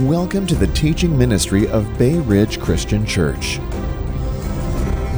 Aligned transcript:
Welcome 0.00 0.46
to 0.48 0.54
the 0.54 0.66
teaching 0.66 1.16
ministry 1.16 1.66
of 1.68 1.96
Bay 1.96 2.18
Ridge 2.18 2.60
Christian 2.60 3.06
Church. 3.06 3.60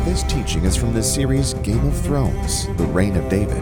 This 0.04 0.23
teaching 0.23 0.64
is 0.64 0.77
from 0.77 0.95
the 0.95 1.03
series 1.03 1.54
Game 1.54 1.85
of 1.85 2.01
Thrones 2.01 2.69
The 2.77 2.85
Reign 2.85 3.17
of 3.17 3.29
David. 3.29 3.61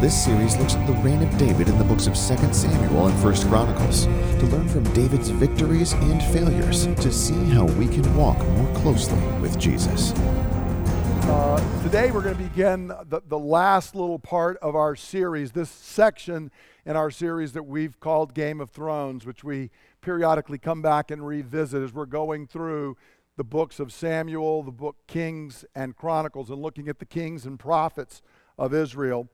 This 0.00 0.24
series 0.24 0.56
looks 0.56 0.74
at 0.74 0.86
the 0.86 0.94
reign 1.02 1.22
of 1.22 1.36
David 1.36 1.68
in 1.68 1.76
the 1.76 1.84
books 1.84 2.06
of 2.06 2.14
2 2.14 2.54
Samuel 2.54 3.08
and 3.08 3.22
1 3.22 3.34
Chronicles 3.50 4.06
to 4.06 4.46
learn 4.46 4.66
from 4.70 4.84
David's 4.94 5.28
victories 5.28 5.92
and 5.92 6.22
failures 6.22 6.86
to 6.86 7.12
see 7.12 7.44
how 7.50 7.66
we 7.66 7.86
can 7.86 8.16
walk 8.16 8.38
more 8.38 8.74
closely 8.76 9.20
with 9.42 9.58
Jesus. 9.58 10.14
Uh, 11.24 11.82
today 11.82 12.10
we're 12.10 12.22
going 12.22 12.34
to 12.34 12.42
begin 12.42 12.88
the, 12.88 13.20
the 13.28 13.38
last 13.38 13.94
little 13.94 14.18
part 14.18 14.56
of 14.62 14.74
our 14.74 14.96
series, 14.96 15.52
this 15.52 15.68
section 15.68 16.50
in 16.86 16.96
our 16.96 17.10
series 17.10 17.52
that 17.52 17.64
we've 17.64 18.00
called 18.00 18.32
Game 18.32 18.62
of 18.62 18.70
Thrones, 18.70 19.26
which 19.26 19.44
we 19.44 19.68
periodically 20.08 20.56
come 20.56 20.80
back 20.80 21.10
and 21.10 21.26
revisit 21.26 21.82
as 21.82 21.92
we're 21.92 22.06
going 22.06 22.46
through 22.46 22.96
the 23.36 23.44
books 23.44 23.78
of 23.78 23.92
Samuel, 23.92 24.62
the 24.62 24.72
book 24.72 24.96
Kings 25.06 25.66
and 25.74 25.94
Chronicles, 25.94 26.48
and 26.48 26.62
looking 26.62 26.88
at 26.88 26.98
the 26.98 27.04
kings 27.04 27.44
and 27.44 27.58
prophets 27.58 28.22
of 28.56 28.72
Israel. 28.72 29.28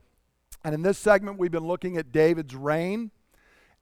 And 0.65 0.75
in 0.75 0.83
this 0.83 0.99
segment, 0.99 1.39
we've 1.39 1.53
been 1.53 1.69
looking 1.69 1.97
at 1.97 2.11
David's 2.11 2.57
reign. 2.57 3.13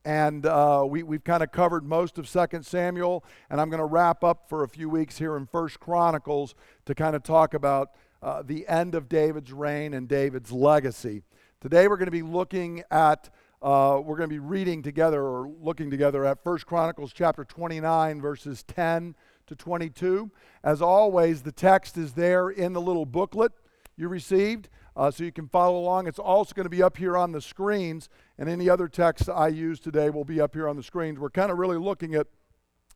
And 0.04 0.44
uh, 0.44 0.84
we, 0.86 1.02
we've 1.02 1.24
kind 1.24 1.42
of 1.42 1.50
covered 1.50 1.82
most 1.82 2.18
of 2.18 2.30
2 2.30 2.60
Samuel, 2.60 3.24
and 3.48 3.58
I'm 3.58 3.70
going 3.70 3.80
to 3.80 3.86
wrap 3.86 4.22
up 4.22 4.50
for 4.50 4.62
a 4.62 4.68
few 4.68 4.90
weeks 4.90 5.16
here 5.16 5.38
in 5.38 5.48
1 5.50 5.68
Chronicles 5.80 6.54
to 6.84 6.94
kind 6.94 7.16
of 7.16 7.22
talk 7.22 7.54
about 7.54 7.92
uh, 8.22 8.42
the 8.42 8.68
end 8.68 8.94
of 8.94 9.08
David's 9.08 9.50
reign 9.50 9.94
and 9.94 10.08
David's 10.08 10.52
legacy. 10.52 11.22
Today 11.62 11.88
we're 11.88 11.96
going 11.96 12.04
to 12.04 12.10
be 12.10 12.20
looking 12.20 12.82
at 12.90 13.30
uh, 13.62 14.00
we're 14.04 14.16
going 14.16 14.28
to 14.28 14.34
be 14.34 14.40
reading 14.40 14.82
together 14.82 15.22
or 15.22 15.48
looking 15.60 15.88
together 15.88 16.24
at 16.24 16.38
1 16.42 16.58
Chronicles 16.60 17.12
chapter 17.12 17.44
29, 17.44 18.20
verses 18.20 18.64
10 18.64 19.14
to 19.46 19.54
22. 19.54 20.30
As 20.64 20.82
always, 20.82 21.42
the 21.42 21.52
text 21.52 21.96
is 21.96 22.14
there 22.14 22.50
in 22.50 22.72
the 22.72 22.80
little 22.80 23.06
booklet 23.06 23.52
you 23.96 24.08
received, 24.08 24.68
uh, 24.96 25.12
so 25.12 25.22
you 25.22 25.30
can 25.30 25.48
follow 25.48 25.78
along. 25.78 26.08
It's 26.08 26.18
also 26.18 26.54
going 26.54 26.64
to 26.64 26.70
be 26.70 26.82
up 26.82 26.96
here 26.96 27.16
on 27.16 27.30
the 27.30 27.40
screens, 27.40 28.08
and 28.36 28.48
any 28.48 28.68
other 28.68 28.88
text 28.88 29.28
I 29.28 29.48
use 29.48 29.78
today 29.78 30.10
will 30.10 30.24
be 30.24 30.40
up 30.40 30.54
here 30.54 30.68
on 30.68 30.76
the 30.76 30.82
screens. 30.82 31.20
We're 31.20 31.30
kind 31.30 31.52
of 31.52 31.58
really 31.58 31.78
looking 31.78 32.16
at 32.16 32.26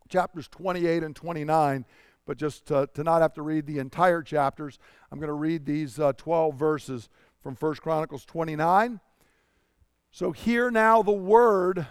chapters 0.09 0.49
28 0.49 1.05
and 1.05 1.15
29, 1.15 1.85
but 2.27 2.39
just 2.39 2.67
to, 2.67 2.89
to 2.95 3.05
not 3.05 3.23
have 3.23 3.35
to 3.35 3.43
read 3.43 3.67
the 3.67 3.79
entire 3.79 4.23
chapters, 4.23 4.81
I'm 5.13 5.21
going 5.21 5.29
to 5.29 5.33
read 5.35 5.65
these 5.65 6.01
uh, 6.01 6.13
12 6.15 6.57
verses 6.57 7.09
from 7.41 7.55
1 7.55 7.75
Chronicles 7.77 8.25
29 8.25 8.99
so 10.17 10.33
hear 10.33 10.71
now 10.71 11.03
the 11.03 11.13
word 11.13 11.87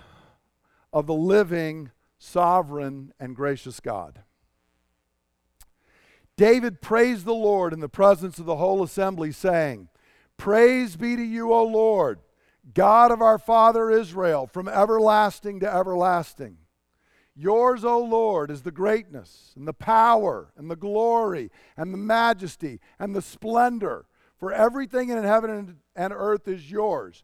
of 0.91 1.05
the 1.05 1.13
living, 1.13 1.91
sovereign, 2.17 3.13
and 3.19 3.35
gracious 3.35 3.79
God. 3.79 4.23
David 6.35 6.81
praised 6.81 7.25
the 7.25 7.35
Lord 7.35 7.71
in 7.71 7.81
the 7.81 7.87
presence 7.87 8.39
of 8.39 8.47
the 8.47 8.55
whole 8.55 8.81
assembly, 8.81 9.31
saying, 9.31 9.89
Praise 10.37 10.95
be 10.95 11.15
to 11.15 11.21
you, 11.21 11.53
O 11.53 11.65
Lord, 11.65 12.17
God 12.73 13.11
of 13.11 13.21
our 13.21 13.37
father 13.37 13.91
Israel, 13.91 14.47
from 14.47 14.67
everlasting 14.67 15.59
to 15.59 15.71
everlasting. 15.71 16.57
Yours, 17.35 17.85
O 17.85 17.99
Lord, 17.99 18.49
is 18.49 18.63
the 18.63 18.71
greatness 18.71 19.53
and 19.55 19.67
the 19.67 19.71
power 19.71 20.51
and 20.57 20.71
the 20.71 20.75
glory 20.75 21.51
and 21.77 21.93
the 21.93 21.99
majesty 21.99 22.79
and 22.97 23.15
the 23.15 23.21
splendor, 23.21 24.07
for 24.39 24.51
everything 24.51 25.09
in 25.09 25.23
heaven 25.23 25.77
and 25.95 26.11
earth 26.11 26.47
is 26.47 26.71
yours. 26.71 27.23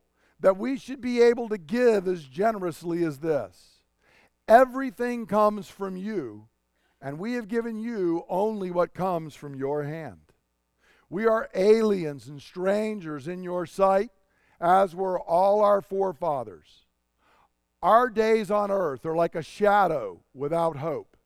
That 0.41 0.57
we 0.57 0.77
should 0.77 1.01
be 1.01 1.21
able 1.21 1.47
to 1.49 1.57
give 1.57 2.07
as 2.07 2.23
generously 2.23 3.03
as 3.03 3.19
this. 3.19 3.83
Everything 4.47 5.25
comes 5.25 5.69
from 5.69 5.95
you, 5.95 6.47
and 7.01 7.19
we 7.19 7.33
have 7.33 7.47
given 7.47 7.79
you 7.79 8.25
only 8.27 8.71
what 8.71 8.93
comes 8.93 9.35
from 9.35 9.55
your 9.55 9.83
hand. 9.83 10.19
We 11.09 11.25
are 11.25 11.49
aliens 11.53 12.27
and 12.27 12.41
strangers 12.41 13.27
in 13.27 13.43
your 13.43 13.65
sight, 13.65 14.11
as 14.59 14.95
were 14.95 15.19
all 15.19 15.61
our 15.61 15.81
forefathers. 15.81 16.85
Our 17.81 18.09
days 18.09 18.51
on 18.51 18.71
earth 18.71 19.05
are 19.05 19.15
like 19.15 19.35
a 19.35 19.41
shadow 19.41 20.21
without 20.33 20.77
hope. 20.77 21.17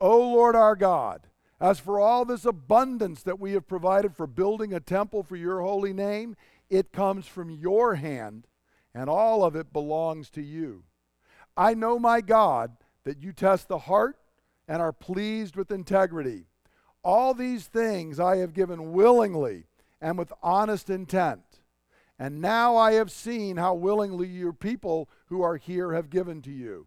O 0.00 0.18
Lord 0.32 0.56
our 0.56 0.76
God, 0.76 1.26
as 1.60 1.78
for 1.78 2.00
all 2.00 2.24
this 2.24 2.46
abundance 2.46 3.22
that 3.22 3.38
we 3.38 3.52
have 3.52 3.68
provided 3.68 4.16
for 4.16 4.26
building 4.26 4.72
a 4.72 4.80
temple 4.80 5.22
for 5.22 5.36
your 5.36 5.60
holy 5.60 5.92
name, 5.92 6.34
it 6.70 6.92
comes 6.92 7.26
from 7.26 7.50
your 7.50 7.96
hand, 7.96 8.46
and 8.94 9.10
all 9.10 9.44
of 9.44 9.56
it 9.56 9.72
belongs 9.72 10.30
to 10.30 10.42
you. 10.42 10.84
I 11.56 11.74
know, 11.74 11.98
my 11.98 12.20
God, 12.20 12.76
that 13.04 13.20
you 13.20 13.32
test 13.32 13.68
the 13.68 13.78
heart 13.78 14.16
and 14.68 14.80
are 14.80 14.92
pleased 14.92 15.56
with 15.56 15.70
integrity. 15.70 16.46
All 17.02 17.34
these 17.34 17.66
things 17.66 18.20
I 18.20 18.36
have 18.36 18.54
given 18.54 18.92
willingly 18.92 19.64
and 20.00 20.16
with 20.16 20.32
honest 20.42 20.88
intent. 20.88 21.42
And 22.18 22.40
now 22.40 22.76
I 22.76 22.92
have 22.92 23.10
seen 23.10 23.56
how 23.56 23.74
willingly 23.74 24.28
your 24.28 24.52
people 24.52 25.08
who 25.26 25.42
are 25.42 25.56
here 25.56 25.92
have 25.92 26.10
given 26.10 26.42
to 26.42 26.50
you. 26.50 26.86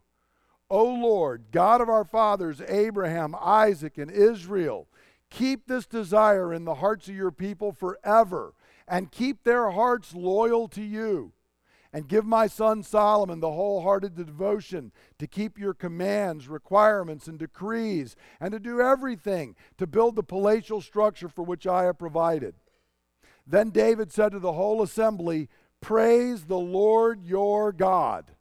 O 0.69 0.85
Lord, 0.85 1.45
God 1.51 1.81
of 1.81 1.89
our 1.89 2.05
fathers, 2.05 2.61
Abraham, 2.67 3.35
Isaac, 3.39 3.97
and 3.97 4.09
Israel, 4.09 4.87
keep 5.29 5.67
this 5.67 5.85
desire 5.85 6.53
in 6.53 6.65
the 6.65 6.75
hearts 6.75 7.09
of 7.09 7.15
your 7.15 7.31
people 7.31 7.71
forever 7.71 8.53
and 8.87 9.11
keep 9.11 9.43
their 9.43 9.71
hearts 9.71 10.13
loyal 10.13 10.67
to 10.69 10.81
you. 10.81 11.33
And 11.95 12.07
give 12.07 12.25
my 12.25 12.47
son 12.47 12.81
Solomon 12.81 13.39
the 13.39 13.51
wholehearted 13.51 14.15
devotion 14.15 14.91
to 15.19 15.27
keep 15.27 15.59
your 15.59 15.75
commands, 15.75 16.47
requirements, 16.47 17.27
and 17.27 17.37
decrees, 17.37 18.15
and 18.39 18.51
to 18.51 18.59
do 18.59 18.81
everything 18.81 19.55
to 19.77 19.85
build 19.85 20.15
the 20.15 20.23
palatial 20.23 20.81
structure 20.81 21.29
for 21.29 21.43
which 21.43 21.67
I 21.67 21.83
have 21.83 21.99
provided. 21.99 22.55
Then 23.45 23.69
David 23.69 24.11
said 24.11 24.31
to 24.31 24.39
the 24.39 24.53
whole 24.53 24.81
assembly, 24.81 25.49
Praise 25.81 26.45
the 26.45 26.57
Lord 26.57 27.23
your 27.25 27.71
God. 27.71 28.31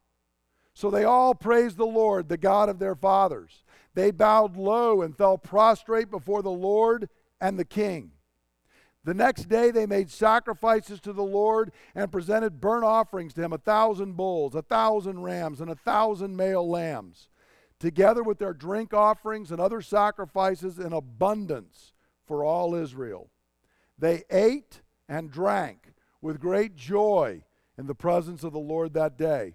So 0.75 0.91
they 0.91 1.05
all 1.05 1.35
praised 1.35 1.77
the 1.77 1.85
Lord, 1.85 2.29
the 2.29 2.39
God 2.39 2.69
of 2.69 2.79
their 2.79 2.95
fathers. 2.95 3.65
They 3.95 4.11
bowed 4.11 4.57
low 4.57 5.03
and 5.03 5.17
fell 5.17 5.37
prostrate 5.37 6.11
before 6.11 6.43
the 6.43 6.51
Lord 6.51 7.09
and 7.41 7.59
the 7.59 7.65
king. 7.65 8.13
The 9.05 9.15
next 9.15 9.49
day 9.49 9.71
they 9.73 9.87
made 9.87 10.11
sacrifices 10.11 11.01
to 11.01 11.13
the 11.13 11.25
Lord 11.25 11.73
and 11.95 12.13
presented 12.13 12.61
burnt 12.61 12.85
offerings 12.85 13.35
to 13.35 13.43
him 13.43 13.53
a 13.53 13.59
thousand 13.59 14.17
bulls, 14.17 14.55
a 14.55 14.63
thousand 14.63 15.23
rams, 15.23 15.61
and 15.61 15.71
a 15.71 15.75
thousand 15.75 16.37
male 16.37 16.69
lambs, 16.69 17.29
together 17.81 18.23
with 18.23 18.39
their 18.39 18.55
drink 18.55 18.95
offerings 18.95 19.51
and 19.51 19.61
other 19.61 19.83
sacrifices 19.83 20.79
in 20.79 20.93
abundance 20.93 21.93
for 22.27 22.45
all 22.45 22.77
Israel. 22.77 23.31
They 23.99 24.23
ate 24.31 24.83
and 25.09 25.31
drank 25.31 25.95
with 26.21 26.41
great 26.41 26.77
joy 26.77 27.43
in 27.77 27.87
the 27.89 27.95
presence 27.97 28.45
of 28.45 28.53
the 28.53 28.61
Lord 28.61 28.95
that 28.95 29.19
day. 29.19 29.55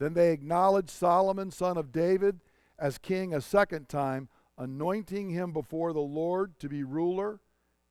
Then 0.00 0.14
they 0.14 0.32
acknowledged 0.32 0.90
Solomon, 0.90 1.52
son 1.52 1.76
of 1.76 1.92
David, 1.92 2.40
as 2.76 2.98
king 2.98 3.34
a 3.34 3.40
second 3.40 3.88
time, 3.88 4.28
anointing 4.58 5.30
him 5.30 5.52
before 5.52 5.92
the 5.92 6.00
Lord 6.00 6.58
to 6.58 6.68
be 6.68 6.82
ruler 6.82 7.40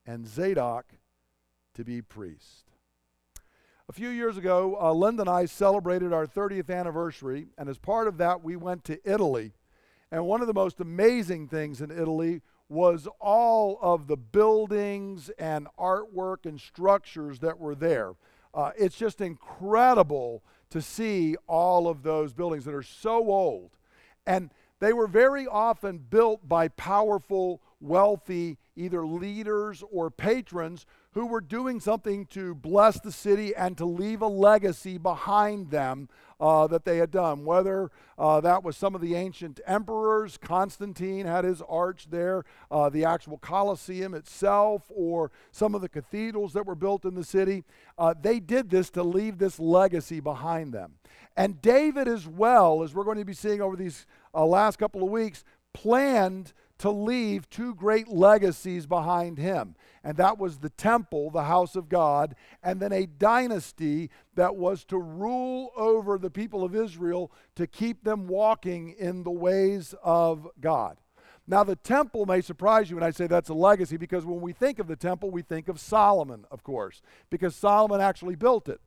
and 0.09 0.27
Zadok 0.27 0.87
to 1.75 1.85
be 1.85 2.01
priest. 2.01 2.71
A 3.87 3.93
few 3.93 4.09
years 4.09 4.37
ago, 4.37 4.75
uh, 4.81 4.91
Linda 4.91 5.21
and 5.21 5.29
I 5.29 5.45
celebrated 5.45 6.11
our 6.11 6.25
30th 6.25 6.71
anniversary, 6.71 7.49
and 7.59 7.69
as 7.69 7.77
part 7.77 8.07
of 8.07 8.17
that, 8.17 8.43
we 8.43 8.55
went 8.55 8.83
to 8.85 8.99
Italy. 9.07 9.53
And 10.11 10.25
one 10.25 10.41
of 10.41 10.47
the 10.47 10.53
most 10.53 10.79
amazing 10.79 11.47
things 11.47 11.79
in 11.79 11.91
Italy 11.91 12.41
was 12.69 13.07
all 13.19 13.77
of 13.83 14.07
the 14.07 14.17
buildings 14.17 15.29
and 15.37 15.67
artwork 15.77 16.47
and 16.47 16.59
structures 16.59 17.37
that 17.41 17.59
were 17.59 17.75
there. 17.75 18.13
Uh, 18.51 18.71
it's 18.79 18.97
just 18.97 19.21
incredible 19.21 20.41
to 20.71 20.81
see 20.81 21.35
all 21.45 21.87
of 21.87 22.01
those 22.01 22.33
buildings 22.33 22.65
that 22.65 22.73
are 22.73 22.81
so 22.81 23.31
old. 23.31 23.77
And 24.25 24.49
they 24.79 24.91
were 24.91 25.07
very 25.07 25.45
often 25.45 25.99
built 25.99 26.47
by 26.49 26.69
powerful, 26.69 27.61
wealthy 27.79 28.57
either 28.79 29.05
leaders 29.05 29.83
or 29.91 30.09
patrons 30.09 30.85
who 31.13 31.25
were 31.25 31.41
doing 31.41 31.79
something 31.79 32.25
to 32.27 32.55
bless 32.55 32.99
the 32.99 33.11
city 33.11 33.53
and 33.55 33.77
to 33.77 33.85
leave 33.85 34.21
a 34.21 34.27
legacy 34.27 34.97
behind 34.97 35.69
them 35.69 36.07
uh, 36.39 36.67
that 36.67 36.85
they 36.85 36.97
had 36.97 37.11
done. 37.11 37.43
Whether 37.43 37.91
uh, 38.17 38.39
that 38.41 38.63
was 38.63 38.77
some 38.77 38.95
of 38.95 39.01
the 39.01 39.15
ancient 39.15 39.59
emperors, 39.65 40.37
Constantine 40.37 41.25
had 41.25 41.43
his 41.43 41.61
arch 41.67 42.07
there, 42.09 42.45
uh, 42.71 42.89
the 42.89 43.03
actual 43.03 43.37
Colosseum 43.37 44.13
itself, 44.13 44.83
or 44.89 45.31
some 45.51 45.75
of 45.75 45.81
the 45.81 45.89
cathedrals 45.89 46.53
that 46.53 46.65
were 46.65 46.75
built 46.75 47.05
in 47.05 47.15
the 47.15 47.23
city, 47.23 47.65
uh, 47.97 48.13
they 48.19 48.39
did 48.39 48.69
this 48.69 48.89
to 48.91 49.03
leave 49.03 49.39
this 49.39 49.59
legacy 49.59 50.19
behind 50.19 50.73
them. 50.73 50.93
And 51.35 51.61
David, 51.61 52.07
as 52.07 52.27
well, 52.27 52.83
as 52.83 52.93
we're 52.93 53.03
going 53.03 53.17
to 53.17 53.25
be 53.25 53.33
seeing 53.33 53.61
over 53.61 53.75
these 53.75 54.05
uh, 54.33 54.45
last 54.45 54.77
couple 54.77 55.03
of 55.03 55.09
weeks, 55.09 55.43
planned 55.73 56.53
to 56.79 56.89
leave 56.89 57.49
two 57.49 57.75
great 57.75 58.07
legacies 58.07 58.87
behind 58.87 59.37
him. 59.37 59.75
And 60.03 60.17
that 60.17 60.37
was 60.37 60.57
the 60.57 60.69
temple, 60.69 61.29
the 61.29 61.43
house 61.43 61.75
of 61.75 61.89
God, 61.89 62.35
and 62.63 62.79
then 62.79 62.91
a 62.91 63.05
dynasty 63.05 64.09
that 64.35 64.55
was 64.55 64.85
to 64.85 64.97
rule 64.97 65.71
over 65.75 66.17
the 66.17 66.31
people 66.31 66.63
of 66.63 66.75
Israel 66.75 67.31
to 67.55 67.67
keep 67.67 68.03
them 68.03 68.27
walking 68.27 68.95
in 68.97 69.23
the 69.23 69.31
ways 69.31 69.93
of 70.03 70.47
God. 70.59 70.97
Now, 71.45 71.63
the 71.63 71.75
temple 71.75 72.25
may 72.25 72.41
surprise 72.41 72.89
you 72.89 72.95
when 72.95 73.03
I 73.03 73.09
say 73.09 73.27
that's 73.27 73.49
a 73.49 73.55
legacy 73.55 73.97
because 73.97 74.25
when 74.25 74.39
we 74.39 74.53
think 74.53 74.79
of 74.79 74.87
the 74.87 74.95
temple, 74.95 75.31
we 75.31 75.41
think 75.41 75.67
of 75.67 75.79
Solomon, 75.79 76.45
of 76.51 76.63
course, 76.63 77.01
because 77.29 77.55
Solomon 77.55 77.99
actually 77.99 78.35
built 78.35 78.69
it. 78.69 78.79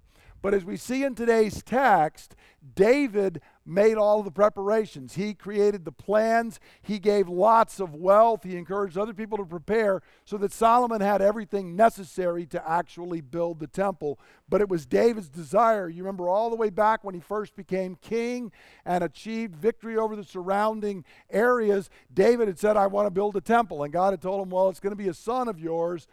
But 0.42 0.54
as 0.54 0.64
we 0.64 0.76
see 0.76 1.04
in 1.04 1.14
today's 1.14 1.62
text, 1.62 2.34
David 2.74 3.40
made 3.64 3.96
all 3.96 4.22
the 4.24 4.30
preparations. 4.30 5.14
He 5.14 5.34
created 5.34 5.84
the 5.84 5.92
plans. 5.92 6.58
He 6.80 6.98
gave 6.98 7.28
lots 7.28 7.78
of 7.78 7.94
wealth. 7.94 8.42
He 8.42 8.56
encouraged 8.56 8.98
other 8.98 9.14
people 9.14 9.38
to 9.38 9.44
prepare 9.44 10.02
so 10.24 10.36
that 10.38 10.52
Solomon 10.52 11.00
had 11.00 11.22
everything 11.22 11.76
necessary 11.76 12.44
to 12.46 12.68
actually 12.68 13.20
build 13.20 13.60
the 13.60 13.68
temple. 13.68 14.18
But 14.48 14.60
it 14.60 14.68
was 14.68 14.84
David's 14.84 15.28
desire. 15.28 15.88
You 15.88 16.02
remember 16.02 16.28
all 16.28 16.50
the 16.50 16.56
way 16.56 16.70
back 16.70 17.04
when 17.04 17.14
he 17.14 17.20
first 17.20 17.54
became 17.54 17.96
king 17.96 18.50
and 18.84 19.04
achieved 19.04 19.54
victory 19.54 19.96
over 19.96 20.16
the 20.16 20.24
surrounding 20.24 21.04
areas, 21.30 21.88
David 22.12 22.48
had 22.48 22.58
said, 22.58 22.76
I 22.76 22.88
want 22.88 23.06
to 23.06 23.10
build 23.10 23.36
a 23.36 23.40
temple. 23.40 23.84
And 23.84 23.92
God 23.92 24.12
had 24.12 24.22
told 24.22 24.42
him, 24.42 24.50
Well, 24.50 24.68
it's 24.68 24.80
going 24.80 24.90
to 24.92 24.96
be 24.96 25.08
a 25.08 25.14
son 25.14 25.46
of 25.46 25.60
yours, 25.60 26.08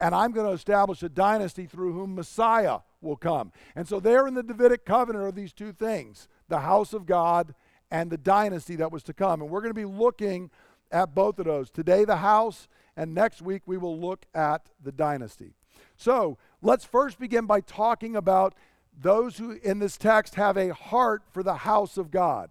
and 0.00 0.14
I'm 0.14 0.32
going 0.32 0.46
to 0.46 0.52
establish 0.52 1.02
a 1.02 1.08
dynasty 1.08 1.66
through 1.66 1.92
whom 1.92 2.14
Messiah 2.14 2.78
will 3.00 3.16
come. 3.16 3.52
And 3.76 3.86
so, 3.86 4.00
there 4.00 4.26
in 4.26 4.34
the 4.34 4.42
Davidic 4.42 4.84
covenant 4.84 5.24
are 5.24 5.32
these 5.32 5.52
two 5.52 5.72
things 5.72 6.28
the 6.48 6.60
house 6.60 6.92
of 6.92 7.06
God 7.06 7.54
and 7.90 8.10
the 8.10 8.18
dynasty 8.18 8.76
that 8.76 8.92
was 8.92 9.02
to 9.04 9.12
come. 9.12 9.40
And 9.40 9.50
we're 9.50 9.60
going 9.60 9.74
to 9.74 9.74
be 9.74 9.84
looking 9.84 10.50
at 10.90 11.14
both 11.14 11.38
of 11.38 11.46
those. 11.46 11.70
Today, 11.70 12.04
the 12.04 12.16
house, 12.16 12.68
and 12.96 13.14
next 13.14 13.42
week, 13.42 13.62
we 13.66 13.76
will 13.76 13.98
look 13.98 14.26
at 14.34 14.70
the 14.82 14.92
dynasty. 14.92 15.54
So, 15.96 16.38
let's 16.62 16.84
first 16.84 17.18
begin 17.18 17.46
by 17.46 17.60
talking 17.60 18.16
about 18.16 18.54
those 18.98 19.38
who 19.38 19.52
in 19.62 19.78
this 19.78 19.96
text 19.96 20.34
have 20.34 20.56
a 20.56 20.74
heart 20.74 21.22
for 21.30 21.42
the 21.42 21.56
house 21.56 21.96
of 21.96 22.10
God. 22.10 22.50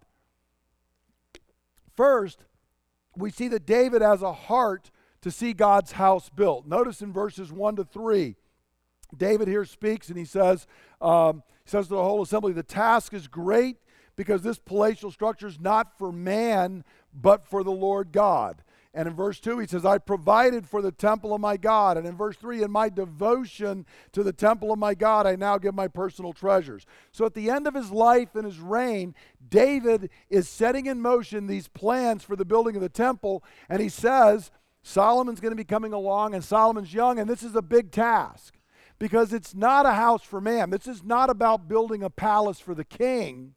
First, 1.95 2.45
we 3.15 3.31
see 3.31 3.47
that 3.49 3.65
David 3.65 4.01
has 4.01 4.21
a 4.21 4.31
heart 4.31 4.91
to 5.21 5.31
see 5.31 5.53
God's 5.53 5.93
house 5.93 6.29
built. 6.29 6.65
Notice 6.65 7.01
in 7.01 7.11
verses 7.11 7.51
1 7.51 7.77
to 7.77 7.83
3, 7.83 8.35
David 9.15 9.47
here 9.47 9.65
speaks 9.65 10.09
and 10.09 10.17
he 10.17 10.25
says, 10.25 10.67
um, 11.01 11.43
he 11.65 11.69
says 11.69 11.87
to 11.87 11.95
the 11.95 12.03
whole 12.03 12.21
assembly, 12.21 12.53
the 12.53 12.63
task 12.63 13.13
is 13.13 13.27
great 13.27 13.77
because 14.15 14.41
this 14.41 14.59
palatial 14.59 15.11
structure 15.11 15.47
is 15.47 15.59
not 15.59 15.97
for 15.97 16.11
man, 16.11 16.83
but 17.13 17.45
for 17.45 17.63
the 17.63 17.71
Lord 17.71 18.11
God. 18.11 18.63
And 18.91 19.07
in 19.07 19.13
verse 19.13 19.39
2, 19.39 19.59
he 19.59 19.67
says, 19.67 19.85
I 19.85 19.99
provided 19.99 20.67
for 20.67 20.81
the 20.81 20.91
temple 20.91 21.33
of 21.33 21.39
my 21.39 21.57
God. 21.57 21.95
And 21.95 22.07
in 22.07 22.17
verse 22.17 22.35
3, 22.37 22.63
in 22.63 22.71
my 22.71 22.89
devotion 22.89 23.85
to 24.13 24.23
the 24.23 24.33
temple 24.33 24.71
of 24.71 24.79
my 24.79 24.95
God, 24.95 25.27
I 25.27 25.35
now 25.35 25.59
give 25.59 25.75
my 25.75 25.87
personal 25.87 26.33
treasures. 26.33 26.87
So 27.11 27.25
at 27.25 27.35
the 27.35 27.51
end 27.51 27.67
of 27.67 27.75
his 27.75 27.91
life 27.91 28.33
and 28.33 28.45
his 28.45 28.59
reign, 28.59 29.13
David 29.47 30.09
is 30.29 30.49
setting 30.49 30.87
in 30.87 31.01
motion 31.01 31.45
these 31.45 31.67
plans 31.67 32.23
for 32.23 32.35
the 32.35 32.45
building 32.45 32.75
of 32.75 32.81
the 32.81 32.89
temple. 32.89 33.43
And 33.69 33.79
he 33.79 33.89
says, 33.89 34.49
Solomon's 34.81 35.39
going 35.39 35.51
to 35.51 35.57
be 35.57 35.63
coming 35.63 35.93
along, 35.93 36.33
and 36.33 36.43
Solomon's 36.43 36.93
young, 36.93 37.19
and 37.19 37.29
this 37.29 37.43
is 37.43 37.55
a 37.55 37.61
big 37.61 37.91
task 37.91 38.55
because 38.97 39.33
it's 39.33 39.55
not 39.55 39.85
a 39.85 39.93
house 39.93 40.23
for 40.23 40.41
man. 40.41 40.69
This 40.69 40.87
is 40.87 41.03
not 41.03 41.29
about 41.29 41.67
building 41.67 42.03
a 42.03 42.09
palace 42.09 42.59
for 42.59 42.75
the 42.75 42.85
king. 42.85 43.55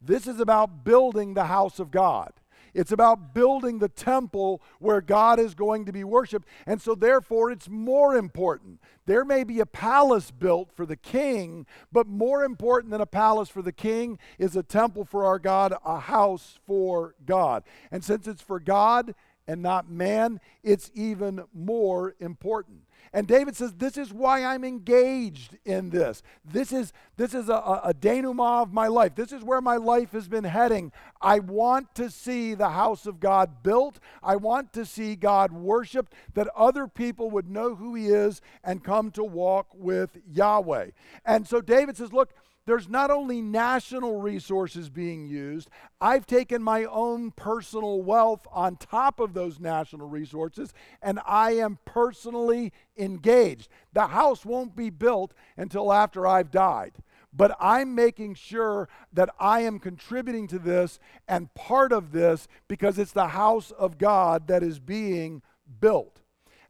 This 0.00 0.26
is 0.26 0.40
about 0.40 0.84
building 0.84 1.34
the 1.34 1.46
house 1.46 1.78
of 1.78 1.90
God. 1.90 2.32
It's 2.74 2.92
about 2.92 3.32
building 3.32 3.78
the 3.78 3.88
temple 3.88 4.60
where 4.80 5.00
God 5.00 5.38
is 5.38 5.54
going 5.54 5.86
to 5.86 5.92
be 5.92 6.02
worshiped. 6.02 6.48
And 6.66 6.82
so, 6.82 6.96
therefore, 6.96 7.52
it's 7.52 7.68
more 7.68 8.16
important. 8.16 8.80
There 9.06 9.24
may 9.24 9.44
be 9.44 9.60
a 9.60 9.66
palace 9.66 10.32
built 10.32 10.72
for 10.72 10.84
the 10.84 10.96
king, 10.96 11.66
but 11.92 12.08
more 12.08 12.42
important 12.42 12.90
than 12.90 13.00
a 13.00 13.06
palace 13.06 13.48
for 13.48 13.62
the 13.62 13.72
king 13.72 14.18
is 14.38 14.56
a 14.56 14.62
temple 14.62 15.04
for 15.04 15.24
our 15.24 15.38
God, 15.38 15.74
a 15.84 16.00
house 16.00 16.58
for 16.66 17.14
God. 17.24 17.62
And 17.92 18.02
since 18.02 18.26
it's 18.26 18.42
for 18.42 18.58
God 18.58 19.14
and 19.46 19.62
not 19.62 19.90
man, 19.90 20.40
it's 20.62 20.90
even 20.94 21.44
more 21.52 22.14
important. 22.20 22.80
And 23.14 23.28
David 23.28 23.54
says, 23.54 23.72
This 23.74 23.96
is 23.96 24.12
why 24.12 24.44
I'm 24.44 24.64
engaged 24.64 25.56
in 25.64 25.90
this. 25.90 26.20
This 26.44 26.72
is, 26.72 26.92
this 27.16 27.32
is 27.32 27.48
a, 27.48 27.80
a, 27.84 27.94
denouement 27.94 28.62
of 28.62 28.72
my 28.72 28.88
life. 28.88 29.14
This 29.14 29.30
is 29.30 29.44
where 29.44 29.60
my 29.60 29.76
life 29.76 30.10
has 30.12 30.26
been 30.26 30.42
heading. 30.42 30.90
I 31.22 31.38
want 31.38 31.94
to 31.94 32.10
see 32.10 32.54
the 32.54 32.70
house 32.70 33.06
of 33.06 33.20
God 33.20 33.62
built. 33.62 34.00
I 34.20 34.34
want 34.34 34.72
to 34.72 34.84
see 34.84 35.14
God 35.14 35.52
worshiped, 35.52 36.12
that 36.34 36.48
other 36.56 36.88
people 36.88 37.30
would 37.30 37.48
know 37.48 37.76
who 37.76 37.94
He 37.94 38.08
is 38.08 38.40
and 38.64 38.82
come 38.82 39.12
to 39.12 39.22
walk 39.22 39.68
with 39.74 40.18
Yahweh. 40.28 40.90
And 41.24 41.46
so 41.46 41.60
David 41.60 41.96
says, 41.96 42.12
Look, 42.12 42.34
there's 42.66 42.88
not 42.88 43.10
only 43.10 43.42
national 43.42 44.20
resources 44.20 44.88
being 44.88 45.26
used, 45.26 45.68
I've 46.00 46.26
taken 46.26 46.62
my 46.62 46.84
own 46.84 47.30
personal 47.30 48.02
wealth 48.02 48.46
on 48.50 48.76
top 48.76 49.20
of 49.20 49.34
those 49.34 49.60
national 49.60 50.08
resources, 50.08 50.72
and 51.02 51.20
I 51.26 51.52
am 51.52 51.78
personally 51.84 52.72
engaged. 52.96 53.68
The 53.92 54.06
house 54.06 54.46
won't 54.46 54.74
be 54.74 54.88
built 54.88 55.34
until 55.56 55.92
after 55.92 56.26
I've 56.26 56.50
died. 56.50 56.94
But 57.36 57.56
I'm 57.60 57.94
making 57.94 58.34
sure 58.36 58.88
that 59.12 59.28
I 59.40 59.60
am 59.60 59.80
contributing 59.80 60.46
to 60.48 60.58
this 60.58 61.00
and 61.26 61.52
part 61.54 61.92
of 61.92 62.12
this 62.12 62.46
because 62.68 62.98
it's 62.98 63.12
the 63.12 63.28
house 63.28 63.72
of 63.72 63.98
God 63.98 64.46
that 64.46 64.62
is 64.62 64.78
being 64.78 65.42
built. 65.80 66.20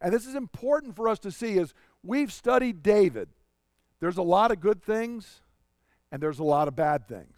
And 0.00 0.12
this 0.12 0.26
is 0.26 0.34
important 0.34 0.96
for 0.96 1.06
us 1.06 1.18
to 1.20 1.30
see 1.30 1.58
as 1.58 1.74
we've 2.02 2.32
studied 2.32 2.82
David. 2.82 3.28
There's 4.00 4.16
a 4.16 4.22
lot 4.22 4.50
of 4.50 4.60
good 4.60 4.82
things 4.82 5.42
and 6.14 6.22
there's 6.22 6.38
a 6.38 6.44
lot 6.44 6.68
of 6.68 6.76
bad 6.76 7.08
things. 7.08 7.36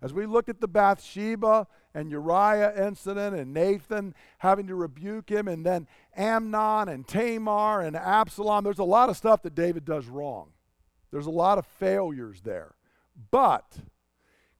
As 0.00 0.14
we 0.14 0.24
look 0.24 0.48
at 0.48 0.62
the 0.62 0.66
Bathsheba 0.66 1.66
and 1.92 2.10
Uriah 2.10 2.86
incident 2.86 3.36
and 3.36 3.52
Nathan 3.52 4.14
having 4.38 4.66
to 4.68 4.74
rebuke 4.74 5.28
him, 5.28 5.46
and 5.46 5.66
then 5.66 5.86
Amnon 6.16 6.88
and 6.88 7.06
Tamar 7.06 7.82
and 7.82 7.94
Absalom, 7.94 8.64
there's 8.64 8.78
a 8.78 8.84
lot 8.84 9.10
of 9.10 9.18
stuff 9.18 9.42
that 9.42 9.54
David 9.54 9.84
does 9.84 10.06
wrong. 10.06 10.52
There's 11.10 11.26
a 11.26 11.30
lot 11.30 11.58
of 11.58 11.66
failures 11.66 12.40
there. 12.40 12.76
But 13.30 13.76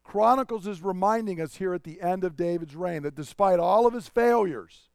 Chronicles 0.04 0.66
is 0.66 0.82
reminding 0.82 1.40
us 1.40 1.54
here 1.54 1.72
at 1.72 1.84
the 1.84 2.02
end 2.02 2.24
of 2.24 2.36
David's 2.36 2.76
reign 2.76 3.02
that 3.04 3.14
despite 3.14 3.58
all 3.58 3.86
of 3.86 3.94
his 3.94 4.08
failures, 4.08 4.90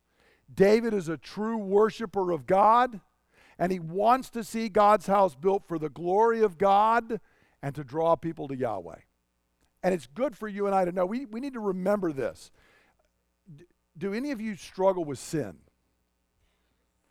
David 0.53 0.93
is 0.93 1.09
a 1.09 1.17
true 1.17 1.57
worshiper 1.57 2.29
of 2.29 2.45
God, 2.45 3.01
and 3.57 3.71
he 3.71 3.79
wants 3.79 4.29
to 4.29 4.43
see 4.43 4.69
God's 4.69 5.07
house 5.07 5.33
built 5.33 5.67
for 5.67 5.79
the 5.79 5.89
glory 5.89 6.43
of 6.43 6.59
God 6.59 7.19
and 7.63 7.73
to 7.73 7.83
draw 7.83 8.15
people 8.15 8.49
to 8.49 8.55
Yahweh. 8.55 8.99
And 9.81 9.93
it's 9.93 10.05
good 10.05 10.37
for 10.37 10.47
you 10.47 10.67
and 10.67 10.75
I 10.75 10.85
to 10.85 10.91
know. 10.91 11.05
We, 11.05 11.25
we 11.25 11.39
need 11.39 11.53
to 11.53 11.59
remember 11.59 12.11
this. 12.11 12.51
Do 13.97 14.13
any 14.13 14.31
of 14.31 14.41
you 14.41 14.55
struggle 14.55 15.05
with 15.05 15.17
sin? 15.17 15.55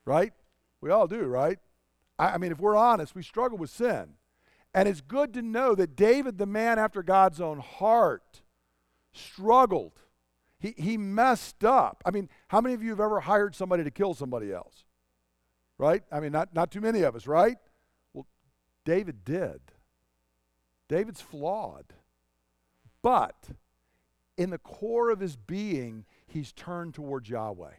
Right? 0.05 0.33
We 0.81 0.91
all 0.91 1.07
do, 1.07 1.23
right? 1.23 1.59
I, 2.19 2.35
I 2.35 2.39
mean, 2.39 2.53
if 2.53 2.61
we're 2.61 2.77
honest, 2.77 3.15
we 3.15 3.23
struggle 3.23 3.57
with 3.57 3.71
sin. 3.71 4.15
And 4.75 4.89
it's 4.89 5.01
good 5.01 5.35
to 5.35 5.43
know 5.43 5.75
that 5.75 5.97
David, 5.97 6.39
the 6.39 6.47
man 6.47 6.79
after 6.79 7.03
God's 7.03 7.41
own 7.41 7.59
heart, 7.59 8.43
struggled. 9.13 9.93
He, 10.59 10.75
he 10.77 10.97
messed 10.97 11.65
up. 11.65 12.03
I 12.05 12.11
mean, 12.11 12.29
how 12.49 12.61
many 12.61 12.75
of 12.75 12.83
you 12.83 12.91
have 12.91 13.01
ever 13.01 13.21
hired 13.21 13.55
somebody 13.55 13.85
to 13.85 13.91
kill 13.91 14.15
somebody 14.15 14.53
else? 14.53 14.85
Right? 15.79 16.03
I 16.13 16.21
mean, 16.21 16.33
not, 16.33 16.55
not 16.55 16.71
too 16.71 16.81
many 16.81 17.03
of 17.03 17.17
us, 17.17 17.27
right? 17.27 17.57
Well, 18.13 18.27
David 18.85 19.25
did. 19.25 19.61
David's 20.93 21.21
flawed. 21.21 21.87
But 23.03 23.51
in 24.37 24.51
the 24.51 24.59
core 24.59 25.11
of 25.11 25.21
his 25.21 25.37
being, 25.37 26.05
he's 26.27 26.53
turned 26.53 26.95
toward 26.95 27.29
Yahweh. 27.29 27.75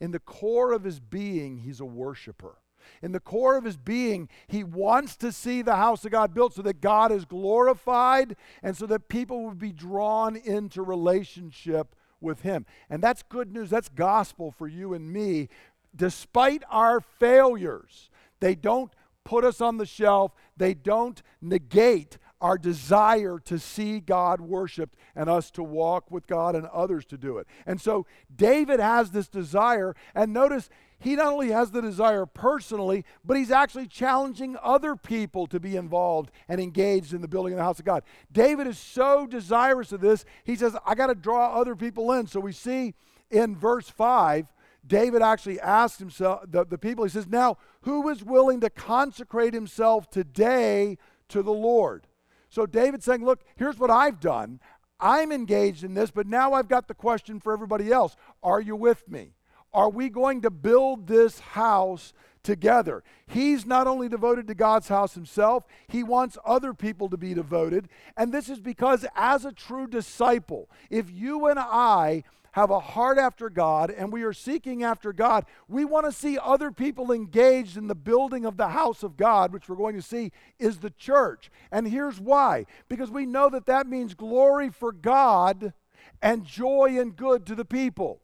In 0.00 0.10
the 0.10 0.18
core 0.18 0.72
of 0.72 0.84
his 0.84 1.00
being, 1.00 1.58
he's 1.58 1.80
a 1.80 1.84
worshiper. 1.84 2.56
In 3.02 3.12
the 3.12 3.20
core 3.20 3.56
of 3.56 3.64
his 3.64 3.76
being, 3.76 4.28
he 4.46 4.62
wants 4.62 5.16
to 5.16 5.32
see 5.32 5.60
the 5.60 5.76
house 5.76 6.04
of 6.04 6.12
God 6.12 6.32
built 6.32 6.54
so 6.54 6.62
that 6.62 6.80
God 6.80 7.10
is 7.10 7.24
glorified 7.24 8.36
and 8.62 8.76
so 8.76 8.86
that 8.86 9.08
people 9.08 9.44
would 9.44 9.58
be 9.58 9.72
drawn 9.72 10.36
into 10.36 10.82
relationship 10.82 11.94
with 12.20 12.40
him. 12.40 12.64
And 12.88 13.02
that's 13.02 13.22
good 13.22 13.52
news. 13.52 13.70
That's 13.70 13.88
gospel 13.88 14.50
for 14.50 14.68
you 14.68 14.94
and 14.94 15.12
me 15.12 15.48
despite 15.96 16.62
our 16.70 17.00
failures, 17.00 18.10
they 18.40 18.54
don't 18.54 18.92
put 19.24 19.44
us 19.44 19.60
on 19.60 19.78
the 19.78 19.86
shelf, 19.86 20.32
they 20.56 20.74
don't 20.74 21.22
negate 21.40 22.18
our 22.40 22.58
desire 22.58 23.38
to 23.44 23.58
see 23.58 24.00
God 24.00 24.40
worshiped 24.40 24.96
and 25.14 25.30
us 25.30 25.50
to 25.52 25.62
walk 25.62 26.10
with 26.10 26.26
God 26.26 26.54
and 26.54 26.66
others 26.66 27.04
to 27.06 27.16
do 27.16 27.38
it. 27.38 27.46
And 27.66 27.80
so 27.80 28.06
David 28.34 28.80
has 28.80 29.10
this 29.10 29.28
desire, 29.28 29.94
and 30.14 30.32
notice 30.32 30.68
he 30.98 31.14
not 31.14 31.32
only 31.32 31.50
has 31.50 31.70
the 31.70 31.82
desire 31.82 32.24
personally, 32.24 33.04
but 33.24 33.36
he's 33.36 33.50
actually 33.50 33.86
challenging 33.86 34.56
other 34.62 34.96
people 34.96 35.46
to 35.48 35.60
be 35.60 35.76
involved 35.76 36.30
and 36.48 36.60
engaged 36.60 37.12
in 37.12 37.20
the 37.20 37.28
building 37.28 37.52
of 37.52 37.58
the 37.58 37.64
house 37.64 37.78
of 37.78 37.84
God. 37.84 38.02
David 38.32 38.66
is 38.66 38.78
so 38.78 39.26
desirous 39.26 39.92
of 39.92 40.00
this, 40.00 40.24
he 40.44 40.56
says, 40.56 40.76
I 40.86 40.94
got 40.94 41.08
to 41.08 41.14
draw 41.14 41.54
other 41.54 41.76
people 41.76 42.12
in. 42.12 42.26
So 42.26 42.40
we 42.40 42.52
see 42.52 42.94
in 43.30 43.56
verse 43.56 43.88
5, 43.88 44.46
David 44.86 45.20
actually 45.20 45.60
asks 45.60 45.98
himself, 45.98 46.44
the, 46.48 46.64
the 46.64 46.78
people, 46.78 47.04
he 47.04 47.10
says, 47.10 47.26
Now, 47.26 47.58
who 47.82 48.08
is 48.08 48.22
willing 48.22 48.60
to 48.60 48.70
consecrate 48.70 49.52
himself 49.52 50.08
today 50.10 50.96
to 51.28 51.42
the 51.42 51.52
Lord? 51.52 52.05
So 52.48 52.66
David's 52.66 53.04
saying, 53.04 53.24
Look, 53.24 53.40
here's 53.56 53.78
what 53.78 53.90
I've 53.90 54.20
done. 54.20 54.60
I'm 54.98 55.30
engaged 55.30 55.84
in 55.84 55.94
this, 55.94 56.10
but 56.10 56.26
now 56.26 56.54
I've 56.54 56.68
got 56.68 56.88
the 56.88 56.94
question 56.94 57.40
for 57.40 57.52
everybody 57.52 57.92
else 57.92 58.16
Are 58.42 58.60
you 58.60 58.76
with 58.76 59.08
me? 59.08 59.32
Are 59.72 59.90
we 59.90 60.08
going 60.08 60.40
to 60.42 60.50
build 60.50 61.06
this 61.06 61.38
house 61.38 62.14
together? 62.42 63.02
He's 63.26 63.66
not 63.66 63.86
only 63.86 64.08
devoted 64.08 64.46
to 64.46 64.54
God's 64.54 64.88
house 64.88 65.14
himself, 65.14 65.64
he 65.88 66.02
wants 66.02 66.38
other 66.46 66.72
people 66.72 67.10
to 67.10 67.18
be 67.18 67.34
devoted. 67.34 67.88
And 68.16 68.32
this 68.32 68.48
is 68.48 68.58
because, 68.58 69.04
as 69.14 69.44
a 69.44 69.52
true 69.52 69.86
disciple, 69.86 70.70
if 70.88 71.10
you 71.10 71.46
and 71.46 71.58
I 71.58 72.22
have 72.56 72.70
a 72.70 72.80
heart 72.80 73.18
after 73.18 73.50
God 73.50 73.90
and 73.90 74.10
we 74.10 74.22
are 74.22 74.32
seeking 74.32 74.82
after 74.82 75.12
God, 75.12 75.44
we 75.68 75.84
want 75.84 76.06
to 76.06 76.12
see 76.12 76.38
other 76.38 76.70
people 76.70 77.12
engaged 77.12 77.76
in 77.76 77.86
the 77.86 77.94
building 77.94 78.46
of 78.46 78.56
the 78.56 78.68
house 78.68 79.02
of 79.02 79.18
God, 79.18 79.52
which 79.52 79.68
we're 79.68 79.76
going 79.76 79.94
to 79.94 80.00
see 80.00 80.32
is 80.58 80.78
the 80.78 80.88
church. 80.88 81.50
And 81.70 81.86
here's 81.86 82.18
why 82.18 82.64
because 82.88 83.10
we 83.10 83.26
know 83.26 83.50
that 83.50 83.66
that 83.66 83.86
means 83.86 84.14
glory 84.14 84.70
for 84.70 84.90
God 84.90 85.74
and 86.22 86.46
joy 86.46 86.96
and 86.98 87.14
good 87.14 87.44
to 87.44 87.54
the 87.54 87.66
people. 87.66 88.22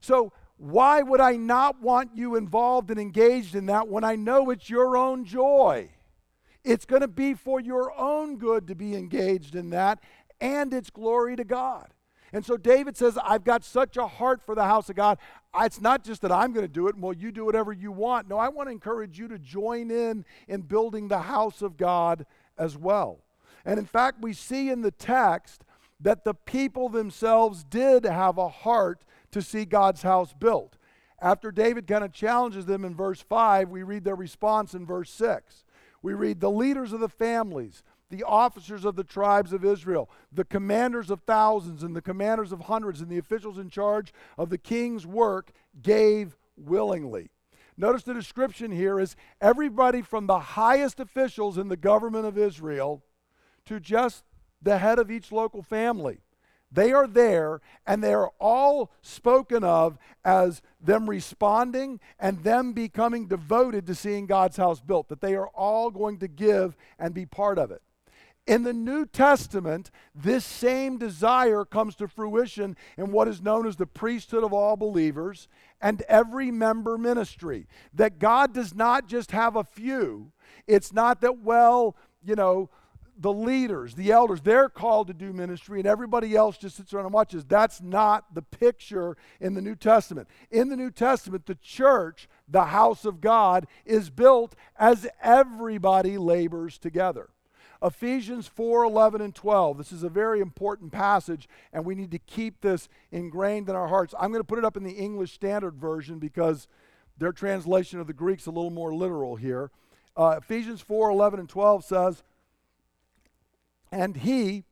So, 0.00 0.32
why 0.56 1.02
would 1.02 1.20
I 1.20 1.32
not 1.34 1.82
want 1.82 2.10
you 2.14 2.36
involved 2.36 2.92
and 2.92 3.00
engaged 3.00 3.56
in 3.56 3.66
that 3.66 3.88
when 3.88 4.04
I 4.04 4.14
know 4.14 4.50
it's 4.50 4.70
your 4.70 4.96
own 4.96 5.24
joy? 5.24 5.90
It's 6.62 6.84
going 6.84 7.02
to 7.02 7.08
be 7.08 7.34
for 7.34 7.58
your 7.58 7.92
own 7.98 8.38
good 8.38 8.68
to 8.68 8.76
be 8.76 8.94
engaged 8.94 9.56
in 9.56 9.70
that, 9.70 9.98
and 10.40 10.72
it's 10.72 10.90
glory 10.90 11.34
to 11.34 11.42
God. 11.42 11.88
And 12.32 12.44
so 12.44 12.56
David 12.56 12.96
says, 12.96 13.18
I've 13.22 13.44
got 13.44 13.62
such 13.62 13.96
a 13.96 14.06
heart 14.06 14.40
for 14.42 14.54
the 14.54 14.64
house 14.64 14.88
of 14.88 14.96
God. 14.96 15.18
It's 15.60 15.80
not 15.80 16.02
just 16.02 16.22
that 16.22 16.32
I'm 16.32 16.52
going 16.52 16.66
to 16.66 16.72
do 16.72 16.88
it, 16.88 16.96
well, 16.96 17.12
you 17.12 17.30
do 17.30 17.44
whatever 17.44 17.72
you 17.72 17.92
want. 17.92 18.28
No, 18.28 18.38
I 18.38 18.48
want 18.48 18.68
to 18.68 18.72
encourage 18.72 19.18
you 19.18 19.28
to 19.28 19.38
join 19.38 19.90
in 19.90 20.24
in 20.48 20.62
building 20.62 21.08
the 21.08 21.20
house 21.20 21.60
of 21.60 21.76
God 21.76 22.24
as 22.56 22.76
well. 22.76 23.18
And 23.64 23.78
in 23.78 23.84
fact, 23.84 24.22
we 24.22 24.32
see 24.32 24.70
in 24.70 24.80
the 24.80 24.90
text 24.90 25.62
that 26.00 26.24
the 26.24 26.34
people 26.34 26.88
themselves 26.88 27.64
did 27.64 28.04
have 28.04 28.38
a 28.38 28.48
heart 28.48 29.04
to 29.30 29.42
see 29.42 29.64
God's 29.64 30.02
house 30.02 30.32
built. 30.32 30.76
After 31.20 31.52
David 31.52 31.86
kind 31.86 32.02
of 32.02 32.12
challenges 32.12 32.66
them 32.66 32.84
in 32.84 32.96
verse 32.96 33.20
5, 33.20 33.68
we 33.68 33.84
read 33.84 34.04
their 34.04 34.16
response 34.16 34.74
in 34.74 34.84
verse 34.84 35.10
6. 35.10 35.64
We 36.02 36.14
read, 36.14 36.40
The 36.40 36.50
leaders 36.50 36.92
of 36.92 37.00
the 37.00 37.08
families, 37.08 37.84
the 38.12 38.22
officers 38.24 38.84
of 38.84 38.94
the 38.94 39.02
tribes 39.02 39.54
of 39.54 39.64
Israel, 39.64 40.10
the 40.30 40.44
commanders 40.44 41.10
of 41.10 41.22
thousands 41.22 41.82
and 41.82 41.96
the 41.96 42.02
commanders 42.02 42.52
of 42.52 42.60
hundreds, 42.60 43.00
and 43.00 43.10
the 43.10 43.16
officials 43.16 43.56
in 43.56 43.70
charge 43.70 44.12
of 44.36 44.50
the 44.50 44.58
king's 44.58 45.06
work 45.06 45.50
gave 45.80 46.36
willingly. 46.54 47.30
Notice 47.78 48.02
the 48.02 48.12
description 48.12 48.70
here 48.70 49.00
is 49.00 49.16
everybody 49.40 50.02
from 50.02 50.26
the 50.26 50.38
highest 50.38 51.00
officials 51.00 51.56
in 51.56 51.68
the 51.68 51.76
government 51.76 52.26
of 52.26 52.36
Israel 52.36 53.02
to 53.64 53.80
just 53.80 54.24
the 54.60 54.76
head 54.76 54.98
of 54.98 55.10
each 55.10 55.32
local 55.32 55.62
family. 55.62 56.18
They 56.70 56.92
are 56.92 57.06
there 57.06 57.62
and 57.86 58.04
they 58.04 58.12
are 58.12 58.30
all 58.38 58.92
spoken 59.00 59.64
of 59.64 59.96
as 60.22 60.60
them 60.82 61.08
responding 61.08 61.98
and 62.18 62.44
them 62.44 62.74
becoming 62.74 63.26
devoted 63.26 63.86
to 63.86 63.94
seeing 63.94 64.26
God's 64.26 64.58
house 64.58 64.80
built, 64.80 65.08
that 65.08 65.22
they 65.22 65.34
are 65.34 65.48
all 65.48 65.90
going 65.90 66.18
to 66.18 66.28
give 66.28 66.76
and 66.98 67.14
be 67.14 67.24
part 67.24 67.58
of 67.58 67.70
it. 67.70 67.80
In 68.46 68.64
the 68.64 68.72
New 68.72 69.06
Testament, 69.06 69.92
this 70.14 70.44
same 70.44 70.98
desire 70.98 71.64
comes 71.64 71.94
to 71.96 72.08
fruition 72.08 72.76
in 72.96 73.12
what 73.12 73.28
is 73.28 73.40
known 73.40 73.66
as 73.68 73.76
the 73.76 73.86
priesthood 73.86 74.42
of 74.42 74.52
all 74.52 74.76
believers 74.76 75.46
and 75.80 76.02
every 76.02 76.50
member 76.50 76.98
ministry. 76.98 77.68
That 77.94 78.18
God 78.18 78.52
does 78.52 78.74
not 78.74 79.06
just 79.06 79.30
have 79.30 79.54
a 79.54 79.62
few. 79.62 80.32
It's 80.66 80.92
not 80.92 81.20
that, 81.20 81.38
well, 81.38 81.96
you 82.24 82.34
know, 82.34 82.68
the 83.16 83.32
leaders, 83.32 83.94
the 83.94 84.10
elders, 84.10 84.40
they're 84.40 84.68
called 84.68 85.06
to 85.06 85.14
do 85.14 85.32
ministry 85.32 85.78
and 85.78 85.86
everybody 85.86 86.34
else 86.34 86.56
just 86.58 86.76
sits 86.76 86.92
around 86.92 87.04
and 87.04 87.14
watches. 87.14 87.44
That's 87.44 87.80
not 87.80 88.34
the 88.34 88.42
picture 88.42 89.16
in 89.40 89.54
the 89.54 89.62
New 89.62 89.76
Testament. 89.76 90.28
In 90.50 90.68
the 90.68 90.76
New 90.76 90.90
Testament, 90.90 91.46
the 91.46 91.54
church, 91.56 92.28
the 92.48 92.64
house 92.64 93.04
of 93.04 93.20
God, 93.20 93.68
is 93.84 94.10
built 94.10 94.56
as 94.76 95.06
everybody 95.22 96.18
labors 96.18 96.78
together. 96.78 97.28
Ephesians 97.82 98.46
4 98.46 98.84
11 98.84 99.20
and 99.20 99.34
12. 99.34 99.78
This 99.78 99.92
is 99.92 100.02
a 100.02 100.08
very 100.08 100.40
important 100.40 100.92
passage, 100.92 101.48
and 101.72 101.84
we 101.84 101.94
need 101.94 102.10
to 102.12 102.18
keep 102.18 102.60
this 102.60 102.88
ingrained 103.10 103.68
in 103.68 103.74
our 103.74 103.88
hearts. 103.88 104.14
I'm 104.18 104.30
going 104.30 104.40
to 104.40 104.46
put 104.46 104.58
it 104.58 104.64
up 104.64 104.76
in 104.76 104.84
the 104.84 104.92
English 104.92 105.32
Standard 105.32 105.74
Version 105.76 106.18
because 106.18 106.68
their 107.18 107.32
translation 107.32 108.00
of 108.00 108.06
the 108.06 108.12
Greek's 108.12 108.42
is 108.42 108.46
a 108.46 108.50
little 108.50 108.70
more 108.70 108.94
literal 108.94 109.36
here. 109.36 109.70
Uh, 110.16 110.36
Ephesians 110.38 110.80
4 110.80 111.10
11 111.10 111.40
and 111.40 111.48
12 111.48 111.84
says, 111.84 112.22
And 113.90 114.18
he, 114.18 114.64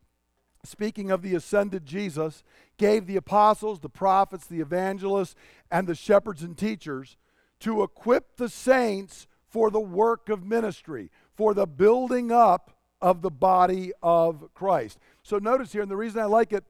speaking 0.64 1.10
of 1.10 1.22
the 1.22 1.34
ascended 1.34 1.86
Jesus, 1.86 2.44
gave 2.76 3.06
the 3.06 3.16
apostles, 3.16 3.80
the 3.80 3.88
prophets, 3.88 4.46
the 4.46 4.60
evangelists, 4.60 5.34
and 5.70 5.86
the 5.86 5.94
shepherds 5.94 6.42
and 6.42 6.56
teachers 6.56 7.16
to 7.60 7.82
equip 7.82 8.36
the 8.36 8.48
saints 8.48 9.26
for 9.48 9.70
the 9.70 9.80
work 9.80 10.28
of 10.28 10.44
ministry, 10.44 11.10
for 11.34 11.54
the 11.54 11.66
building 11.66 12.30
up 12.30 12.72
of 13.00 13.22
the 13.22 13.30
body 13.30 13.92
of 14.02 14.48
Christ. 14.54 14.98
So 15.22 15.38
notice 15.38 15.72
here, 15.72 15.82
and 15.82 15.90
the 15.90 15.96
reason 15.96 16.20
I 16.20 16.26
like 16.26 16.52
it, 16.52 16.64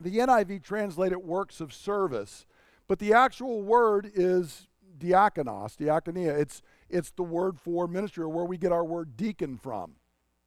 the 0.00 0.18
NIV 0.18 0.62
translated 0.62 1.18
works 1.18 1.60
of 1.60 1.72
service, 1.72 2.46
but 2.88 2.98
the 2.98 3.12
actual 3.12 3.62
word 3.62 4.10
is 4.14 4.66
diakonos, 4.98 5.76
diakonia. 5.76 6.38
It's, 6.38 6.62
it's 6.90 7.10
the 7.12 7.22
word 7.22 7.58
for 7.58 7.86
ministry, 7.86 8.24
or 8.24 8.28
where 8.28 8.44
we 8.44 8.58
get 8.58 8.72
our 8.72 8.84
word 8.84 9.16
deacon 9.16 9.56
from. 9.56 9.92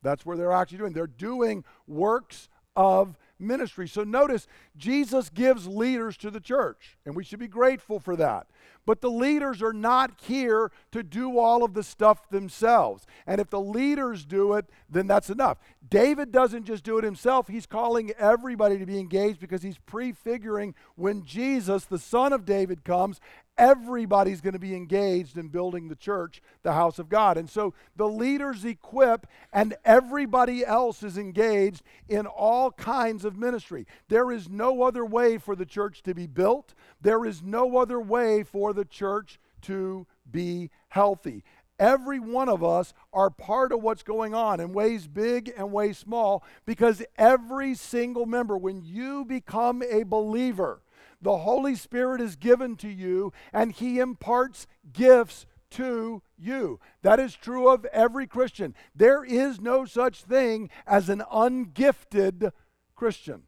That's 0.01 0.25
where 0.25 0.37
they're 0.37 0.51
actually 0.51 0.77
doing. 0.79 0.93
They're 0.93 1.07
doing 1.07 1.63
works 1.87 2.49
of 2.75 3.17
ministry. 3.39 3.87
So 3.87 4.03
notice, 4.03 4.47
Jesus 4.77 5.29
gives 5.29 5.67
leaders 5.67 6.17
to 6.17 6.29
the 6.29 6.39
church, 6.39 6.97
and 7.05 7.15
we 7.15 7.23
should 7.23 7.39
be 7.39 7.47
grateful 7.47 7.99
for 7.99 8.15
that. 8.17 8.47
But 8.85 9.01
the 9.01 9.09
leaders 9.09 9.61
are 9.61 9.73
not 9.73 10.11
here 10.21 10.71
to 10.91 11.03
do 11.03 11.39
all 11.39 11.63
of 11.63 11.73
the 11.73 11.83
stuff 11.83 12.29
themselves. 12.29 13.05
And 13.25 13.41
if 13.41 13.49
the 13.49 13.59
leaders 13.59 14.25
do 14.25 14.53
it, 14.53 14.69
then 14.89 15.07
that's 15.07 15.29
enough. 15.29 15.57
David 15.89 16.31
doesn't 16.31 16.65
just 16.65 16.83
do 16.83 16.97
it 16.97 17.03
himself, 17.03 17.47
he's 17.47 17.65
calling 17.65 18.11
everybody 18.17 18.77
to 18.77 18.85
be 18.85 18.99
engaged 18.99 19.39
because 19.39 19.63
he's 19.63 19.77
prefiguring 19.77 20.75
when 20.95 21.23
Jesus, 21.23 21.85
the 21.85 21.99
son 21.99 22.33
of 22.33 22.45
David, 22.45 22.83
comes 22.83 23.19
everybody's 23.57 24.41
going 24.41 24.53
to 24.53 24.59
be 24.59 24.75
engaged 24.75 25.37
in 25.37 25.47
building 25.47 25.87
the 25.87 25.95
church, 25.95 26.41
the 26.63 26.73
house 26.73 26.99
of 26.99 27.09
God. 27.09 27.37
And 27.37 27.49
so 27.49 27.73
the 27.95 28.07
leaders 28.07 28.65
equip, 28.65 29.27
and 29.53 29.75
everybody 29.85 30.65
else 30.65 31.03
is 31.03 31.17
engaged 31.17 31.83
in 32.09 32.25
all 32.25 32.71
kinds 32.71 33.25
of 33.25 33.37
ministry. 33.37 33.87
There 34.07 34.31
is 34.31 34.49
no 34.49 34.83
other 34.83 35.05
way 35.05 35.37
for 35.37 35.55
the 35.55 35.65
church 35.65 36.03
to 36.03 36.13
be 36.13 36.27
built, 36.27 36.73
there 37.01 37.25
is 37.25 37.41
no 37.41 37.77
other 37.77 37.99
way 37.99 38.43
for 38.43 38.73
the 38.73 38.85
church 38.85 39.39
to 39.63 40.05
be 40.29 40.69
healthy. 40.89 41.43
Every 41.77 42.19
one 42.19 42.47
of 42.47 42.63
us 42.63 42.93
are 43.11 43.29
part 43.29 43.73
of 43.73 43.83
what's 43.83 44.03
going 44.03 44.33
on 44.33 44.61
in 44.61 44.71
ways 44.71 45.07
big 45.07 45.51
and 45.57 45.73
ways 45.73 45.97
small 45.97 46.43
because 46.65 47.03
every 47.17 47.75
single 47.75 48.25
member, 48.25 48.57
when 48.57 48.81
you 48.81 49.25
become 49.25 49.83
a 49.83 50.03
believer, 50.03 50.79
the 51.21 51.39
Holy 51.39 51.75
Spirit 51.75 52.21
is 52.21 52.35
given 52.35 52.75
to 52.77 52.89
you 52.89 53.33
and 53.53 53.71
He 53.71 53.99
imparts 53.99 54.67
gifts 54.93 55.45
to 55.71 56.21
you. 56.37 56.79
That 57.01 57.19
is 57.19 57.35
true 57.35 57.69
of 57.69 57.85
every 57.85 58.27
Christian. 58.27 58.75
There 58.95 59.23
is 59.23 59.59
no 59.59 59.85
such 59.85 60.23
thing 60.23 60.69
as 60.87 61.09
an 61.09 61.23
ungifted 61.31 62.51
Christian. 62.95 63.43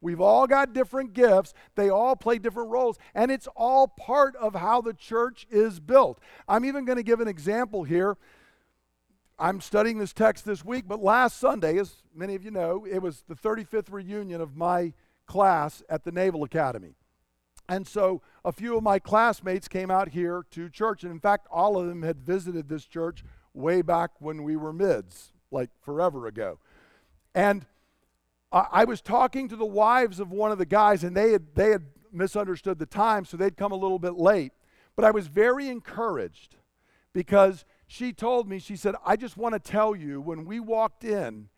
We've 0.00 0.20
all 0.20 0.48
got 0.48 0.72
different 0.72 1.12
gifts. 1.12 1.54
They 1.76 1.88
all 1.88 2.16
play 2.16 2.38
different 2.38 2.70
roles, 2.70 2.98
and 3.14 3.30
it's 3.30 3.46
all 3.54 3.86
part 3.86 4.34
of 4.36 4.56
how 4.56 4.80
the 4.80 4.92
church 4.92 5.46
is 5.48 5.78
built. 5.78 6.18
I'm 6.48 6.64
even 6.64 6.84
going 6.84 6.96
to 6.96 7.04
give 7.04 7.20
an 7.20 7.28
example 7.28 7.84
here. 7.84 8.16
I'm 9.38 9.60
studying 9.60 9.98
this 9.98 10.12
text 10.12 10.44
this 10.44 10.64
week, 10.64 10.86
but 10.88 11.00
last 11.00 11.38
Sunday, 11.38 11.78
as 11.78 11.94
many 12.14 12.34
of 12.34 12.44
you 12.44 12.50
know, 12.50 12.84
it 12.84 12.98
was 12.98 13.22
the 13.28 13.36
35th 13.36 13.92
reunion 13.92 14.40
of 14.40 14.56
my 14.56 14.92
class 15.26 15.82
at 15.88 16.04
the 16.04 16.12
Naval 16.12 16.44
Academy. 16.44 16.94
And 17.68 17.86
so 17.86 18.22
a 18.44 18.52
few 18.52 18.76
of 18.76 18.82
my 18.82 18.98
classmates 18.98 19.68
came 19.68 19.90
out 19.90 20.08
here 20.08 20.44
to 20.50 20.68
church. 20.68 21.04
And 21.04 21.12
in 21.12 21.20
fact, 21.20 21.46
all 21.50 21.78
of 21.78 21.86
them 21.86 22.02
had 22.02 22.18
visited 22.18 22.68
this 22.68 22.84
church 22.84 23.24
way 23.54 23.82
back 23.82 24.10
when 24.18 24.42
we 24.42 24.56
were 24.56 24.72
mids, 24.72 25.32
like 25.50 25.70
forever 25.80 26.26
ago. 26.26 26.58
And 27.34 27.66
I, 28.52 28.84
was 28.84 29.00
talking 29.00 29.48
to 29.48 29.56
the 29.56 29.64
wives 29.64 30.20
of 30.20 30.30
one 30.30 30.52
of 30.52 30.58
the 30.58 30.66
guys, 30.66 31.04
and 31.04 31.16
they 31.16 31.32
had, 31.32 31.54
they 31.54 31.70
had 31.70 31.86
misunderstood 32.12 32.78
the 32.78 32.84
time, 32.84 33.24
so 33.24 33.38
they'd 33.38 33.56
come 33.56 33.72
a 33.72 33.76
little 33.76 33.98
bit 33.98 34.14
late. 34.14 34.52
But 34.94 35.06
I 35.06 35.10
was 35.10 35.26
very 35.26 35.68
encouraged 35.68 36.56
because 37.14 37.64
she 37.86 38.12
told 38.12 38.48
me, 38.48 38.58
she 38.58 38.76
said, 38.76 38.94
I 39.06 39.16
just 39.16 39.38
want 39.38 39.54
to 39.54 39.58
tell 39.58 39.96
you, 39.96 40.20
when 40.20 40.44
we 40.44 40.60
walked 40.60 41.02
in, 41.02 41.48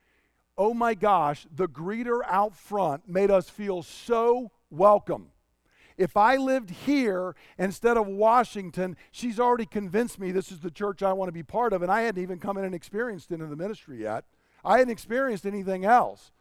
oh 0.56 0.74
my 0.74 0.94
gosh, 0.94 1.46
the 1.54 1.68
greeter 1.68 2.20
out 2.26 2.56
front 2.56 3.08
made 3.08 3.30
us 3.30 3.48
feel 3.48 3.82
so 3.82 4.50
welcome. 4.70 5.28
If 5.96 6.16
I 6.16 6.36
lived 6.36 6.70
here 6.70 7.36
instead 7.56 7.96
of 7.96 8.06
Washington, 8.06 8.96
she's 9.12 9.38
already 9.38 9.66
convinced 9.66 10.18
me 10.18 10.32
this 10.32 10.50
is 10.50 10.60
the 10.60 10.70
church 10.70 11.02
I 11.02 11.12
want 11.12 11.28
to 11.28 11.32
be 11.32 11.44
part 11.44 11.72
of, 11.72 11.82
and 11.82 11.90
I 11.90 12.02
hadn't 12.02 12.22
even 12.22 12.38
come 12.38 12.56
in 12.56 12.64
and 12.64 12.74
experienced 12.74 13.30
it 13.30 13.40
in 13.40 13.48
the 13.48 13.56
ministry 13.56 14.02
yet. 14.02 14.24
I 14.64 14.78
hadn't 14.78 14.92
experienced 14.92 15.46
anything 15.46 15.84
else. 15.84 16.32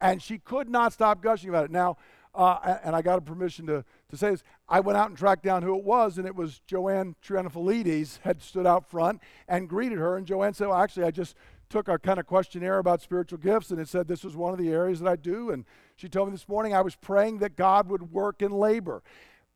And 0.00 0.20
she 0.20 0.38
could 0.38 0.68
not 0.68 0.92
stop 0.92 1.22
gushing 1.22 1.48
about 1.48 1.64
it. 1.64 1.70
Now, 1.70 1.96
uh, 2.34 2.78
and 2.84 2.94
I 2.94 3.00
got 3.00 3.18
a 3.18 3.22
permission 3.22 3.66
to, 3.66 3.84
to 4.10 4.16
say 4.16 4.30
this. 4.30 4.42
I 4.68 4.80
went 4.80 4.98
out 4.98 5.08
and 5.08 5.16
tracked 5.16 5.42
down 5.42 5.62
who 5.62 5.76
it 5.76 5.84
was, 5.84 6.18
and 6.18 6.26
it 6.26 6.36
was 6.36 6.60
Joanne 6.66 7.14
Trianafilides 7.26 8.18
had 8.24 8.42
stood 8.42 8.66
out 8.66 8.90
front 8.90 9.22
and 9.48 9.68
greeted 9.68 9.98
her. 9.98 10.16
And 10.16 10.26
Joanne 10.26 10.52
said, 10.52 10.68
well, 10.68 10.76
actually, 10.76 11.04
I 11.04 11.10
just 11.10 11.34
took 11.68 11.88
a 11.88 11.98
kind 11.98 12.18
of 12.18 12.26
questionnaire 12.26 12.78
about 12.78 13.02
spiritual 13.02 13.38
gifts, 13.38 13.70
and 13.70 13.80
it 13.80 13.88
said 13.88 14.08
this 14.08 14.24
was 14.24 14.36
one 14.36 14.52
of 14.52 14.58
the 14.58 14.70
areas 14.70 15.00
that 15.00 15.08
I 15.08 15.16
do. 15.16 15.50
And 15.50 15.64
she 15.96 16.08
told 16.08 16.28
me 16.28 16.32
this 16.32 16.48
morning 16.48 16.74
I 16.74 16.82
was 16.82 16.96
praying 16.96 17.38
that 17.38 17.56
God 17.56 17.88
would 17.88 18.12
work 18.12 18.42
in 18.42 18.52
labor. 18.52 19.02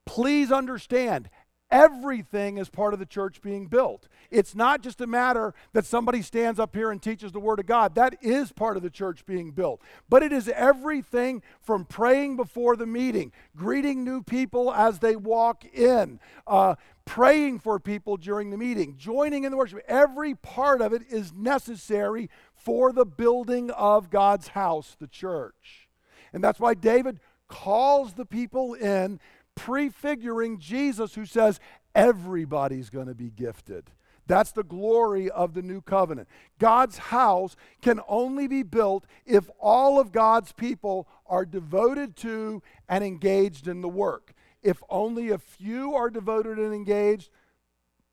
Please 0.06 0.50
understand, 0.50 1.30
Everything 1.70 2.58
is 2.58 2.68
part 2.68 2.94
of 2.94 2.98
the 2.98 3.06
church 3.06 3.40
being 3.40 3.66
built. 3.66 4.08
It's 4.30 4.54
not 4.54 4.82
just 4.82 5.00
a 5.00 5.06
matter 5.06 5.54
that 5.72 5.86
somebody 5.86 6.20
stands 6.20 6.58
up 6.58 6.74
here 6.74 6.90
and 6.90 7.00
teaches 7.00 7.30
the 7.30 7.38
Word 7.38 7.60
of 7.60 7.66
God. 7.66 7.94
That 7.94 8.16
is 8.20 8.50
part 8.50 8.76
of 8.76 8.82
the 8.82 8.90
church 8.90 9.24
being 9.24 9.52
built. 9.52 9.80
But 10.08 10.22
it 10.24 10.32
is 10.32 10.48
everything 10.48 11.42
from 11.60 11.84
praying 11.84 12.36
before 12.36 12.74
the 12.74 12.86
meeting, 12.86 13.32
greeting 13.56 14.04
new 14.04 14.22
people 14.22 14.72
as 14.72 14.98
they 14.98 15.14
walk 15.14 15.64
in, 15.64 16.18
uh, 16.46 16.74
praying 17.04 17.60
for 17.60 17.78
people 17.78 18.16
during 18.16 18.50
the 18.50 18.58
meeting, 18.58 18.96
joining 18.96 19.44
in 19.44 19.52
the 19.52 19.56
worship. 19.56 19.82
Every 19.86 20.34
part 20.34 20.80
of 20.80 20.92
it 20.92 21.02
is 21.08 21.32
necessary 21.32 22.30
for 22.52 22.92
the 22.92 23.06
building 23.06 23.70
of 23.70 24.10
God's 24.10 24.48
house, 24.48 24.96
the 24.98 25.06
church. 25.08 25.88
And 26.32 26.42
that's 26.42 26.60
why 26.60 26.74
David 26.74 27.20
calls 27.48 28.14
the 28.14 28.24
people 28.24 28.74
in 28.74 29.20
prefiguring 29.60 30.58
Jesus 30.58 31.14
who 31.14 31.26
says 31.26 31.60
everybody's 31.94 32.88
going 32.88 33.08
to 33.08 33.14
be 33.14 33.30
gifted. 33.30 33.90
That's 34.26 34.52
the 34.52 34.62
glory 34.62 35.28
of 35.30 35.54
the 35.54 35.62
new 35.62 35.82
covenant. 35.82 36.28
God's 36.58 36.96
house 36.98 37.56
can 37.82 38.00
only 38.08 38.46
be 38.46 38.62
built 38.62 39.04
if 39.26 39.50
all 39.58 40.00
of 40.00 40.12
God's 40.12 40.52
people 40.52 41.08
are 41.26 41.44
devoted 41.44 42.16
to 42.16 42.62
and 42.88 43.04
engaged 43.04 43.68
in 43.68 43.82
the 43.82 43.88
work. 43.88 44.32
If 44.62 44.82
only 44.88 45.30
a 45.30 45.38
few 45.38 45.94
are 45.94 46.10
devoted 46.10 46.58
and 46.58 46.72
engaged, 46.72 47.28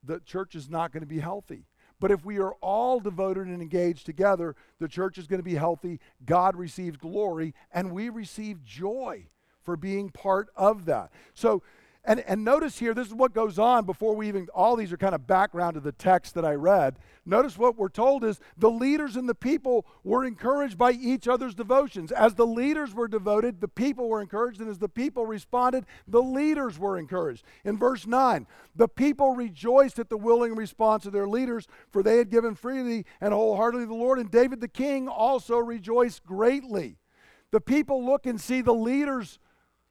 the 0.03 0.19
church 0.19 0.55
is 0.55 0.69
not 0.69 0.91
going 0.91 1.01
to 1.01 1.07
be 1.07 1.19
healthy. 1.19 1.65
But 1.99 2.11
if 2.11 2.25
we 2.25 2.39
are 2.39 2.53
all 2.61 2.99
devoted 2.99 3.47
and 3.47 3.61
engaged 3.61 4.05
together, 4.05 4.55
the 4.79 4.87
church 4.87 5.17
is 5.17 5.27
going 5.27 5.39
to 5.39 5.43
be 5.43 5.55
healthy, 5.55 5.99
God 6.25 6.55
receives 6.55 6.97
glory, 6.97 7.53
and 7.71 7.91
we 7.91 8.09
receive 8.09 8.63
joy 8.63 9.27
for 9.67 9.75
being 9.75 10.09
part 10.09 10.47
of 10.55 10.85
that. 10.85 11.11
So, 11.33 11.61
and, 12.05 12.21
and 12.21 12.45
notice 12.45 12.79
here, 12.79 12.93
this 12.93 13.07
is 13.07 13.13
what 13.13 13.33
goes 13.33 13.59
on 13.59 13.85
before 13.85 14.15
we 14.15 14.29
even, 14.29 14.47
all 14.55 14.77
these 14.77 14.93
are 14.93 14.97
kind 14.97 15.13
of 15.13 15.27
background 15.27 15.73
to 15.73 15.81
the 15.81 15.91
text 15.91 16.35
that 16.35 16.45
I 16.45 16.53
read. 16.53 16.99
Notice 17.25 17.57
what 17.57 17.77
we're 17.77 17.89
told 17.89 18.23
is 18.23 18.39
the 18.57 18.69
leaders 18.71 19.17
and 19.17 19.27
the 19.27 19.35
people 19.35 19.85
were 20.05 20.23
encouraged 20.23 20.77
by 20.77 20.93
each 20.93 21.27
other's 21.27 21.53
devotions. 21.53 22.13
As 22.13 22.35
the 22.35 22.47
leaders 22.47 22.93
were 22.93 23.09
devoted, 23.09 23.59
the 23.59 23.67
people 23.67 24.07
were 24.07 24.21
encouraged, 24.21 24.61
and 24.61 24.69
as 24.69 24.79
the 24.79 24.87
people 24.87 25.25
responded, 25.25 25.85
the 26.07 26.23
leaders 26.23 26.79
were 26.79 26.97
encouraged. 26.97 27.43
In 27.65 27.77
verse 27.77 28.07
9, 28.07 28.47
the 28.73 28.87
people 28.87 29.35
rejoiced 29.35 29.99
at 29.99 30.09
the 30.09 30.15
willing 30.15 30.55
response 30.55 31.05
of 31.05 31.11
their 31.11 31.27
leaders, 31.27 31.67
for 31.91 32.01
they 32.01 32.19
had 32.19 32.29
given 32.29 32.55
freely 32.55 33.05
and 33.19 33.33
wholeheartedly 33.33 33.85
the 33.85 33.93
Lord, 33.93 34.17
and 34.17 34.31
David 34.31 34.61
the 34.61 34.69
king 34.69 35.09
also 35.09 35.57
rejoiced 35.57 36.25
greatly. 36.25 36.99
The 37.51 37.61
people 37.61 38.05
look 38.05 38.25
and 38.25 38.39
see 38.39 38.61
the 38.61 38.73
leaders 38.73 39.39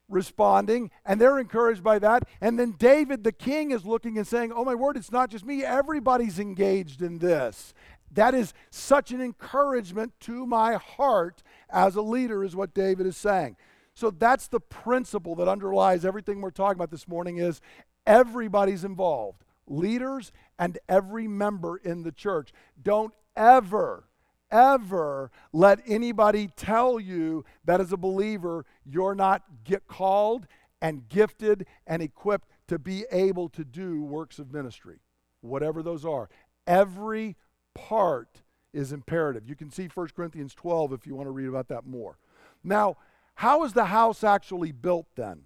responding, 0.09 0.91
and 1.05 1.21
they're 1.21 1.39
encouraged 1.39 1.83
by 1.83 1.99
that. 1.99 2.25
And 2.41 2.59
then 2.59 2.73
David, 2.73 3.25
the 3.25 3.33
king, 3.33 3.71
is 3.71 3.85
looking 3.85 4.17
and 4.19 4.27
saying, 4.27 4.53
Oh, 4.53 4.65
my 4.65 4.75
word, 4.75 4.97
it's 4.97 5.13
not 5.13 5.31
just 5.31 5.45
me, 5.45 5.65
everybody's 5.65 6.39
engaged 6.39 7.03
in 7.03 7.19
this. 7.19 7.75
That 8.13 8.35
is 8.35 8.55
such 8.71 9.11
an 9.11 9.21
encouragement 9.21 10.13
to 10.21 10.47
my 10.47 10.75
heart 10.75 11.43
as 11.69 11.97
a 11.97 12.03
leader, 12.03 12.45
is 12.45 12.57
what 12.57 12.75
David 12.75 13.07
is 13.07 13.17
saying. 13.17 13.57
So 13.95 14.11
that's 14.11 14.49
the 14.49 14.61
principle 14.61 15.35
that 15.37 15.49
underlies 15.49 16.05
everything 16.05 16.41
we're 16.41 16.51
talking 16.51 16.77
about 16.77 16.91
this 16.91 17.09
morning 17.09 17.39
is 17.39 17.61
everybody's 18.07 18.85
involved. 18.85 19.43
Leaders 19.67 20.33
and 20.59 20.79
every 20.89 21.27
member 21.27 21.77
in 21.79 22.03
the 22.03 22.13
church. 22.13 22.53
Don't 22.81 23.15
ever 23.35 24.05
ever 24.51 25.31
let 25.53 25.81
anybody 25.87 26.49
tell 26.57 27.01
you 27.01 27.45
that 27.65 27.81
as 27.81 27.93
a 27.93 27.97
believer 27.97 28.65
you're 28.85 29.15
not 29.15 29.43
get 29.65 29.87
called 29.87 30.47
and 30.81 31.09
gifted 31.09 31.67
and 31.87 32.03
equipped 32.03 32.49
to 32.69 32.79
be 32.79 33.05
able 33.11 33.49
to 33.49 33.65
do 33.65 34.03
works 34.03 34.39
of 34.39 34.53
ministry 34.53 34.99
whatever 35.41 35.83
those 35.83 36.05
are. 36.05 36.29
Every 36.67 37.37
part 37.75 38.43
is 38.73 38.93
imperative. 38.93 39.49
You 39.49 39.55
can 39.55 39.71
see 39.71 39.87
1 39.87 40.09
corinthians 40.15 40.55
12 40.55 40.93
if 40.93 41.07
you 41.07 41.15
want 41.15 41.29
to 41.29 41.33
read 41.33 41.49
about 41.49 41.69
that 41.69 41.87
more. 41.87 42.19
Now 42.63 42.97
how 43.37 43.65
is 43.65 43.73
the 43.73 43.87
house 43.87 44.25
actually 44.25 44.73
built 44.73 45.07
then? 45.15 45.43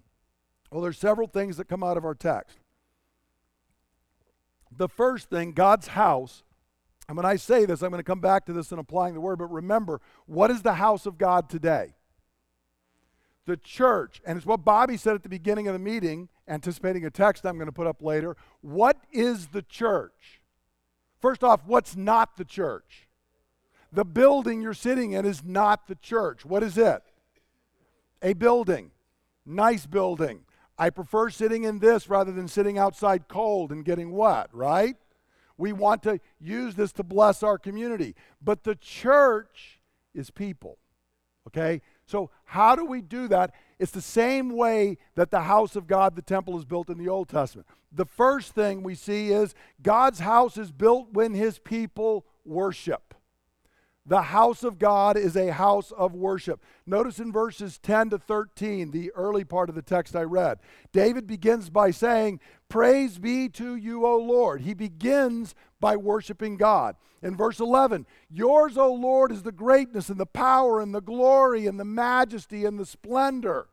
Well 0.71 0.81
there's 0.81 0.97
several 0.97 1.27
things 1.27 1.57
that 1.57 1.67
come 1.67 1.83
out 1.83 1.97
of 1.97 2.05
our 2.05 2.15
text. 2.15 2.57
The 4.75 4.89
first 4.89 5.29
thing 5.29 5.51
god's 5.51 5.87
house 5.87 6.43
and 7.11 7.17
when 7.17 7.25
I 7.25 7.35
say 7.35 7.65
this, 7.65 7.81
I'm 7.81 7.89
going 7.89 7.99
to 7.99 8.09
come 8.09 8.21
back 8.21 8.45
to 8.45 8.53
this 8.53 8.71
in 8.71 8.79
applying 8.79 9.13
the 9.13 9.19
word, 9.19 9.39
but 9.39 9.51
remember, 9.51 9.99
what 10.27 10.49
is 10.49 10.61
the 10.61 10.75
house 10.75 11.05
of 11.05 11.17
God 11.17 11.49
today? 11.49 11.93
The 13.45 13.57
church. 13.57 14.21
And 14.25 14.37
it's 14.37 14.45
what 14.45 14.63
Bobby 14.63 14.95
said 14.95 15.15
at 15.15 15.23
the 15.23 15.27
beginning 15.27 15.67
of 15.67 15.73
the 15.73 15.79
meeting, 15.79 16.29
anticipating 16.47 17.05
a 17.05 17.09
text 17.09 17.45
I'm 17.45 17.57
going 17.57 17.65
to 17.65 17.73
put 17.73 17.85
up 17.85 18.01
later. 18.01 18.37
What 18.61 18.95
is 19.11 19.47
the 19.47 19.61
church? 19.61 20.39
First 21.19 21.43
off, 21.43 21.59
what's 21.65 21.97
not 21.97 22.37
the 22.37 22.45
church? 22.45 23.09
The 23.91 24.05
building 24.05 24.61
you're 24.61 24.73
sitting 24.73 25.11
in 25.11 25.25
is 25.25 25.43
not 25.43 25.87
the 25.87 25.95
church. 25.95 26.45
What 26.45 26.63
is 26.63 26.77
it? 26.77 27.01
A 28.21 28.31
building. 28.31 28.91
Nice 29.45 29.85
building. 29.85 30.45
I 30.77 30.89
prefer 30.91 31.29
sitting 31.29 31.65
in 31.65 31.79
this 31.79 32.07
rather 32.07 32.31
than 32.31 32.47
sitting 32.47 32.77
outside 32.77 33.27
cold 33.27 33.73
and 33.73 33.83
getting 33.83 34.11
wet, 34.11 34.47
right? 34.53 34.95
We 35.61 35.73
want 35.73 36.01
to 36.03 36.19
use 36.39 36.73
this 36.73 36.91
to 36.93 37.03
bless 37.03 37.43
our 37.43 37.59
community. 37.59 38.15
But 38.41 38.63
the 38.63 38.73
church 38.73 39.79
is 40.15 40.31
people. 40.31 40.79
Okay? 41.47 41.81
So, 42.07 42.31
how 42.45 42.75
do 42.75 42.83
we 42.83 43.01
do 43.01 43.27
that? 43.27 43.53
It's 43.77 43.91
the 43.91 44.01
same 44.01 44.49
way 44.49 44.97
that 45.13 45.29
the 45.29 45.41
house 45.41 45.75
of 45.75 45.85
God, 45.85 46.15
the 46.15 46.23
temple, 46.23 46.57
is 46.57 46.65
built 46.65 46.89
in 46.89 46.97
the 46.97 47.09
Old 47.09 47.29
Testament. 47.29 47.67
The 47.91 48.05
first 48.05 48.53
thing 48.53 48.81
we 48.81 48.95
see 48.95 49.31
is 49.31 49.53
God's 49.83 50.19
house 50.19 50.57
is 50.57 50.71
built 50.71 51.13
when 51.13 51.35
his 51.35 51.59
people 51.59 52.25
worship. 52.43 53.10
The 54.05 54.21
house 54.23 54.63
of 54.63 54.79
God 54.79 55.15
is 55.15 55.37
a 55.37 55.53
house 55.53 55.91
of 55.91 56.15
worship. 56.15 56.63
Notice 56.87 57.19
in 57.19 57.31
verses 57.31 57.77
10 57.77 58.11
to 58.11 58.17
13, 58.17 58.89
the 58.89 59.11
early 59.11 59.43
part 59.43 59.69
of 59.69 59.75
the 59.75 59.83
text 59.83 60.15
I 60.15 60.23
read, 60.23 60.59
David 60.91 61.27
begins 61.27 61.69
by 61.69 61.91
saying, 61.91 62.39
Praise 62.67 63.19
be 63.19 63.47
to 63.49 63.75
you, 63.75 64.05
O 64.05 64.17
Lord. 64.17 64.61
He 64.61 64.73
begins 64.73 65.53
by 65.79 65.97
worshiping 65.97 66.57
God. 66.57 66.95
In 67.21 67.37
verse 67.37 67.59
11, 67.59 68.07
Yours, 68.29 68.75
O 68.77 68.91
Lord, 68.91 69.31
is 69.31 69.43
the 69.43 69.51
greatness 69.51 70.09
and 70.09 70.19
the 70.19 70.25
power 70.25 70.79
and 70.79 70.95
the 70.95 71.01
glory 71.01 71.67
and 71.67 71.79
the 71.79 71.85
majesty 71.85 72.65
and 72.65 72.79
the 72.79 72.85
splendor. 72.85 73.67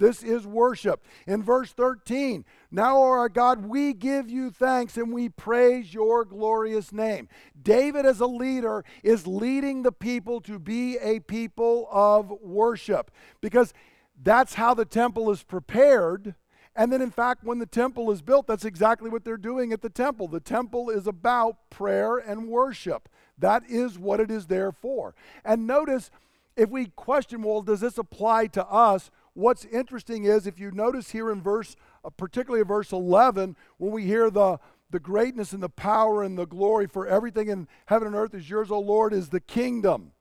This 0.00 0.22
is 0.22 0.46
worship. 0.46 1.04
In 1.26 1.42
verse 1.42 1.72
13, 1.72 2.46
now, 2.70 2.96
O 2.96 3.02
our 3.02 3.28
God, 3.28 3.66
we 3.66 3.92
give 3.92 4.30
you 4.30 4.50
thanks 4.50 4.96
and 4.96 5.12
we 5.12 5.28
praise 5.28 5.92
your 5.92 6.24
glorious 6.24 6.90
name. 6.90 7.28
David, 7.62 8.06
as 8.06 8.18
a 8.18 8.26
leader, 8.26 8.82
is 9.02 9.26
leading 9.26 9.82
the 9.82 9.92
people 9.92 10.40
to 10.40 10.58
be 10.58 10.96
a 10.96 11.20
people 11.20 11.86
of 11.92 12.32
worship 12.40 13.10
because 13.42 13.74
that's 14.22 14.54
how 14.54 14.72
the 14.72 14.86
temple 14.86 15.30
is 15.30 15.42
prepared. 15.42 16.34
And 16.74 16.90
then, 16.90 17.02
in 17.02 17.10
fact, 17.10 17.44
when 17.44 17.58
the 17.58 17.66
temple 17.66 18.10
is 18.10 18.22
built, 18.22 18.46
that's 18.46 18.64
exactly 18.64 19.10
what 19.10 19.22
they're 19.22 19.36
doing 19.36 19.70
at 19.70 19.82
the 19.82 19.90
temple. 19.90 20.28
The 20.28 20.40
temple 20.40 20.88
is 20.88 21.06
about 21.06 21.68
prayer 21.68 22.16
and 22.16 22.48
worship. 22.48 23.10
That 23.36 23.64
is 23.68 23.98
what 23.98 24.18
it 24.18 24.30
is 24.30 24.46
there 24.46 24.72
for. 24.72 25.14
And 25.44 25.66
notice, 25.66 26.10
if 26.56 26.70
we 26.70 26.86
question, 26.86 27.42
well, 27.42 27.60
does 27.60 27.80
this 27.80 27.98
apply 27.98 28.46
to 28.48 28.66
us? 28.66 29.10
What's 29.34 29.64
interesting 29.66 30.24
is 30.24 30.46
if 30.46 30.58
you 30.58 30.70
notice 30.70 31.10
here 31.10 31.30
in 31.30 31.42
verse, 31.42 31.76
uh, 32.04 32.10
particularly 32.10 32.64
verse 32.64 32.92
11, 32.92 33.56
when 33.78 33.92
we 33.92 34.04
hear 34.04 34.30
the, 34.30 34.58
the 34.90 35.00
greatness 35.00 35.52
and 35.52 35.62
the 35.62 35.68
power 35.68 36.22
and 36.22 36.38
the 36.38 36.46
glory 36.46 36.86
for 36.86 37.06
everything 37.06 37.48
in 37.48 37.68
heaven 37.86 38.08
and 38.08 38.16
earth 38.16 38.34
is 38.34 38.50
yours, 38.50 38.70
O 38.70 38.78
Lord, 38.78 39.12
is 39.12 39.28
the 39.28 39.40
kingdom. 39.40 40.12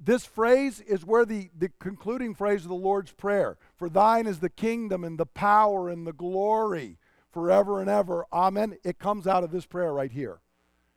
This 0.00 0.24
phrase 0.24 0.80
is 0.80 1.04
where 1.04 1.24
the, 1.24 1.50
the 1.56 1.70
concluding 1.78 2.34
phrase 2.34 2.62
of 2.62 2.68
the 2.68 2.74
Lord's 2.74 3.12
Prayer 3.12 3.56
For 3.76 3.88
thine 3.88 4.26
is 4.26 4.40
the 4.40 4.50
kingdom 4.50 5.04
and 5.04 5.18
the 5.18 5.26
power 5.26 5.88
and 5.88 6.06
the 6.06 6.12
glory 6.12 6.98
forever 7.32 7.80
and 7.80 7.88
ever. 7.88 8.26
Amen. 8.32 8.76
It 8.82 8.98
comes 8.98 9.26
out 9.26 9.44
of 9.44 9.52
this 9.52 9.66
prayer 9.66 9.92
right 9.92 10.10
here. 10.10 10.40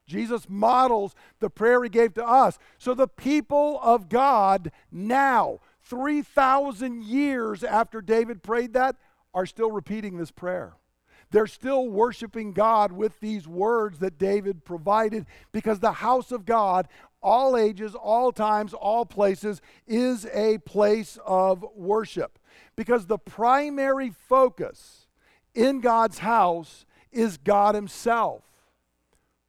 Jesus 0.07 0.49
models 0.49 1.15
the 1.39 1.49
prayer 1.49 1.83
he 1.83 1.89
gave 1.89 2.13
to 2.15 2.25
us. 2.25 2.57
So 2.77 2.93
the 2.93 3.07
people 3.07 3.79
of 3.81 4.09
God 4.09 4.71
now, 4.91 5.59
3,000 5.91 7.03
years 7.03 7.65
after 7.65 8.01
David 8.01 8.41
prayed 8.41 8.71
that, 8.71 8.95
are 9.33 9.45
still 9.45 9.71
repeating 9.71 10.15
this 10.15 10.31
prayer. 10.31 10.71
They're 11.31 11.47
still 11.47 11.89
worshiping 11.89 12.53
God 12.53 12.93
with 12.93 13.19
these 13.19 13.45
words 13.45 13.99
that 13.99 14.17
David 14.17 14.63
provided 14.63 15.25
because 15.51 15.79
the 15.79 15.91
house 15.91 16.31
of 16.31 16.45
God, 16.45 16.87
all 17.21 17.57
ages, 17.57 17.93
all 17.93 18.31
times, 18.31 18.73
all 18.73 19.05
places, 19.05 19.61
is 19.85 20.25
a 20.33 20.59
place 20.59 21.17
of 21.25 21.65
worship. 21.75 22.39
Because 22.77 23.07
the 23.07 23.17
primary 23.17 24.11
focus 24.11 25.07
in 25.53 25.81
God's 25.81 26.19
house 26.19 26.85
is 27.11 27.35
God 27.35 27.75
Himself. 27.75 28.43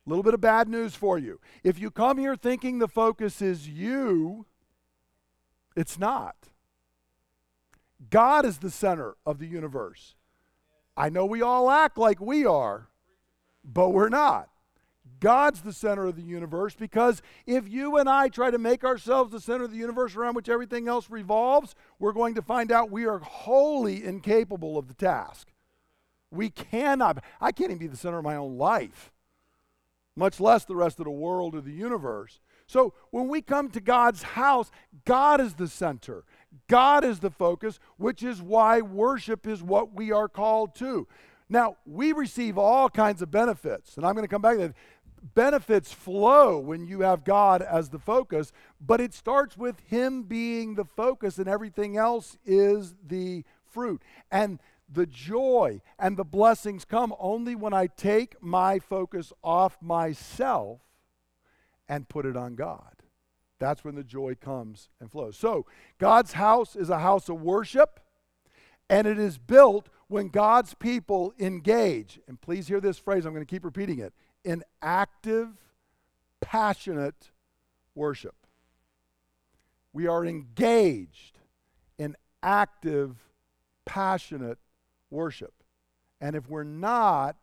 A 0.04 0.10
little 0.10 0.24
bit 0.24 0.34
of 0.34 0.40
bad 0.40 0.68
news 0.68 0.96
for 0.96 1.20
you. 1.20 1.38
If 1.62 1.78
you 1.78 1.92
come 1.92 2.18
here 2.18 2.34
thinking 2.34 2.80
the 2.80 2.88
focus 2.88 3.40
is 3.40 3.68
you, 3.68 4.44
it's 5.76 5.98
not. 5.98 6.36
God 8.10 8.44
is 8.44 8.58
the 8.58 8.70
center 8.70 9.16
of 9.24 9.38
the 9.38 9.46
universe. 9.46 10.14
I 10.96 11.08
know 11.08 11.24
we 11.24 11.42
all 11.42 11.70
act 11.70 11.96
like 11.96 12.20
we 12.20 12.44
are, 12.44 12.88
but 13.64 13.90
we're 13.90 14.08
not. 14.08 14.48
God's 15.20 15.62
the 15.62 15.72
center 15.72 16.06
of 16.06 16.16
the 16.16 16.22
universe 16.22 16.74
because 16.74 17.22
if 17.46 17.68
you 17.68 17.96
and 17.96 18.08
I 18.08 18.28
try 18.28 18.50
to 18.50 18.58
make 18.58 18.82
ourselves 18.82 19.30
the 19.30 19.40
center 19.40 19.64
of 19.64 19.70
the 19.70 19.76
universe 19.76 20.16
around 20.16 20.34
which 20.34 20.48
everything 20.48 20.88
else 20.88 21.08
revolves, 21.10 21.76
we're 22.00 22.12
going 22.12 22.34
to 22.34 22.42
find 22.42 22.72
out 22.72 22.90
we 22.90 23.06
are 23.06 23.18
wholly 23.18 24.04
incapable 24.04 24.76
of 24.76 24.88
the 24.88 24.94
task. 24.94 25.48
We 26.32 26.50
cannot, 26.50 27.22
I 27.40 27.52
can't 27.52 27.70
even 27.70 27.78
be 27.78 27.86
the 27.86 27.96
center 27.96 28.18
of 28.18 28.24
my 28.24 28.34
own 28.34 28.58
life, 28.58 29.12
much 30.16 30.40
less 30.40 30.64
the 30.64 30.76
rest 30.76 30.98
of 30.98 31.04
the 31.04 31.10
world 31.10 31.54
or 31.54 31.60
the 31.60 31.70
universe. 31.70 32.40
So 32.72 32.94
when 33.10 33.28
we 33.28 33.42
come 33.42 33.68
to 33.72 33.80
God's 33.80 34.22
house, 34.22 34.70
God 35.04 35.42
is 35.42 35.52
the 35.54 35.68
center. 35.68 36.24
God 36.68 37.04
is 37.04 37.20
the 37.20 37.30
focus, 37.30 37.78
which 37.98 38.22
is 38.22 38.40
why 38.40 38.80
worship 38.80 39.46
is 39.46 39.62
what 39.62 39.94
we 39.94 40.10
are 40.10 40.26
called 40.26 40.74
to. 40.76 41.06
Now, 41.50 41.76
we 41.84 42.14
receive 42.14 42.56
all 42.56 42.88
kinds 42.88 43.20
of 43.20 43.30
benefits, 43.30 43.98
and 43.98 44.06
I'm 44.06 44.14
going 44.14 44.24
to 44.24 44.28
come 44.28 44.40
back 44.40 44.56
to 44.56 44.68
that. 44.68 44.74
Benefits 45.34 45.92
flow 45.92 46.58
when 46.58 46.86
you 46.86 47.02
have 47.02 47.24
God 47.24 47.60
as 47.60 47.90
the 47.90 47.98
focus, 47.98 48.52
but 48.80 49.02
it 49.02 49.12
starts 49.12 49.54
with 49.58 49.78
Him 49.80 50.22
being 50.22 50.74
the 50.74 50.86
focus, 50.86 51.36
and 51.36 51.48
everything 51.48 51.98
else 51.98 52.38
is 52.46 52.94
the 53.06 53.44
fruit. 53.70 54.00
And 54.30 54.60
the 54.90 55.06
joy 55.06 55.82
and 55.98 56.16
the 56.16 56.24
blessings 56.24 56.86
come 56.86 57.14
only 57.18 57.54
when 57.54 57.74
I 57.74 57.86
take 57.86 58.42
my 58.42 58.78
focus 58.78 59.30
off 59.44 59.76
myself 59.82 60.80
and 61.92 62.08
put 62.08 62.24
it 62.24 62.38
on 62.38 62.54
God. 62.54 62.94
That's 63.58 63.84
when 63.84 63.96
the 63.96 64.02
joy 64.02 64.34
comes 64.34 64.88
and 64.98 65.12
flows. 65.12 65.36
So, 65.36 65.66
God's 65.98 66.32
house 66.32 66.74
is 66.74 66.88
a 66.88 67.00
house 67.00 67.28
of 67.28 67.42
worship, 67.42 68.00
and 68.88 69.06
it 69.06 69.18
is 69.18 69.36
built 69.36 69.90
when 70.08 70.28
God's 70.28 70.72
people 70.72 71.34
engage. 71.38 72.18
And 72.26 72.40
please 72.40 72.66
hear 72.66 72.80
this 72.80 72.96
phrase, 72.96 73.26
I'm 73.26 73.34
going 73.34 73.44
to 73.44 73.50
keep 73.50 73.62
repeating 73.62 73.98
it 73.98 74.14
in 74.42 74.64
active, 74.80 75.48
passionate 76.40 77.30
worship. 77.94 78.36
We 79.92 80.06
are 80.06 80.24
engaged 80.24 81.40
in 81.98 82.16
active, 82.42 83.16
passionate 83.84 84.58
worship. 85.10 85.52
And 86.22 86.36
if 86.36 86.48
we're 86.48 86.64
not, 86.64 87.36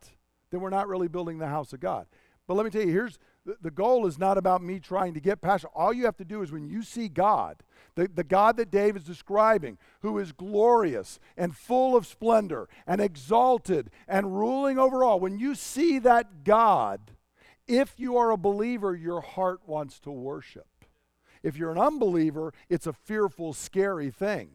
then 0.50 0.62
we're 0.62 0.72
not 0.72 0.88
really 0.88 1.08
building 1.08 1.38
the 1.38 1.48
house 1.48 1.72
of 1.72 1.80
God. 1.80 2.08
But 2.48 2.56
let 2.56 2.66
me 2.66 2.72
tell 2.72 2.82
you, 2.82 2.92
here's 2.92 3.20
the 3.62 3.72
goal 3.72 4.06
is 4.06 4.20
not 4.20 4.38
about 4.38 4.62
me 4.62 4.80
trying 4.80 5.14
to 5.14 5.20
get 5.20 5.42
past. 5.42 5.66
All 5.74 5.94
you 5.94 6.06
have 6.06 6.18
to 6.18 6.26
do 6.26 6.42
is 6.42 6.52
when 6.52 6.68
you 6.68 6.84
see 6.84 7.08
God, 7.08 7.64
the, 7.96 8.10
the 8.14 8.24
God 8.24 8.58
that 8.58 8.72
Dave 8.72 8.96
is 8.96 9.04
describing, 9.04 9.78
who 10.02 10.20
is 10.20 10.32
glorious 10.32 11.20
and 11.38 11.56
full 11.56 11.96
of 11.96 12.06
splendor 12.06 12.68
and 12.86 13.02
exalted 13.02 13.90
and 14.08 14.38
ruling 14.38 14.78
over 14.78 15.04
all, 15.04 15.20
when 15.20 15.40
you 15.40 15.56
see 15.56 16.00
that 16.00 16.44
God, 16.44 17.12
if 17.68 17.94
you 17.98 18.18
are 18.18 18.32
a 18.32 18.38
believer, 18.38 18.96
your 18.96 19.22
heart 19.22 19.62
wants 19.66 20.00
to 20.02 20.12
worship. 20.12 20.68
If 21.42 21.56
you're 21.56 21.72
an 21.72 21.78
unbeliever, 21.78 22.54
it's 22.70 22.88
a 22.88 22.94
fearful, 22.94 23.54
scary 23.54 24.12
thing. 24.12 24.50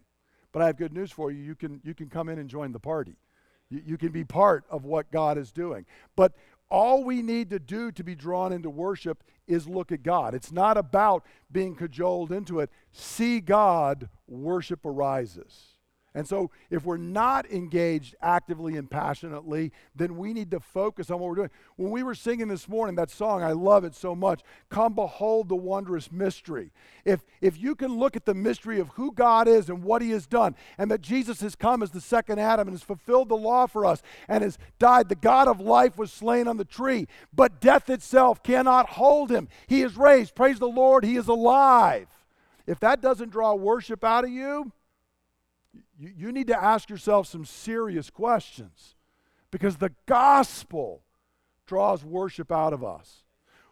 But 0.52 0.62
I 0.62 0.66
have 0.66 0.76
good 0.76 0.92
news 0.92 1.10
for 1.10 1.30
you. 1.30 1.42
You 1.42 1.54
can, 1.54 1.80
you 1.82 1.94
can 1.94 2.08
come 2.08 2.28
in 2.28 2.38
and 2.38 2.48
join 2.48 2.72
the 2.72 2.78
party. 2.78 3.16
You, 3.70 3.82
you 3.84 3.98
can 3.98 4.12
be 4.12 4.24
part 4.24 4.64
of 4.70 4.84
what 4.84 5.10
God 5.10 5.38
is 5.38 5.50
doing. 5.50 5.86
But 6.14 6.32
all 6.74 7.04
we 7.04 7.22
need 7.22 7.50
to 7.50 7.60
do 7.60 7.92
to 7.92 8.02
be 8.02 8.16
drawn 8.16 8.52
into 8.52 8.68
worship 8.68 9.22
is 9.46 9.68
look 9.68 9.92
at 9.92 10.02
God. 10.02 10.34
It's 10.34 10.50
not 10.50 10.76
about 10.76 11.24
being 11.52 11.76
cajoled 11.76 12.32
into 12.32 12.58
it. 12.58 12.68
See 12.90 13.38
God, 13.38 14.08
worship 14.26 14.84
arises. 14.84 15.73
And 16.16 16.28
so, 16.28 16.52
if 16.70 16.84
we're 16.84 16.96
not 16.96 17.50
engaged 17.50 18.14
actively 18.22 18.76
and 18.76 18.88
passionately, 18.88 19.72
then 19.96 20.16
we 20.16 20.32
need 20.32 20.48
to 20.52 20.60
focus 20.60 21.10
on 21.10 21.18
what 21.18 21.28
we're 21.28 21.34
doing. 21.34 21.50
When 21.74 21.90
we 21.90 22.04
were 22.04 22.14
singing 22.14 22.46
this 22.46 22.68
morning, 22.68 22.94
that 22.94 23.10
song, 23.10 23.42
I 23.42 23.50
love 23.50 23.82
it 23.82 23.96
so 23.96 24.14
much. 24.14 24.42
Come 24.68 24.94
behold 24.94 25.48
the 25.48 25.56
wondrous 25.56 26.12
mystery. 26.12 26.70
If, 27.04 27.24
if 27.40 27.60
you 27.60 27.74
can 27.74 27.98
look 27.98 28.14
at 28.14 28.26
the 28.26 28.34
mystery 28.34 28.78
of 28.78 28.90
who 28.90 29.10
God 29.10 29.48
is 29.48 29.68
and 29.68 29.82
what 29.82 30.02
He 30.02 30.10
has 30.10 30.28
done, 30.28 30.54
and 30.78 30.88
that 30.92 31.00
Jesus 31.00 31.40
has 31.40 31.56
come 31.56 31.82
as 31.82 31.90
the 31.90 32.00
second 32.00 32.38
Adam 32.38 32.68
and 32.68 32.74
has 32.76 32.84
fulfilled 32.84 33.28
the 33.28 33.34
law 33.34 33.66
for 33.66 33.84
us 33.84 34.00
and 34.28 34.44
has 34.44 34.56
died, 34.78 35.08
the 35.08 35.16
God 35.16 35.48
of 35.48 35.58
life 35.58 35.98
was 35.98 36.12
slain 36.12 36.46
on 36.46 36.58
the 36.58 36.64
tree, 36.64 37.08
but 37.34 37.60
death 37.60 37.90
itself 37.90 38.40
cannot 38.44 38.90
hold 38.90 39.32
Him. 39.32 39.48
He 39.66 39.82
is 39.82 39.96
raised. 39.96 40.36
Praise 40.36 40.60
the 40.60 40.68
Lord, 40.68 41.04
He 41.04 41.16
is 41.16 41.26
alive. 41.26 42.06
If 42.68 42.78
that 42.80 43.00
doesn't 43.00 43.30
draw 43.30 43.54
worship 43.54 44.04
out 44.04 44.22
of 44.22 44.30
you, 44.30 44.70
you, 45.98 46.12
you 46.16 46.32
need 46.32 46.46
to 46.48 46.62
ask 46.62 46.90
yourself 46.90 47.26
some 47.26 47.44
serious 47.44 48.10
questions 48.10 48.94
because 49.50 49.76
the 49.76 49.92
gospel 50.06 51.02
draws 51.66 52.04
worship 52.04 52.50
out 52.52 52.72
of 52.72 52.84
us. 52.84 53.22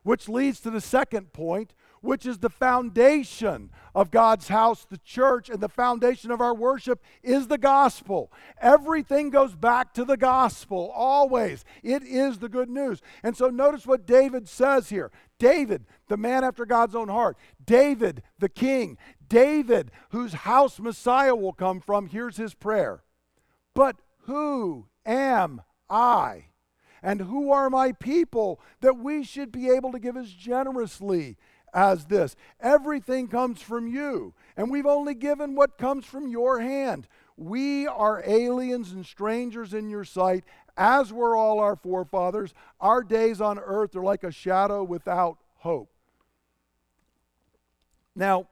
Which 0.03 0.29
leads 0.29 0.61
to 0.61 0.71
the 0.71 0.81
second 0.81 1.33
point, 1.33 1.75
which 2.03 2.27
is 2.27 2.39
the 2.39 2.51
foundation 2.51 3.71
of 3.95 4.11
God's 4.11 4.49
house, 4.49 4.85
the 4.85 4.99
church, 4.99 5.49
and 5.49 5.61
the 5.61 5.69
foundation 5.69 6.31
of 6.31 6.41
our 6.41 6.55
worship 6.55 7.03
is 7.23 7.47
the 7.47 7.59
gospel. 7.59 8.31
Everything 8.61 9.31
goes 9.31 9.55
back 9.55 9.95
to 9.95 10.05
the 10.05 10.17
gospel, 10.17 10.93
always. 10.95 11.65
It 11.83 12.03
is 12.03 12.39
the 12.39 12.49
good 12.49 12.69
news. 12.69 13.01
And 13.23 13.37
so 13.37 13.49
notice 13.49 13.87
what 13.87 14.07
David 14.07 14.49
says 14.49 14.89
here 14.91 15.11
David, 15.39 15.87
the 16.09 16.17
man 16.17 16.45
after 16.45 16.67
God's 16.67 16.95
own 16.95 17.09
heart, 17.09 17.37
David, 17.65 18.23
the 18.39 18.49
king, 18.49 18.99
David, 19.29 19.91
whose 20.11 20.33
house 20.35 20.79
Messiah 20.79 21.35
will 21.35 21.53
come 21.53 21.81
from, 21.81 22.09
here's 22.09 22.37
his 22.37 22.55
prayer. 22.55 23.03
But 23.75 23.97
who 24.25 24.89
am 25.07 25.63
I? 25.89 26.47
And 27.03 27.23
who 27.23 27.51
are 27.51 27.69
my 27.69 27.93
people 27.93 28.61
that 28.81 28.99
we 28.99 29.25
should 29.25 29.51
be 29.51 29.69
able 29.69 29.91
to 29.93 29.99
give 29.99 30.17
as 30.17 30.31
generously 30.31 31.37
as 31.73 32.07
this? 32.07 32.37
Everything 32.61 33.29
comes 33.29 33.61
from 33.61 33.87
you, 33.87 34.35
and 34.57 34.71
we've 34.71 34.87
only 34.87 35.15
given 35.15 35.55
what 35.55 35.79
comes 35.79 36.05
from 36.05 36.29
your 36.29 36.61
hand. 36.61 37.09
We 37.37 37.87
are 37.87 38.23
aliens 38.27 38.93
and 38.93 39.05
strangers 39.05 39.75
in 39.75 39.89
your 39.89 40.05
sight, 40.05 40.45
as 40.77 41.13
were 41.13 41.37
all 41.37 41.61
our 41.61 41.77
forefathers. 41.77 42.53
Our 42.81 43.03
days 43.03 43.41
on 43.41 43.59
earth 43.59 43.97
are 43.97 44.03
like 44.03 44.25
a 44.25 44.33
shadow 44.33 44.83
without 44.85 45.39
hope. 45.57 45.91
Now, 48.15 48.49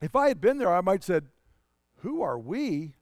if 0.00 0.16
I 0.16 0.28
had 0.28 0.40
been 0.40 0.58
there, 0.58 0.72
I 0.72 0.80
might 0.80 1.00
have 1.00 1.04
said, 1.04 1.26
Who 1.98 2.22
are 2.22 2.38
we? 2.38 2.94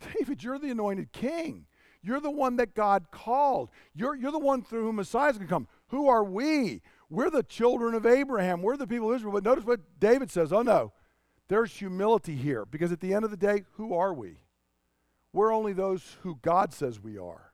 David, 0.18 0.42
you're 0.42 0.58
the 0.58 0.70
anointed 0.70 1.12
king. 1.12 1.66
You're 2.02 2.20
the 2.20 2.30
one 2.30 2.56
that 2.56 2.74
God 2.74 3.06
called. 3.10 3.70
You're, 3.94 4.14
you're 4.14 4.30
the 4.30 4.38
one 4.38 4.62
through 4.62 4.84
whom 4.84 4.96
Messiah 4.96 5.30
is 5.30 5.38
going 5.38 5.48
to 5.48 5.52
come. 5.52 5.66
Who 5.88 6.08
are 6.08 6.22
we? 6.22 6.82
We're 7.08 7.30
the 7.30 7.42
children 7.42 7.94
of 7.94 8.04
Abraham. 8.06 8.62
We're 8.62 8.76
the 8.76 8.86
people 8.86 9.10
of 9.10 9.16
Israel. 9.16 9.32
But 9.32 9.44
notice 9.44 9.64
what 9.64 9.80
David 10.00 10.30
says. 10.30 10.52
Oh, 10.52 10.62
no. 10.62 10.92
There's 11.48 11.72
humility 11.72 12.34
here 12.34 12.64
because 12.64 12.90
at 12.90 13.00
the 13.00 13.14
end 13.14 13.24
of 13.24 13.30
the 13.30 13.36
day, 13.36 13.64
who 13.72 13.94
are 13.94 14.12
we? 14.12 14.38
We're 15.32 15.52
only 15.52 15.72
those 15.72 16.16
who 16.22 16.38
God 16.42 16.72
says 16.72 17.00
we 17.00 17.18
are. 17.18 17.52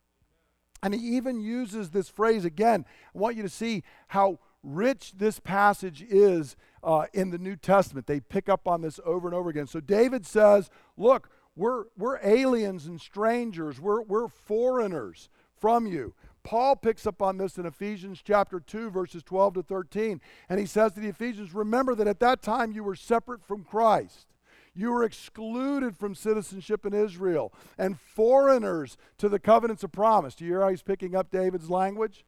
And 0.81 0.93
he 0.93 0.99
even 1.15 1.39
uses 1.39 1.91
this 1.91 2.09
phrase 2.09 2.43
again. 2.43 2.85
I 3.13 3.17
want 3.17 3.37
you 3.37 3.43
to 3.43 3.49
see 3.49 3.83
how 4.07 4.39
rich 4.63 5.13
this 5.17 5.39
passage 5.39 6.01
is 6.01 6.55
uh, 6.83 7.05
in 7.13 7.29
the 7.29 7.37
New 7.37 7.55
Testament. 7.55 8.07
They 8.07 8.19
pick 8.19 8.49
up 8.49 8.67
on 8.67 8.81
this 8.81 8.99
over 9.05 9.27
and 9.27 9.35
over 9.35 9.49
again. 9.49 9.67
So 9.67 9.79
David 9.79 10.25
says, 10.25 10.69
Look, 10.97 11.29
we're, 11.55 11.85
we're 11.97 12.19
aliens 12.23 12.87
and 12.87 12.99
strangers, 12.99 13.79
we're, 13.79 14.01
we're 14.01 14.27
foreigners 14.27 15.29
from 15.55 15.85
you. 15.85 16.15
Paul 16.43 16.75
picks 16.75 17.07
up 17.07 17.21
on 17.21 17.37
this 17.37 17.57
in 17.57 17.65
Ephesians 17.65 18.21
chapter 18.23 18.59
2, 18.59 18.89
verses 18.89 19.23
12 19.23 19.55
to 19.55 19.63
13. 19.63 20.21
And 20.49 20.59
he 20.59 20.65
says 20.65 20.91
to 20.93 20.99
the 20.99 21.07
Ephesians, 21.07 21.53
Remember 21.53 21.95
that 21.95 22.07
at 22.07 22.19
that 22.19 22.41
time 22.41 22.71
you 22.71 22.83
were 22.83 22.95
separate 22.95 23.43
from 23.43 23.63
Christ. 23.63 24.27
You 24.75 24.91
were 24.91 25.03
excluded 25.03 25.95
from 25.95 26.15
citizenship 26.15 26.85
in 26.85 26.93
Israel 26.93 27.53
and 27.77 27.99
foreigners 27.99 28.97
to 29.19 29.29
the 29.29 29.39
covenants 29.39 29.83
of 29.83 29.91
promise. 29.91 30.35
Do 30.35 30.45
you 30.45 30.51
hear 30.51 30.61
how 30.61 30.69
he's 30.69 30.81
picking 30.81 31.15
up 31.15 31.31
David's 31.31 31.69
language? 31.69 32.25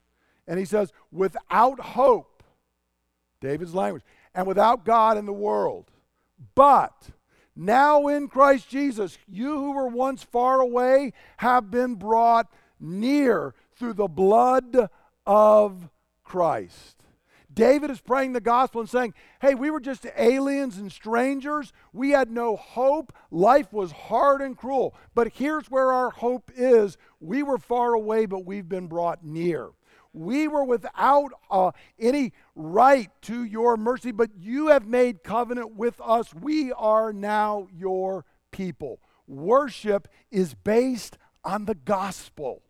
And 0.47 0.59
he 0.59 0.65
says, 0.65 0.93
Without 1.11 1.79
hope, 1.79 2.43
David's 3.41 3.73
language, 3.73 4.03
and 4.33 4.47
without 4.47 4.85
God 4.85 5.17
in 5.17 5.25
the 5.25 5.33
world. 5.33 5.91
But 6.53 7.09
now 7.55 8.07
in 8.07 8.27
Christ 8.27 8.69
Jesus, 8.69 9.17
you 9.27 9.57
who 9.57 9.71
were 9.71 9.87
once 9.87 10.23
far 10.23 10.59
away 10.59 11.13
have 11.37 11.71
been 11.71 11.95
brought 11.95 12.47
near 12.79 13.55
through 13.77 13.93
the 13.93 14.07
blood 14.07 14.89
of 15.25 15.89
Christ. 16.23 16.95
David 17.55 17.89
is 17.89 18.01
praying 18.01 18.33
the 18.33 18.41
gospel 18.41 18.81
and 18.81 18.89
saying, 18.89 19.13
Hey, 19.39 19.55
we 19.55 19.71
were 19.71 19.79
just 19.79 20.05
aliens 20.17 20.77
and 20.77 20.91
strangers. 20.91 21.71
We 21.93 22.11
had 22.11 22.29
no 22.29 22.57
hope. 22.57 23.13
Life 23.31 23.71
was 23.71 23.91
hard 23.93 24.41
and 24.41 24.57
cruel. 24.57 24.93
But 25.15 25.33
here's 25.35 25.71
where 25.71 25.91
our 25.91 26.09
hope 26.09 26.51
is 26.55 26.97
we 27.21 27.41
were 27.41 27.57
far 27.57 27.93
away, 27.93 28.25
but 28.25 28.45
we've 28.45 28.67
been 28.67 28.87
brought 28.87 29.23
near. 29.23 29.69
We 30.11 30.47
were 30.47 30.63
without 30.63 31.31
uh, 31.49 31.71
any 31.99 32.33
right 32.55 33.09
to 33.23 33.43
your 33.43 33.77
mercy, 33.77 34.11
but 34.11 34.31
you 34.37 34.67
have 34.67 34.85
made 34.85 35.23
covenant 35.23 35.75
with 35.75 35.99
us. 36.03 36.33
We 36.33 36.71
are 36.73 37.11
now 37.11 37.67
your 37.73 38.25
people. 38.51 38.99
Worship 39.27 40.07
is 40.31 40.53
based 40.53 41.17
on 41.43 41.65
the 41.65 41.75
gospel. 41.75 42.64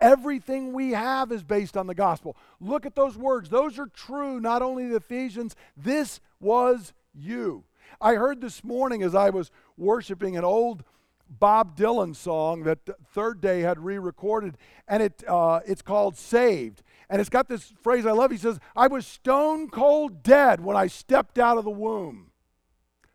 Everything 0.00 0.72
we 0.72 0.92
have 0.92 1.32
is 1.32 1.42
based 1.42 1.76
on 1.76 1.86
the 1.86 1.94
gospel. 1.94 2.36
Look 2.60 2.86
at 2.86 2.94
those 2.94 3.16
words. 3.16 3.48
Those 3.48 3.78
are 3.78 3.86
true, 3.86 4.40
not 4.40 4.62
only 4.62 4.86
the 4.86 4.96
Ephesians. 4.96 5.56
This 5.76 6.20
was 6.40 6.92
you. 7.12 7.64
I 8.00 8.14
heard 8.14 8.40
this 8.40 8.62
morning 8.62 9.02
as 9.02 9.14
I 9.14 9.30
was 9.30 9.50
worshiping 9.76 10.36
an 10.36 10.44
old 10.44 10.84
Bob 11.28 11.76
Dylan 11.76 12.14
song 12.14 12.62
that 12.62 12.78
Third 13.12 13.40
Day 13.40 13.60
had 13.60 13.84
re 13.84 13.98
recorded, 13.98 14.56
and 14.86 15.02
it, 15.02 15.24
uh, 15.26 15.60
it's 15.66 15.82
called 15.82 16.16
Saved. 16.16 16.82
And 17.10 17.20
it's 17.20 17.30
got 17.30 17.48
this 17.48 17.72
phrase 17.82 18.06
I 18.06 18.12
love. 18.12 18.30
He 18.30 18.36
says, 18.36 18.60
I 18.76 18.86
was 18.86 19.06
stone 19.06 19.68
cold 19.68 20.22
dead 20.22 20.60
when 20.60 20.76
I 20.76 20.86
stepped 20.86 21.38
out 21.38 21.58
of 21.58 21.64
the 21.64 21.70
womb. 21.70 22.30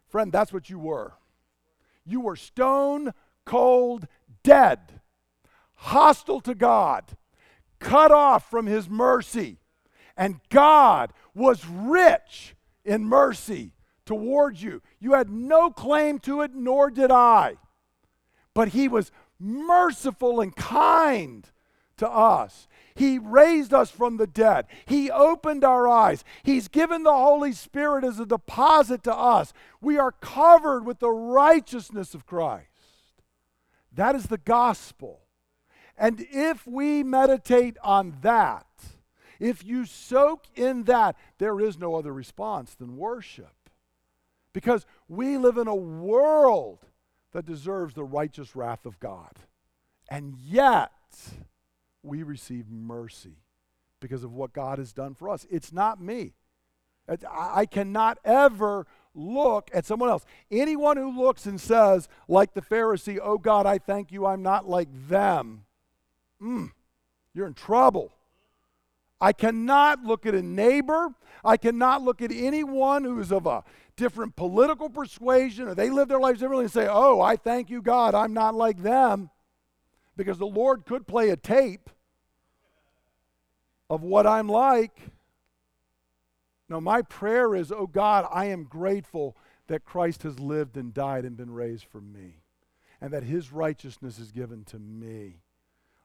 Friend, 0.10 0.32
that's 0.32 0.52
what 0.52 0.70
you 0.70 0.80
were. 0.80 1.14
You 2.06 2.20
were 2.20 2.36
stone 2.36 3.14
cold 3.46 4.08
dead 4.44 5.02
hostile 5.84 6.40
to 6.42 6.56
God, 6.56 7.04
cut 7.80 8.12
off 8.12 8.50
from 8.50 8.66
His 8.66 8.90
mercy. 8.90 9.58
And 10.16 10.40
God 10.50 11.12
was 11.34 11.66
rich 11.68 12.56
in 12.86 13.04
mercy 13.06 13.74
towards 14.06 14.64
you. 14.64 14.82
You 15.00 15.14
had 15.14 15.30
no 15.30 15.70
claim 15.72 16.20
to 16.20 16.42
it, 16.42 16.52
nor 16.54 16.90
did 16.90 17.12
I. 17.12 17.58
But 18.54 18.70
He 18.70 18.88
was 18.88 19.12
merciful 19.40 20.40
and 20.40 20.56
kind 20.56 21.50
to 21.98 22.10
us. 22.10 22.68
He 22.96 23.18
raised 23.18 23.74
us 23.74 23.90
from 23.90 24.18
the 24.18 24.28
dead. 24.28 24.68
He 24.86 25.12
opened 25.12 25.64
our 25.64 25.88
eyes. 25.88 26.24
He's 26.44 26.68
given 26.68 27.04
the 27.04 27.14
Holy 27.14 27.52
Spirit 27.52 28.04
as 28.04 28.20
a 28.20 28.26
deposit 28.26 29.04
to 29.04 29.14
us. 29.14 29.52
We 29.82 29.98
are 29.98 30.12
covered 30.12 30.86
with 30.86 31.00
the 31.00 31.10
righteousness 31.10 32.14
of 32.14 32.26
Christ. 32.26 32.68
That 33.92 34.16
is 34.16 34.28
the 34.28 34.38
gospel. 34.38 35.23
And 35.98 36.26
if 36.32 36.66
we 36.66 37.04
meditate 37.04 37.78
on 37.84 38.18
that, 38.22 38.66
if 39.40 39.64
you 39.64 39.86
soak 39.86 40.46
in 40.56 40.84
that, 40.84 41.16
there 41.38 41.60
is 41.60 41.78
no 41.78 41.96
other 41.96 42.14
response 42.14 42.76
than 42.76 42.98
worship. 42.98 43.54
Because 44.54 44.86
we 45.08 45.38
live 45.38 45.58
in 45.58 45.68
a 45.68 45.76
world 45.76 46.80
that 47.32 47.46
deserves 47.46 47.96
the 47.96 48.04
righteous 48.04 48.56
wrath 48.56 48.86
of 48.86 49.00
God. 49.00 49.32
And 50.10 50.36
yet, 50.38 50.92
we 52.04 52.24
receive 52.24 52.70
mercy 52.70 53.38
because 54.00 54.24
of 54.24 54.34
what 54.34 54.54
God 54.54 54.78
has 54.78 54.94
done 54.94 55.16
for 55.16 55.30
us. 55.30 55.48
It's 55.50 55.74
not 55.74 56.02
me. 56.02 56.34
I 57.30 57.66
cannot 57.66 58.18
ever 58.24 58.86
look 59.14 59.70
at 59.74 59.86
someone 59.86 60.10
else. 60.10 60.26
Anyone 60.50 60.98
who 60.98 61.12
looks 61.12 61.46
and 61.46 61.60
says, 61.60 62.08
like 62.28 62.54
the 62.54 62.62
Pharisee, 62.62 63.20
Oh 63.22 63.38
God, 63.38 63.66
I 63.66 63.78
thank 63.78 64.12
you, 64.12 64.26
I'm 64.26 64.42
not 64.42 64.68
like 64.68 64.88
them, 65.10 65.66
mm, 66.44 66.72
you're 67.34 67.48
in 67.48 67.54
trouble. 67.54 68.12
I 69.20 69.32
cannot 69.32 70.04
look 70.04 70.26
at 70.26 70.36
a 70.36 70.42
neighbor. 70.42 71.10
I 71.46 71.58
cannot 71.58 72.02
look 72.02 72.22
at 72.22 72.32
anyone 72.32 73.04
who 73.04 73.20
is 73.20 73.32
of 73.32 73.46
a 73.46 73.64
different 73.96 74.36
political 74.36 74.90
persuasion 74.90 75.68
or 75.68 75.76
they 75.76 75.90
live 75.90 76.08
their 76.08 76.20
lives 76.20 76.40
differently 76.40 76.66
and 76.66 76.74
say, 76.74 76.88
Oh, 76.90 77.22
I 77.22 77.38
thank 77.38 77.70
you, 77.70 77.82
God, 77.82 78.16
I'm 78.16 78.34
not 78.34 78.56
like 78.56 78.82
them. 78.82 79.30
Because 80.18 80.38
the 80.38 80.46
Lord 80.46 80.86
could 80.86 81.08
play 81.08 81.30
a 81.30 81.38
tape 81.38 81.90
of 83.90 84.04
what 84.04 84.28
I'm 84.28 84.50
like. 84.50 84.98
No, 86.70 86.82
my 86.82 87.02
prayer 87.02 87.56
is, 87.56 87.72
Oh 87.72 87.88
God, 87.88 88.28
I 88.32 88.46
am 88.46 88.64
grateful 88.64 89.38
that 89.68 89.86
Christ 89.86 90.24
has 90.24 90.40
lived 90.40 90.76
and 90.76 90.94
died 90.94 91.24
and 91.24 91.38
been 91.38 91.54
raised 91.54 91.86
for 91.86 92.02
me, 92.02 92.42
and 93.00 93.14
that 93.14 93.24
his 93.24 93.54
righteousness 93.54 94.20
is 94.20 94.32
given 94.32 94.66
to 94.66 94.80
me. 94.80 95.43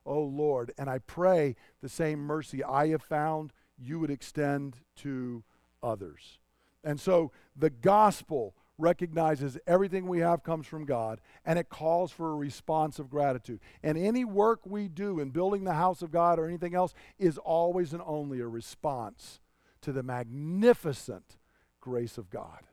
O 0.04 0.20
Lord. 0.22 0.72
And 0.78 0.88
I 0.88 0.98
pray 0.98 1.56
the 1.82 1.88
same 1.88 2.20
mercy 2.20 2.62
I 2.64 2.88
have 2.88 3.02
found, 3.02 3.52
you 3.78 3.98
would 4.00 4.10
extend 4.10 4.78
to 4.96 5.44
others. 5.82 6.38
And 6.84 7.00
so 7.00 7.32
the 7.56 7.70
gospel 7.70 8.54
recognizes 8.78 9.58
everything 9.66 10.06
we 10.06 10.20
have 10.20 10.44
comes 10.44 10.66
from 10.66 10.84
God 10.84 11.20
and 11.44 11.58
it 11.58 11.68
calls 11.68 12.12
for 12.12 12.30
a 12.30 12.36
response 12.36 12.98
of 12.98 13.10
gratitude. 13.10 13.60
And 13.82 13.98
any 13.98 14.24
work 14.24 14.60
we 14.64 14.88
do 14.88 15.18
in 15.18 15.30
building 15.30 15.64
the 15.64 15.74
house 15.74 16.00
of 16.00 16.12
God 16.12 16.38
or 16.38 16.46
anything 16.46 16.74
else 16.74 16.94
is 17.18 17.38
always 17.38 17.92
and 17.92 18.02
only 18.06 18.40
a 18.40 18.46
response 18.46 19.40
to 19.82 19.92
the 19.92 20.02
magnificent 20.02 21.36
grace 21.80 22.18
of 22.18 22.30
God. 22.30 22.66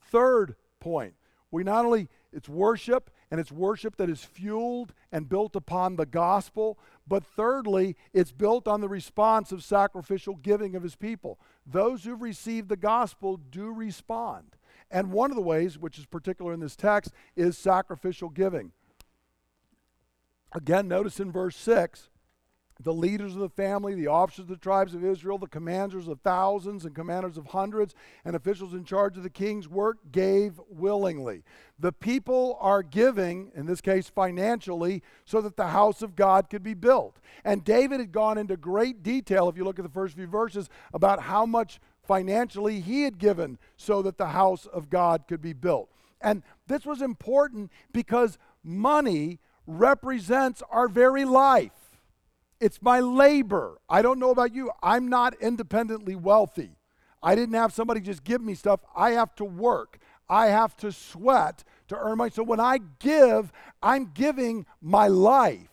Third 0.00 0.54
point, 0.78 1.14
we 1.50 1.64
not 1.64 1.84
only 1.84 2.08
it's 2.32 2.48
worship 2.48 3.10
and 3.30 3.38
it's 3.38 3.52
worship 3.52 3.96
that 3.96 4.10
is 4.10 4.24
fueled 4.24 4.92
and 5.12 5.28
built 5.28 5.54
upon 5.54 5.96
the 5.96 6.06
gospel. 6.06 6.78
But 7.06 7.24
thirdly, 7.24 7.96
it's 8.12 8.32
built 8.32 8.66
on 8.66 8.80
the 8.80 8.88
response 8.88 9.52
of 9.52 9.62
sacrificial 9.62 10.34
giving 10.36 10.74
of 10.74 10.82
his 10.82 10.96
people. 10.96 11.38
Those 11.64 12.04
who've 12.04 12.20
received 12.20 12.68
the 12.68 12.76
gospel 12.76 13.36
do 13.36 13.72
respond. 13.72 14.56
And 14.90 15.12
one 15.12 15.30
of 15.30 15.36
the 15.36 15.42
ways, 15.42 15.78
which 15.78 15.98
is 15.98 16.06
particular 16.06 16.52
in 16.52 16.60
this 16.60 16.74
text, 16.74 17.12
is 17.36 17.56
sacrificial 17.56 18.28
giving. 18.28 18.72
Again, 20.52 20.88
notice 20.88 21.20
in 21.20 21.30
verse 21.30 21.56
6 21.56 22.09
the 22.82 22.92
leaders 22.92 23.34
of 23.34 23.40
the 23.40 23.48
family, 23.48 23.94
the 23.94 24.06
officers 24.06 24.44
of 24.44 24.48
the 24.48 24.56
tribes 24.56 24.94
of 24.94 25.04
Israel, 25.04 25.38
the 25.38 25.46
commanders 25.46 26.08
of 26.08 26.20
thousands 26.20 26.84
and 26.84 26.94
commanders 26.94 27.36
of 27.36 27.46
hundreds, 27.46 27.94
and 28.24 28.34
officials 28.34 28.74
in 28.74 28.84
charge 28.84 29.16
of 29.16 29.22
the 29.22 29.30
king's 29.30 29.68
work 29.68 29.98
gave 30.12 30.60
willingly. 30.68 31.42
The 31.78 31.92
people 31.92 32.58
are 32.60 32.82
giving, 32.82 33.52
in 33.54 33.66
this 33.66 33.80
case 33.80 34.08
financially, 34.08 35.02
so 35.24 35.40
that 35.40 35.56
the 35.56 35.68
house 35.68 36.02
of 36.02 36.16
God 36.16 36.50
could 36.50 36.62
be 36.62 36.74
built. 36.74 37.18
And 37.44 37.64
David 37.64 38.00
had 38.00 38.12
gone 38.12 38.38
into 38.38 38.56
great 38.56 39.02
detail, 39.02 39.48
if 39.48 39.56
you 39.56 39.64
look 39.64 39.78
at 39.78 39.84
the 39.84 39.90
first 39.90 40.16
few 40.16 40.26
verses, 40.26 40.68
about 40.92 41.22
how 41.22 41.46
much 41.46 41.80
financially 42.02 42.80
he 42.80 43.02
had 43.02 43.18
given 43.18 43.58
so 43.76 44.02
that 44.02 44.18
the 44.18 44.28
house 44.28 44.66
of 44.66 44.90
God 44.90 45.24
could 45.28 45.40
be 45.40 45.52
built. 45.52 45.90
And 46.20 46.42
this 46.66 46.84
was 46.84 47.00
important 47.00 47.70
because 47.92 48.36
money 48.62 49.38
represents 49.66 50.62
our 50.70 50.88
very 50.88 51.24
life. 51.24 51.72
It's 52.60 52.82
my 52.82 53.00
labor. 53.00 53.78
I 53.88 54.02
don't 54.02 54.18
know 54.18 54.30
about 54.30 54.54
you. 54.54 54.70
I'm 54.82 55.08
not 55.08 55.34
independently 55.40 56.14
wealthy. 56.14 56.76
I 57.22 57.34
didn't 57.34 57.54
have 57.54 57.72
somebody 57.72 58.00
just 58.00 58.24
give 58.24 58.40
me 58.40 58.54
stuff. 58.54 58.80
I 58.94 59.12
have 59.12 59.34
to 59.36 59.44
work. 59.44 59.98
I 60.28 60.46
have 60.46 60.76
to 60.78 60.92
sweat 60.92 61.64
to 61.88 61.96
earn 61.96 62.18
money. 62.18 62.30
So 62.30 62.42
when 62.42 62.60
I 62.60 62.78
give, 62.98 63.52
I'm 63.82 64.12
giving 64.14 64.66
my 64.80 65.08
life. 65.08 65.66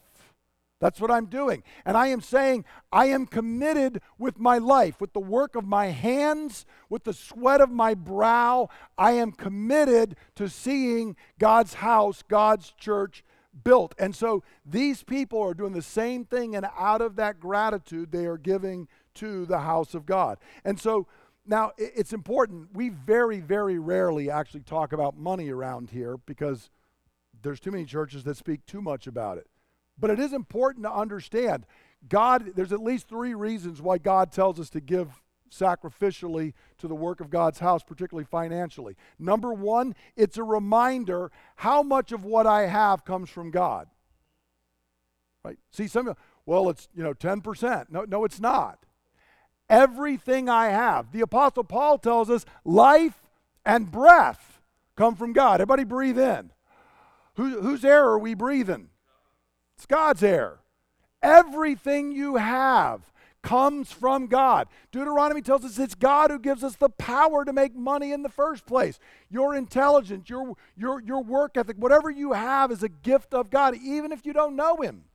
That's 0.80 1.02
what 1.02 1.10
I'm 1.10 1.26
doing. 1.26 1.64
And 1.86 1.98
I 1.98 2.08
am 2.08 2.22
saying, 2.22 2.64
I 2.92 3.06
am 3.08 3.26
committed 3.26 4.02
with 4.20 4.40
my 4.40 4.60
life, 4.60 5.02
with 5.02 5.14
the 5.14 5.20
work 5.20 5.56
of 5.56 5.66
my 5.66 5.88
hands, 5.88 6.66
with 6.90 7.04
the 7.04 7.14
sweat 7.14 7.62
of 7.62 7.72
my 7.72 7.96
brow. 7.96 8.70
I 8.98 9.14
am 9.14 9.32
committed 9.32 10.16
to 10.36 10.48
seeing 10.48 11.16
God's 11.40 11.76
house, 11.76 12.24
God's 12.28 12.72
church 12.72 13.24
built. 13.64 13.96
And 13.98 14.16
so 14.16 14.44
these 14.66 15.04
people 15.04 15.42
are 15.42 15.54
doing 15.54 15.74
the 15.74 15.82
same 15.82 16.26
thing, 16.26 16.56
and 16.56 16.68
out 16.78 17.02
of 17.02 17.16
that 17.16 17.40
gratitude, 17.40 18.12
they 18.12 18.26
are 18.26 18.38
giving 18.38 18.88
to 19.16 19.46
the 19.46 19.60
house 19.60 19.94
of 19.94 20.06
God. 20.06 20.38
And 20.64 20.80
so 20.80 21.08
now 21.46 21.72
it's 21.78 22.14
important. 22.14 22.70
We 22.74 22.90
very, 22.90 23.40
very 23.40 23.80
rarely 23.80 24.30
actually 24.30 24.62
talk 24.62 24.94
about 24.94 25.18
money 25.18 25.50
around 25.50 25.90
here 25.90 26.18
because 26.26 26.70
there's 27.42 27.60
too 27.60 27.72
many 27.72 27.86
churches 27.86 28.24
that 28.26 28.38
speak 28.38 28.66
too 28.66 28.82
much 28.82 29.08
about 29.08 29.38
it. 29.38 29.48
But 29.98 30.10
it 30.10 30.20
is 30.20 30.34
important 30.34 30.84
to 30.86 30.94
understand 30.94 31.66
God, 32.08 32.52
there's 32.56 32.72
at 32.72 32.82
least 32.82 33.08
three 33.08 33.34
reasons 33.34 33.82
why 33.82 33.98
God 33.98 34.32
tells 34.32 34.60
us 34.60 34.70
to 34.72 34.80
give 34.80 35.22
sacrificially 35.50 36.54
to 36.78 36.88
the 36.88 36.96
work 36.96 37.20
of 37.20 37.30
God's 37.30 37.60
house, 37.60 37.84
particularly 37.84 38.26
financially. 38.26 38.96
Number 39.20 39.54
one, 39.54 39.96
it's 40.16 40.38
a 40.38 40.44
reminder 40.44 41.32
how 41.58 41.84
much 41.84 42.12
of 42.12 42.24
what 42.24 42.48
I 42.48 42.68
have 42.68 43.06
comes 43.06 43.30
from 43.30 43.52
God. 43.52 43.88
Right? 45.44 45.58
See, 45.72 45.88
some, 45.88 46.16
well, 46.46 46.70
it's, 46.70 46.90
you 46.96 47.04
know, 47.04 47.14
10%. 47.14 47.86
No, 47.90 48.04
no, 48.04 48.26
it's 48.26 48.40
not. 48.40 48.80
Everything 49.70 50.50
I 50.50 50.70
have. 50.70 51.12
The 51.12 51.22
Apostle 51.22 51.64
Paul 51.64 51.98
tells 51.98 52.30
us 52.30 52.46
life 52.64 53.22
and 53.66 53.92
breath 53.92 54.62
come 54.96 55.16
from 55.16 55.34
God. 55.34 55.56
Everybody 55.56 55.84
breathe 55.84 56.20
in. 56.20 56.52
Who, 57.36 57.62
whose 57.62 57.86
air 57.86 58.06
are 58.06 58.20
we 58.20 58.34
breathing? 58.34 58.90
It's 59.76 59.86
God's 59.86 60.24
air. 60.24 60.60
Everything 61.22 62.12
you 62.12 62.38
have 62.38 63.12
comes 63.48 63.94
from 63.94 64.28
God. 64.28 64.68
Deuteronomy 64.92 65.42
tells 65.42 65.64
us 65.64 65.80
it's 65.80 65.96
God 65.96 66.32
who 66.32 66.38
gives 66.38 66.66
us 66.66 66.76
the 66.76 66.90
power 66.90 67.46
to 67.46 67.54
make 67.54 67.74
money 67.74 68.12
in 68.12 68.22
the 68.22 68.30
first 68.30 68.66
place. 68.66 69.00
Your 69.30 69.56
intelligence, 69.56 70.30
your, 70.30 70.56
your, 70.76 71.02
your 71.02 71.24
work 71.24 71.56
ethic, 71.56 71.78
whatever 71.80 72.10
you 72.10 72.34
have 72.34 72.74
is 72.74 72.84
a 72.84 72.90
gift 72.90 73.34
of 73.34 73.50
God, 73.50 73.78
even 73.82 74.12
if 74.12 74.26
you 74.26 74.34
don't 74.34 74.58
know 74.58 74.82
Him. 74.82 75.06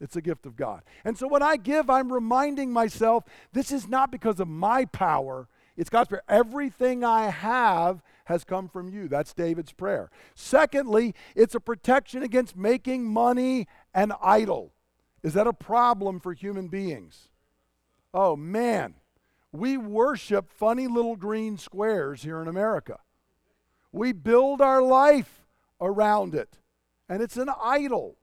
It's 0.00 0.16
a 0.16 0.20
gift 0.20 0.46
of 0.46 0.56
God. 0.56 0.82
And 1.04 1.16
so 1.16 1.28
when 1.28 1.44
I 1.44 1.56
give, 1.56 1.88
I'm 1.88 2.12
reminding 2.12 2.72
myself 2.72 3.22
this 3.52 3.70
is 3.70 3.86
not 3.86 4.10
because 4.10 4.40
of 4.40 4.48
my 4.48 4.86
power, 4.86 5.46
it's 5.76 5.88
God's 5.88 6.08
prayer. 6.08 6.22
Everything 6.28 7.04
I 7.04 7.30
have 7.30 8.02
has 8.24 8.42
come 8.42 8.68
from 8.68 8.88
you. 8.88 9.06
That's 9.06 9.32
David's 9.32 9.72
prayer. 9.72 10.10
Secondly, 10.34 11.14
it's 11.36 11.54
a 11.54 11.60
protection 11.60 12.24
against 12.24 12.56
making 12.56 13.04
money 13.04 13.68
an 13.94 14.12
idol. 14.20 14.72
Is 15.22 15.34
that 15.34 15.46
a 15.46 15.52
problem 15.52 16.18
for 16.18 16.32
human 16.32 16.66
beings? 16.66 17.28
Oh, 18.16 18.34
man. 18.34 18.94
We 19.52 19.76
worship 19.76 20.50
funny 20.50 20.86
little 20.86 21.16
green 21.16 21.58
squares 21.58 22.22
here 22.22 22.40
in 22.40 22.48
America. 22.48 23.00
We 23.92 24.12
build 24.12 24.62
our 24.62 24.80
life 24.80 25.44
around 25.82 26.34
it, 26.34 26.58
and 27.10 27.22
it's 27.22 27.36
an 27.36 27.50
idol. 27.62 28.16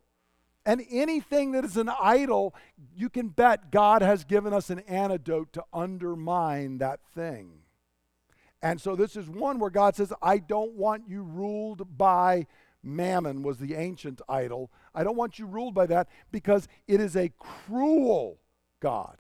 And 0.66 0.82
anything 0.90 1.52
that 1.52 1.64
is 1.64 1.78
an 1.78 1.90
idol, 2.02 2.56
you 2.96 3.08
can 3.08 3.28
bet 3.28 3.70
God 3.70 4.02
has 4.02 4.24
given 4.24 4.52
us 4.52 4.72
an 4.72 4.80
antidote 4.80 5.54
to 5.54 5.64
undermine 5.72 6.80
that 6.80 7.00
thing. 7.14 7.60
And 8.64 8.82
so 8.82 8.96
this 8.96 9.16
is 9.16 9.30
one 9.30 9.60
where 9.60 9.70
God 9.70 9.96
says, 9.96 10.12
I 10.24 10.40
don't 10.40 10.74
want 10.74 11.04
you 11.08 11.22
ruled 11.22 11.98
by 12.00 12.48
mammon, 12.82 13.44
was 13.44 13.60
the 13.60 13.76
ancient 13.76 14.24
idol. 14.28 14.72
I 14.96 15.04
don't 15.04 15.18
want 15.18 15.38
you 15.38 15.46
ruled 15.46 15.76
by 15.76 15.86
that 15.86 16.08
because 16.32 16.68
it 16.88 17.00
is 17.00 17.16
a 17.16 17.32
cruel 17.38 18.40
God 18.80 19.18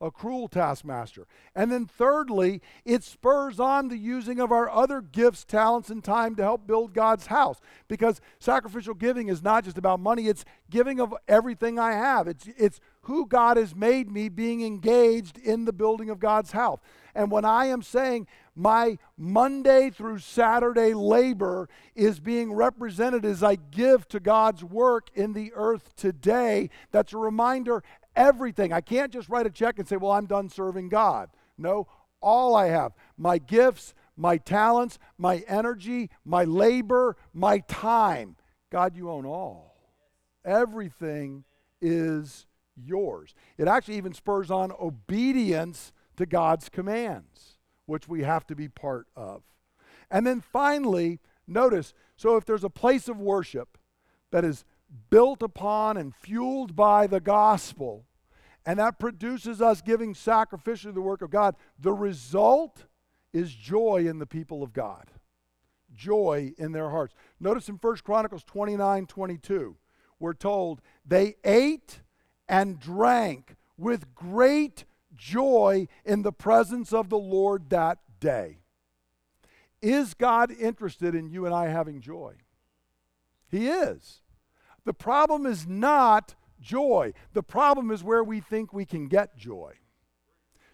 a 0.00 0.10
cruel 0.10 0.48
taskmaster. 0.48 1.26
And 1.54 1.72
then, 1.72 1.86
thirdly, 1.86 2.60
it 2.84 3.02
spurs 3.02 3.58
on 3.58 3.88
the 3.88 3.96
using 3.96 4.40
of 4.40 4.52
our 4.52 4.68
other 4.68 5.00
gifts, 5.00 5.44
talents, 5.44 5.88
and 5.88 6.04
time 6.04 6.34
to 6.36 6.42
help 6.42 6.66
build 6.66 6.92
God's 6.92 7.26
house. 7.26 7.60
Because 7.88 8.20
sacrificial 8.38 8.94
giving 8.94 9.28
is 9.28 9.42
not 9.42 9.64
just 9.64 9.78
about 9.78 10.00
money, 10.00 10.28
it's 10.28 10.44
giving 10.70 11.00
of 11.00 11.14
everything 11.28 11.78
I 11.78 11.92
have. 11.92 12.28
It's, 12.28 12.46
it's 12.58 12.80
who 13.02 13.26
God 13.26 13.56
has 13.56 13.74
made 13.74 14.10
me 14.10 14.28
being 14.28 14.62
engaged 14.62 15.38
in 15.38 15.64
the 15.64 15.72
building 15.72 16.10
of 16.10 16.18
God's 16.18 16.52
house. 16.52 16.80
And 17.14 17.30
when 17.30 17.44
I 17.44 17.66
am 17.66 17.80
saying 17.80 18.26
my 18.54 18.98
Monday 19.16 19.90
through 19.90 20.18
Saturday 20.18 20.92
labor 20.92 21.68
is 21.94 22.20
being 22.20 22.52
represented 22.52 23.24
as 23.24 23.42
I 23.42 23.56
give 23.56 24.08
to 24.08 24.20
God's 24.20 24.62
work 24.62 25.08
in 25.14 25.32
the 25.32 25.52
earth 25.54 25.94
today, 25.96 26.68
that's 26.90 27.12
a 27.12 27.18
reminder 27.18 27.82
everything. 28.16 28.72
I 28.72 28.80
can't 28.80 29.12
just 29.12 29.28
write 29.28 29.46
a 29.46 29.50
check 29.50 29.78
and 29.78 29.86
say, 29.86 29.96
well, 29.96 30.12
I'm 30.12 30.26
done 30.26 30.48
serving 30.48 30.88
God. 30.88 31.30
No, 31.56 31.86
all 32.20 32.56
I 32.56 32.68
have 32.68 32.92
my 33.16 33.38
gifts, 33.38 33.94
my 34.16 34.38
talents, 34.38 34.98
my 35.18 35.44
energy, 35.46 36.10
my 36.24 36.44
labor, 36.44 37.16
my 37.32 37.58
time. 37.60 38.36
God, 38.70 38.96
you 38.96 39.10
own 39.10 39.26
all. 39.26 39.76
Everything 40.44 41.44
is 41.80 42.46
yours. 42.76 43.34
It 43.58 43.68
actually 43.68 43.96
even 43.96 44.14
spurs 44.14 44.50
on 44.50 44.72
obedience 44.80 45.92
to 46.16 46.26
God's 46.26 46.68
commands, 46.68 47.58
which 47.86 48.08
we 48.08 48.22
have 48.22 48.46
to 48.46 48.56
be 48.56 48.68
part 48.68 49.06
of. 49.14 49.42
And 50.10 50.26
then 50.26 50.40
finally, 50.40 51.20
notice 51.46 51.94
so 52.16 52.36
if 52.36 52.44
there's 52.44 52.64
a 52.64 52.70
place 52.70 53.08
of 53.08 53.20
worship 53.20 53.76
that 54.30 54.44
is 54.44 54.64
built 55.10 55.42
upon 55.42 55.96
and 55.96 56.14
fueled 56.14 56.76
by 56.76 57.06
the 57.06 57.20
gospel, 57.20 58.04
and 58.64 58.78
that 58.78 58.98
produces 58.98 59.62
us 59.62 59.80
giving 59.80 60.14
sacrificially 60.14 60.94
the 60.94 61.00
work 61.00 61.22
of 61.22 61.30
God, 61.30 61.54
the 61.78 61.92
result 61.92 62.86
is 63.32 63.54
joy 63.54 64.06
in 64.08 64.18
the 64.18 64.26
people 64.26 64.62
of 64.62 64.72
God. 64.72 65.10
Joy 65.94 66.52
in 66.58 66.72
their 66.72 66.90
hearts. 66.90 67.14
Notice 67.38 67.68
in 67.68 67.76
1 67.76 67.96
Chronicles 67.98 68.44
29 68.44 69.06
22, 69.06 69.76
we're 70.18 70.34
told 70.34 70.80
they 71.06 71.36
ate 71.44 72.00
and 72.48 72.78
drank 72.78 73.56
with 73.78 74.14
great 74.14 74.84
joy 75.14 75.86
in 76.04 76.22
the 76.22 76.32
presence 76.32 76.92
of 76.92 77.08
the 77.08 77.18
Lord 77.18 77.70
that 77.70 77.98
day. 78.20 78.58
Is 79.82 80.14
God 80.14 80.50
interested 80.50 81.14
in 81.14 81.28
you 81.28 81.46
and 81.46 81.54
I 81.54 81.68
having 81.68 82.00
joy? 82.00 82.34
He 83.48 83.68
is. 83.68 84.20
The 84.86 84.94
problem 84.94 85.44
is 85.44 85.66
not 85.66 86.34
joy. 86.60 87.12
The 87.34 87.42
problem 87.42 87.90
is 87.90 88.02
where 88.02 88.24
we 88.24 88.40
think 88.40 88.72
we 88.72 88.86
can 88.86 89.08
get 89.08 89.36
joy. 89.36 89.74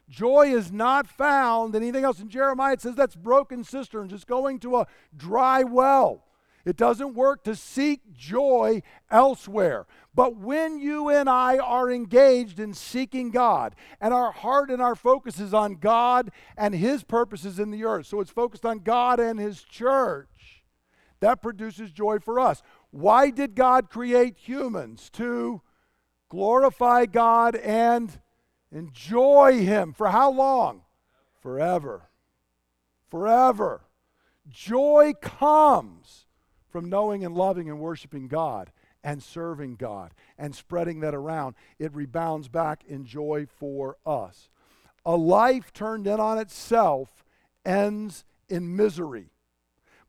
Joy 0.09 0.55
is 0.55 0.71
not 0.71 1.09
found 1.09 1.75
in 1.75 1.83
anything 1.83 2.05
else. 2.05 2.21
In 2.21 2.29
Jeremiah, 2.29 2.75
it 2.75 2.83
says 2.83 2.95
that's 2.95 3.17
broken 3.17 3.65
cisterns. 3.65 4.13
It's 4.13 4.25
going 4.25 4.61
to 4.61 4.77
a 4.77 4.87
dry 5.17 5.65
well. 5.65 6.27
It 6.67 6.77
doesn't 6.77 7.15
work 7.15 7.43
to 7.45 7.57
seek 7.57 8.13
joy 8.13 8.83
elsewhere. 9.11 9.87
But 10.15 10.37
when 10.37 10.79
you 10.79 11.09
and 11.09 11.29
I 11.29 11.57
are 11.57 11.91
engaged 11.91 12.61
in 12.61 12.75
seeking 12.75 13.31
God, 13.31 13.75
and 14.01 14.13
our 14.13 14.31
heart 14.31 14.71
and 14.71 14.83
our 14.83 14.95
focus 14.95 15.41
is 15.41 15.55
on 15.55 15.77
God 15.77 16.31
and 16.57 16.75
His 16.75 17.03
purposes 17.03 17.59
in 17.59 17.71
the 17.71 17.85
earth, 17.85 18.07
so 18.07 18.21
it's 18.21 18.31
focused 18.31 18.67
on 18.67 18.81
God 18.81 19.19
and 19.19 19.41
His 19.41 19.63
church, 19.63 20.29
that 21.21 21.41
produces 21.41 21.91
joy 21.91 22.19
for 22.19 22.39
us. 22.39 22.63
Why 22.93 23.31
did 23.31 23.57
God 23.57 23.91
create 23.91 24.37
humans? 24.37 25.11
To 25.15 25.63
glorify 26.29 27.07
God 27.07 27.57
and 27.57 28.21
enjoy 28.71 29.61
Him. 29.61 29.93
For 29.93 30.09
how 30.09 30.31
long? 30.31 30.83
Forever. 31.41 32.11
Forever. 33.11 33.83
Joy 34.49 35.15
comes 35.21 36.27
from 36.69 36.89
knowing 36.89 37.25
and 37.25 37.35
loving 37.35 37.69
and 37.69 37.81
worshiping 37.81 38.29
God 38.29 38.71
and 39.03 39.23
serving 39.23 39.77
God 39.77 40.13
and 40.39 40.55
spreading 40.55 41.01
that 41.01 41.15
around. 41.15 41.55
It 41.79 41.95
rebounds 41.95 42.49
back 42.49 42.85
in 42.87 43.05
joy 43.05 43.47
for 43.59 43.97
us. 44.07 44.49
A 45.05 45.17
life 45.17 45.73
turned 45.73 46.07
in 46.07 46.21
on 46.21 46.39
itself 46.39 47.25
ends 47.65 48.25
in 48.49 48.77
misery. 48.77 49.32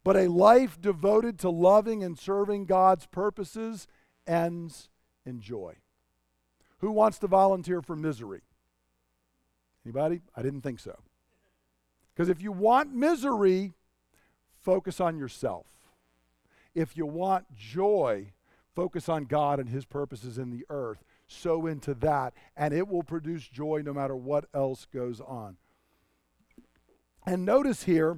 But 0.03 0.17
a 0.17 0.27
life 0.27 0.79
devoted 0.81 1.39
to 1.39 1.49
loving 1.49 2.03
and 2.03 2.17
serving 2.17 2.65
God's 2.65 3.05
purposes 3.05 3.87
ends 4.27 4.89
in 5.25 5.39
joy. 5.39 5.75
Who 6.79 6.91
wants 6.91 7.19
to 7.19 7.27
volunteer 7.27 7.81
for 7.81 7.95
misery? 7.95 8.41
Anybody? 9.85 10.21
I 10.35 10.41
didn't 10.41 10.61
think 10.61 10.79
so. 10.79 10.99
Because 12.13 12.29
if 12.29 12.41
you 12.41 12.51
want 12.51 12.93
misery, 12.93 13.73
focus 14.59 14.99
on 14.99 15.17
yourself. 15.17 15.67
If 16.75 16.97
you 16.97 17.05
want 17.05 17.45
joy, 17.55 18.33
focus 18.75 19.07
on 19.07 19.25
God 19.25 19.59
and 19.59 19.69
His 19.69 19.85
purposes 19.85 20.37
in 20.37 20.49
the 20.49 20.65
earth. 20.69 21.03
Sow 21.27 21.65
into 21.65 21.93
that, 21.95 22.33
and 22.57 22.73
it 22.73 22.87
will 22.87 23.03
produce 23.03 23.47
joy 23.47 23.81
no 23.83 23.93
matter 23.93 24.15
what 24.15 24.45
else 24.53 24.85
goes 24.93 25.21
on. 25.21 25.57
And 27.25 27.45
notice 27.45 27.83
here, 27.83 28.17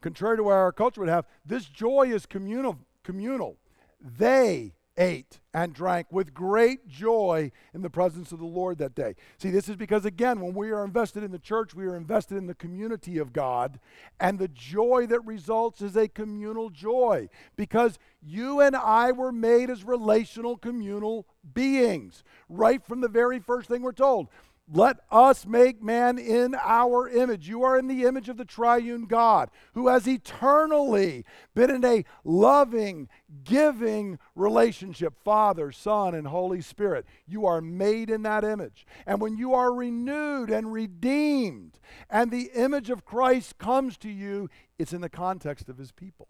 contrary 0.00 0.36
to 0.36 0.42
what 0.42 0.52
our 0.52 0.72
culture 0.72 1.00
would 1.00 1.10
have, 1.10 1.26
this 1.44 1.66
joy 1.66 2.10
is 2.12 2.26
communal. 2.26 2.78
communal. 3.02 3.56
They 4.00 4.74
ate 4.98 5.40
and 5.54 5.72
drank 5.72 6.08
with 6.10 6.34
great 6.34 6.88
joy 6.88 7.52
in 7.72 7.82
the 7.82 7.90
presence 7.90 8.32
of 8.32 8.40
the 8.40 8.44
Lord 8.44 8.78
that 8.78 8.94
day. 8.94 9.14
See, 9.38 9.50
this 9.50 9.68
is 9.68 9.76
because, 9.76 10.04
again, 10.04 10.40
when 10.40 10.54
we 10.54 10.70
are 10.70 10.84
invested 10.84 11.22
in 11.22 11.30
the 11.30 11.38
church, 11.38 11.74
we 11.74 11.86
are 11.86 11.96
invested 11.96 12.36
in 12.36 12.46
the 12.46 12.54
community 12.54 13.18
of 13.18 13.32
God, 13.32 13.78
and 14.18 14.38
the 14.38 14.48
joy 14.48 15.06
that 15.06 15.20
results 15.20 15.80
is 15.80 15.96
a 15.96 16.08
communal 16.08 16.68
joy 16.68 17.28
because 17.56 17.98
you 18.20 18.60
and 18.60 18.74
I 18.74 19.12
were 19.12 19.32
made 19.32 19.70
as 19.70 19.84
relational, 19.84 20.56
communal 20.56 21.26
beings. 21.54 22.24
Right 22.48 22.84
from 22.84 23.00
the 23.00 23.08
very 23.08 23.38
first 23.38 23.68
thing 23.68 23.82
we're 23.82 23.92
told 23.92 24.28
let 24.70 24.98
us 25.10 25.46
make 25.46 25.82
man 25.82 26.18
in 26.18 26.54
our 26.54 27.08
image. 27.08 27.48
You 27.48 27.62
are 27.62 27.78
in 27.78 27.86
the 27.86 28.04
image 28.04 28.28
of 28.28 28.36
the 28.36 28.44
triune 28.44 29.06
God 29.06 29.50
who 29.74 29.88
has 29.88 30.06
eternally 30.06 31.24
been 31.54 31.70
in 31.70 31.84
a 31.84 32.04
loving, 32.24 33.08
giving 33.44 34.18
relationship 34.34 35.14
Father, 35.24 35.72
Son, 35.72 36.14
and 36.14 36.26
Holy 36.26 36.60
Spirit. 36.60 37.06
You 37.26 37.46
are 37.46 37.60
made 37.60 38.10
in 38.10 38.22
that 38.22 38.44
image. 38.44 38.86
And 39.06 39.20
when 39.20 39.36
you 39.36 39.54
are 39.54 39.72
renewed 39.72 40.50
and 40.50 40.72
redeemed, 40.72 41.78
and 42.10 42.30
the 42.30 42.50
image 42.54 42.90
of 42.90 43.04
Christ 43.04 43.58
comes 43.58 43.96
to 43.98 44.10
you, 44.10 44.48
it's 44.78 44.92
in 44.92 45.00
the 45.00 45.08
context 45.08 45.68
of 45.68 45.78
his 45.78 45.92
people. 45.92 46.28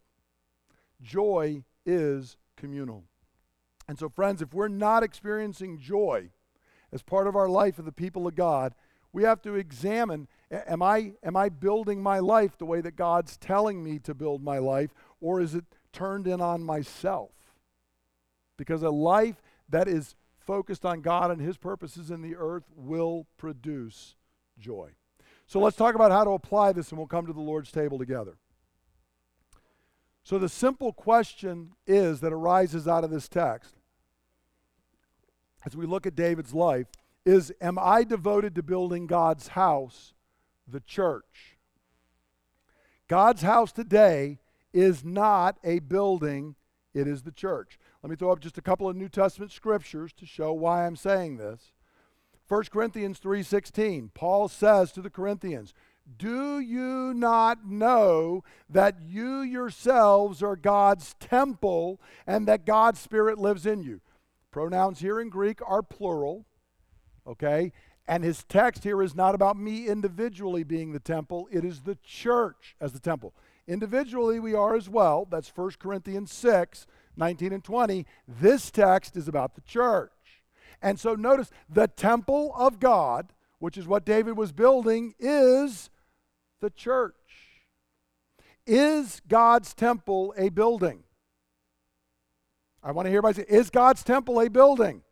Joy 1.01 1.65
is 1.85 2.37
communal. 2.57 3.05
And 3.89 3.99
so, 3.99 4.09
friends, 4.09 4.43
if 4.43 4.53
we're 4.53 4.69
not 4.69 5.03
experiencing 5.03 5.79
joy, 5.79 6.31
as 6.93 7.03
part 7.03 7.27
of 7.27 7.37
our 7.37 7.49
life 7.49 7.79
of 7.79 7.85
the 7.85 7.93
people 7.93 8.27
of 8.27 8.35
God, 8.35 8.75
we 9.13 9.23
have 9.25 9.43
to 9.43 9.55
examine 9.55 10.29
am 10.51 10.83
I, 10.83 11.13
am 11.23 11.37
I 11.37 11.49
building 11.49 12.03
my 12.03 12.19
life 12.19 12.57
the 12.57 12.67
way 12.67 12.81
that 12.81 12.97
God's 12.97 13.37
telling 13.37 13.83
me 13.83 13.99
to 14.01 14.15
build 14.15 14.43
my 14.43 14.59
life, 14.59 14.91
or 15.21 15.41
is 15.41 15.55
it 15.55 15.65
turned 15.93 16.27
in 16.27 16.41
on 16.41 16.63
myself? 16.63 17.31
Because 18.57 18.83
a 18.83 18.91
life 18.91 19.43
that 19.69 19.89
is 19.89 20.15
focused 20.39 20.85
on 20.85 21.01
God 21.01 21.31
and 21.31 21.41
His 21.41 21.57
purposes 21.57 22.11
in 22.11 22.23
the 22.23 22.37
earth 22.37 22.65
will 22.75 23.27
produce 23.37 24.17
joy. 24.59 24.91
So 25.47 25.61
let's 25.61 25.77
talk 25.77 25.95
about 25.95 26.11
how 26.11 26.25
to 26.25 26.31
apply 26.31 26.73
this, 26.73 26.91
and 26.91 26.99
we'll 26.99 27.07
come 27.07 27.27
to 27.27 27.33
the 27.33 27.41
Lord's 27.41 27.73
table 27.73 27.99
together. 27.99 28.37
So, 30.23 30.39
the 30.39 30.51
simple 30.51 30.93
question 30.93 31.73
is 31.87 32.21
that 32.21 32.35
arises 32.35 32.87
out 32.87 33.03
of 33.03 33.11
this 33.11 33.29
text 33.31 33.78
as 35.65 35.77
we 35.77 35.87
look 35.87 36.07
at 36.07 36.15
David's 36.15 36.55
life 36.55 36.87
is 37.25 37.53
Am 37.61 37.79
I 37.79 38.05
devoted 38.05 38.55
to 38.55 38.63
building 38.63 39.07
God's 39.07 39.49
house, 39.49 40.15
the 40.67 40.81
church? 40.81 41.59
God's 43.09 43.43
house 43.43 43.73
today 43.73 44.39
is 44.73 45.05
not 45.05 45.57
a 45.65 45.79
building, 45.81 46.55
it 46.95 47.09
is 47.09 47.23
the 47.23 47.33
church. 47.33 47.79
Let 48.03 48.11
me 48.11 48.17
throw 48.17 48.31
up 48.31 48.41
just 48.41 48.59
a 48.59 48.63
couple 48.63 48.89
of 48.89 48.97
New 48.97 49.09
Testament 49.09 49.51
scriptures 49.51 50.13
to 50.15 50.27
show 50.27 50.53
why 50.53 50.87
I'm 50.87 50.97
saying 50.97 51.37
this. 51.37 51.73
1 52.47 52.71
Corinthians 52.71 53.19
3:16 53.19 54.11
Paul 54.15 54.49
says 54.49 54.93
to 54.93 55.03
the 55.03 55.11
Corinthians, 55.11 55.75
"Do 56.17 56.59
you 56.59 57.13
not 57.13 57.67
know 57.67 58.43
that 58.71 59.03
you 59.03 59.41
yourselves 59.41 60.43
are 60.43 60.57
God's 60.57 61.15
temple 61.21 62.01
and 62.27 62.47
that 62.49 62.65
God's 62.65 63.01
spirit 63.01 63.39
lives 63.39 63.67
in 63.67 63.83
you?" 63.83 64.01
Pronouns 64.51 65.01
here 65.01 65.21
in 65.21 65.29
Greek 65.29 65.61
are 65.67 65.83
plural, 65.83 66.47
okay? 67.27 67.73
And 68.07 68.25
his 68.25 68.45
text 68.45 68.85
here 68.85 69.03
is 69.03 69.15
not 69.15 69.35
about 69.35 69.59
me 69.59 69.87
individually 69.87 70.65
being 70.65 70.93
the 70.93 71.01
temple, 71.01 71.49
it 71.53 71.65
is 71.65 71.83
the 71.83 71.99
church 72.03 72.75
as 72.81 72.93
the 72.93 73.01
temple. 73.01 73.35
Individually, 73.67 74.41
we 74.41 74.55
are 74.55 74.75
as 74.75 74.89
well. 74.89 75.29
That's 75.31 75.55
1 75.55 75.73
Corinthians 75.79 76.33
6 76.33 76.87
19 77.17 77.53
and 77.53 77.65
20. 77.65 78.07
This 78.27 78.71
text 78.71 79.17
is 79.17 79.27
about 79.27 79.57
the 79.57 79.61
church. 79.63 80.13
And 80.81 81.01
so 81.01 81.15
notice 81.15 81.51
the 81.69 81.89
temple 81.89 82.55
of 82.57 82.79
God, 82.79 83.33
which 83.59 83.77
is 83.77 83.89
what 83.89 84.07
David 84.07 84.37
was 84.37 84.53
building, 84.53 85.15
is 85.19 85.91
the 86.61 86.71
church. 86.71 87.15
Is 88.67 89.21
God's 89.27 89.75
temple 89.75 90.33
a 90.37 90.49
building? 90.49 91.03
I 92.83 92.93
want 92.93 93.07
to 93.07 93.11
hear 93.11 93.19
everybody 93.19 93.43
say, 93.43 93.57
Is 93.57 93.71
God's 93.71 94.03
temple 94.03 94.41
a 94.41 94.49
building? 94.49 95.03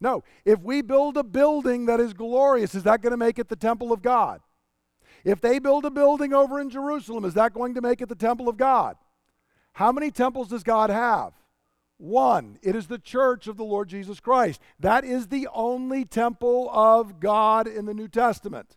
No. 0.00 0.24
If 0.44 0.60
we 0.60 0.82
build 0.82 1.16
a 1.16 1.22
building 1.22 1.86
that 1.86 2.00
is 2.00 2.14
glorious, 2.14 2.74
is 2.74 2.84
that 2.84 3.02
going 3.02 3.12
to 3.12 3.16
make 3.16 3.38
it 3.38 3.48
the 3.48 3.56
temple 3.56 3.92
of 3.92 4.02
God? 4.02 4.40
If 5.24 5.40
they 5.40 5.58
build 5.58 5.84
a 5.84 5.90
building 5.90 6.32
over 6.32 6.58
in 6.60 6.70
Jerusalem, 6.70 7.24
is 7.24 7.34
that 7.34 7.52
going 7.52 7.74
to 7.74 7.82
make 7.82 8.00
it 8.00 8.08
the 8.08 8.14
temple 8.14 8.48
of 8.48 8.56
God? 8.56 8.96
How 9.74 9.92
many 9.92 10.10
temples 10.10 10.48
does 10.48 10.62
God 10.62 10.90
have? 10.90 11.32
One. 11.98 12.58
It 12.62 12.74
is 12.74 12.86
the 12.86 12.98
church 12.98 13.46
of 13.46 13.58
the 13.58 13.64
Lord 13.64 13.88
Jesus 13.88 14.20
Christ. 14.20 14.60
That 14.78 15.04
is 15.04 15.28
the 15.28 15.48
only 15.52 16.06
temple 16.06 16.70
of 16.72 17.20
God 17.20 17.66
in 17.66 17.84
the 17.84 17.94
New 17.94 18.08
Testament. 18.08 18.76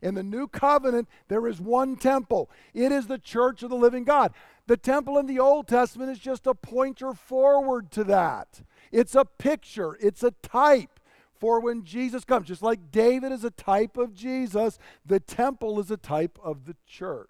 In 0.00 0.14
the 0.14 0.22
new 0.22 0.48
covenant, 0.48 1.08
there 1.28 1.46
is 1.46 1.60
one 1.60 1.96
temple. 1.96 2.50
It 2.74 2.90
is 2.90 3.06
the 3.06 3.18
church 3.18 3.62
of 3.62 3.70
the 3.70 3.76
living 3.76 4.04
God. 4.04 4.32
The 4.66 4.76
temple 4.76 5.18
in 5.18 5.26
the 5.26 5.40
Old 5.40 5.66
Testament 5.66 6.10
is 6.10 6.18
just 6.18 6.46
a 6.46 6.54
pointer 6.54 7.12
forward 7.14 7.90
to 7.92 8.04
that. 8.04 8.62
It's 8.90 9.14
a 9.14 9.24
picture, 9.24 9.96
it's 10.00 10.22
a 10.22 10.30
type 10.42 11.00
for 11.34 11.60
when 11.60 11.82
Jesus 11.82 12.24
comes. 12.24 12.46
Just 12.46 12.62
like 12.62 12.92
David 12.92 13.32
is 13.32 13.42
a 13.42 13.50
type 13.50 13.96
of 13.96 14.14
Jesus, 14.14 14.78
the 15.04 15.18
temple 15.18 15.80
is 15.80 15.90
a 15.90 15.96
type 15.96 16.38
of 16.42 16.66
the 16.66 16.76
church. 16.86 17.28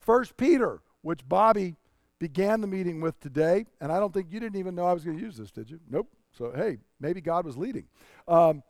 First 0.00 0.36
Peter, 0.38 0.80
which 1.02 1.28
Bobby 1.28 1.76
began 2.18 2.60
the 2.60 2.66
meeting 2.66 3.00
with 3.00 3.20
today, 3.20 3.66
and 3.80 3.92
I 3.92 3.98
don't 3.98 4.14
think 4.14 4.28
you 4.30 4.40
didn't 4.40 4.56
even 4.56 4.74
know 4.74 4.86
I 4.86 4.94
was 4.94 5.04
going 5.04 5.18
to 5.18 5.22
use 5.22 5.36
this, 5.36 5.50
did 5.50 5.70
you? 5.70 5.80
Nope. 5.90 6.08
So, 6.32 6.52
hey, 6.54 6.78
maybe 7.00 7.20
God 7.20 7.44
was 7.44 7.56
leading. 7.56 7.86
Um, 8.26 8.62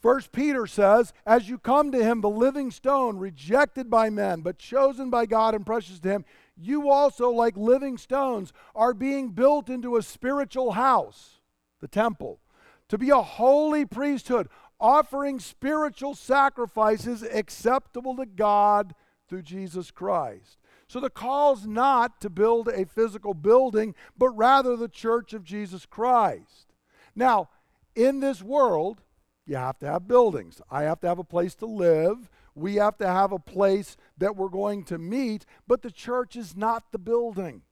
First 0.00 0.30
Peter 0.30 0.66
says, 0.66 1.12
As 1.26 1.48
you 1.48 1.58
come 1.58 1.90
to 1.92 2.02
him, 2.02 2.20
the 2.20 2.30
living 2.30 2.70
stone, 2.70 3.18
rejected 3.18 3.90
by 3.90 4.10
men, 4.10 4.42
but 4.42 4.58
chosen 4.58 5.10
by 5.10 5.26
God 5.26 5.54
and 5.54 5.66
precious 5.66 5.98
to 6.00 6.08
him, 6.08 6.24
you 6.56 6.90
also, 6.90 7.30
like 7.30 7.56
living 7.56 7.98
stones, 7.98 8.52
are 8.74 8.94
being 8.94 9.30
built 9.30 9.68
into 9.68 9.96
a 9.96 10.02
spiritual 10.02 10.72
house, 10.72 11.40
the 11.80 11.88
temple, 11.88 12.40
to 12.88 12.98
be 12.98 13.10
a 13.10 13.22
holy 13.22 13.84
priesthood, 13.84 14.48
offering 14.80 15.40
spiritual 15.40 16.14
sacrifices 16.14 17.22
acceptable 17.22 18.16
to 18.16 18.26
God 18.26 18.94
through 19.28 19.42
Jesus 19.42 19.90
Christ. 19.90 20.58
So 20.86 21.00
the 21.00 21.10
call's 21.10 21.66
not 21.66 22.20
to 22.22 22.30
build 22.30 22.68
a 22.68 22.86
physical 22.86 23.34
building, 23.34 23.94
but 24.16 24.30
rather 24.30 24.76
the 24.76 24.88
church 24.88 25.34
of 25.34 25.44
Jesus 25.44 25.84
Christ. 25.84 26.72
Now, 27.14 27.50
in 27.94 28.20
this 28.20 28.42
world, 28.42 29.02
you 29.48 29.56
have 29.56 29.78
to 29.78 29.86
have 29.86 30.06
buildings. 30.06 30.60
I 30.70 30.82
have 30.82 31.00
to 31.00 31.08
have 31.08 31.18
a 31.18 31.24
place 31.24 31.54
to 31.56 31.66
live. 31.66 32.30
We 32.54 32.74
have 32.74 32.98
to 32.98 33.06
have 33.06 33.32
a 33.32 33.38
place 33.38 33.96
that 34.18 34.36
we're 34.36 34.48
going 34.48 34.84
to 34.84 34.98
meet, 34.98 35.46
but 35.66 35.80
the 35.80 35.90
church 35.90 36.36
is 36.36 36.54
not 36.54 36.92
the 36.92 36.98
building. 36.98 37.62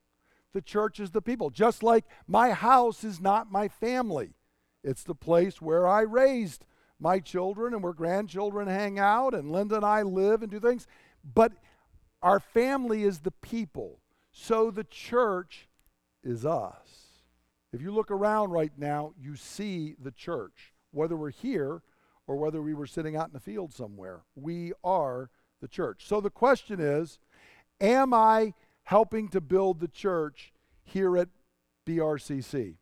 The 0.53 0.61
church 0.61 0.99
is 0.99 1.11
the 1.11 1.21
people. 1.21 1.51
Just 1.51 1.83
like 1.83 2.05
my 2.25 2.51
house 2.51 3.03
is 3.03 3.21
not 3.21 3.51
my 3.51 3.67
family, 3.67 4.33
it's 4.83 5.03
the 5.03 5.13
place 5.13 5.61
where 5.61 5.87
I 5.87 6.01
raised 6.01 6.65
my 6.99 7.19
children 7.19 7.73
and 7.75 7.83
where 7.83 7.93
grandchildren 7.93 8.67
hang 8.67 8.97
out, 8.97 9.35
and 9.35 9.51
Linda 9.51 9.75
and 9.75 9.85
I 9.85 10.01
live 10.01 10.41
and 10.41 10.49
do 10.49 10.59
things. 10.59 10.87
But 11.35 11.51
our 12.23 12.39
family 12.39 13.03
is 13.03 13.19
the 13.19 13.31
people. 13.31 13.99
So 14.31 14.71
the 14.71 14.85
church 14.85 15.67
is 16.23 16.43
us. 16.43 16.73
If 17.71 17.81
you 17.81 17.91
look 17.91 18.09
around 18.09 18.51
right 18.51 18.71
now, 18.77 19.13
you 19.19 19.35
see 19.35 19.95
the 20.01 20.11
church 20.11 20.73
whether 20.91 21.15
we're 21.15 21.29
here 21.29 21.81
or 22.27 22.35
whether 22.35 22.61
we 22.61 22.73
were 22.73 22.87
sitting 22.87 23.15
out 23.15 23.27
in 23.27 23.33
the 23.33 23.39
field 23.39 23.73
somewhere. 23.73 24.21
We 24.35 24.73
are 24.83 25.29
the 25.61 25.67
church. 25.67 26.05
So 26.07 26.21
the 26.21 26.29
question 26.29 26.79
is 26.79 27.19
Am 27.79 28.13
I 28.13 28.53
helping 28.83 29.29
to 29.29 29.41
build 29.41 29.79
the 29.79 29.87
church 29.87 30.51
here 30.83 31.17
at 31.17 31.29
BRCC? 31.85 32.75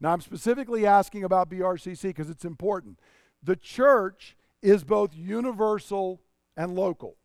Now, 0.00 0.12
I'm 0.12 0.20
specifically 0.20 0.86
asking 0.86 1.24
about 1.24 1.50
BRCC 1.50 2.02
because 2.04 2.30
it's 2.30 2.44
important. 2.44 2.98
The 3.42 3.56
church 3.56 4.36
is 4.62 4.84
both 4.84 5.14
universal 5.14 6.22
and 6.56 6.74
local. 6.74 7.16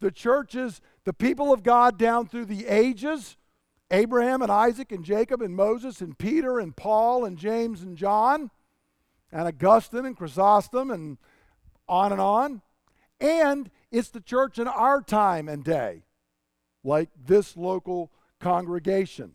The 0.00 0.10
church 0.10 0.54
is 0.54 0.80
the 1.04 1.12
people 1.12 1.52
of 1.52 1.62
God 1.62 1.98
down 1.98 2.26
through 2.26 2.46
the 2.46 2.66
ages 2.66 3.36
Abraham 3.90 4.42
and 4.42 4.52
Isaac 4.52 4.92
and 4.92 5.04
Jacob 5.04 5.40
and 5.40 5.56
Moses 5.56 6.00
and 6.00 6.18
Peter 6.18 6.58
and 6.58 6.76
Paul 6.76 7.24
and 7.24 7.38
James 7.38 7.82
and 7.82 7.96
John 7.96 8.50
and 9.32 9.46
Augustine 9.46 10.06
and 10.06 10.16
Chrysostom 10.16 10.90
and 10.90 11.18
on 11.88 12.12
and 12.12 12.20
on. 12.20 12.62
And 13.20 13.70
it's 13.90 14.10
the 14.10 14.20
church 14.20 14.58
in 14.58 14.68
our 14.68 15.02
time 15.02 15.48
and 15.48 15.64
day, 15.64 16.04
like 16.84 17.10
this 17.26 17.56
local 17.56 18.12
congregation. 18.40 19.32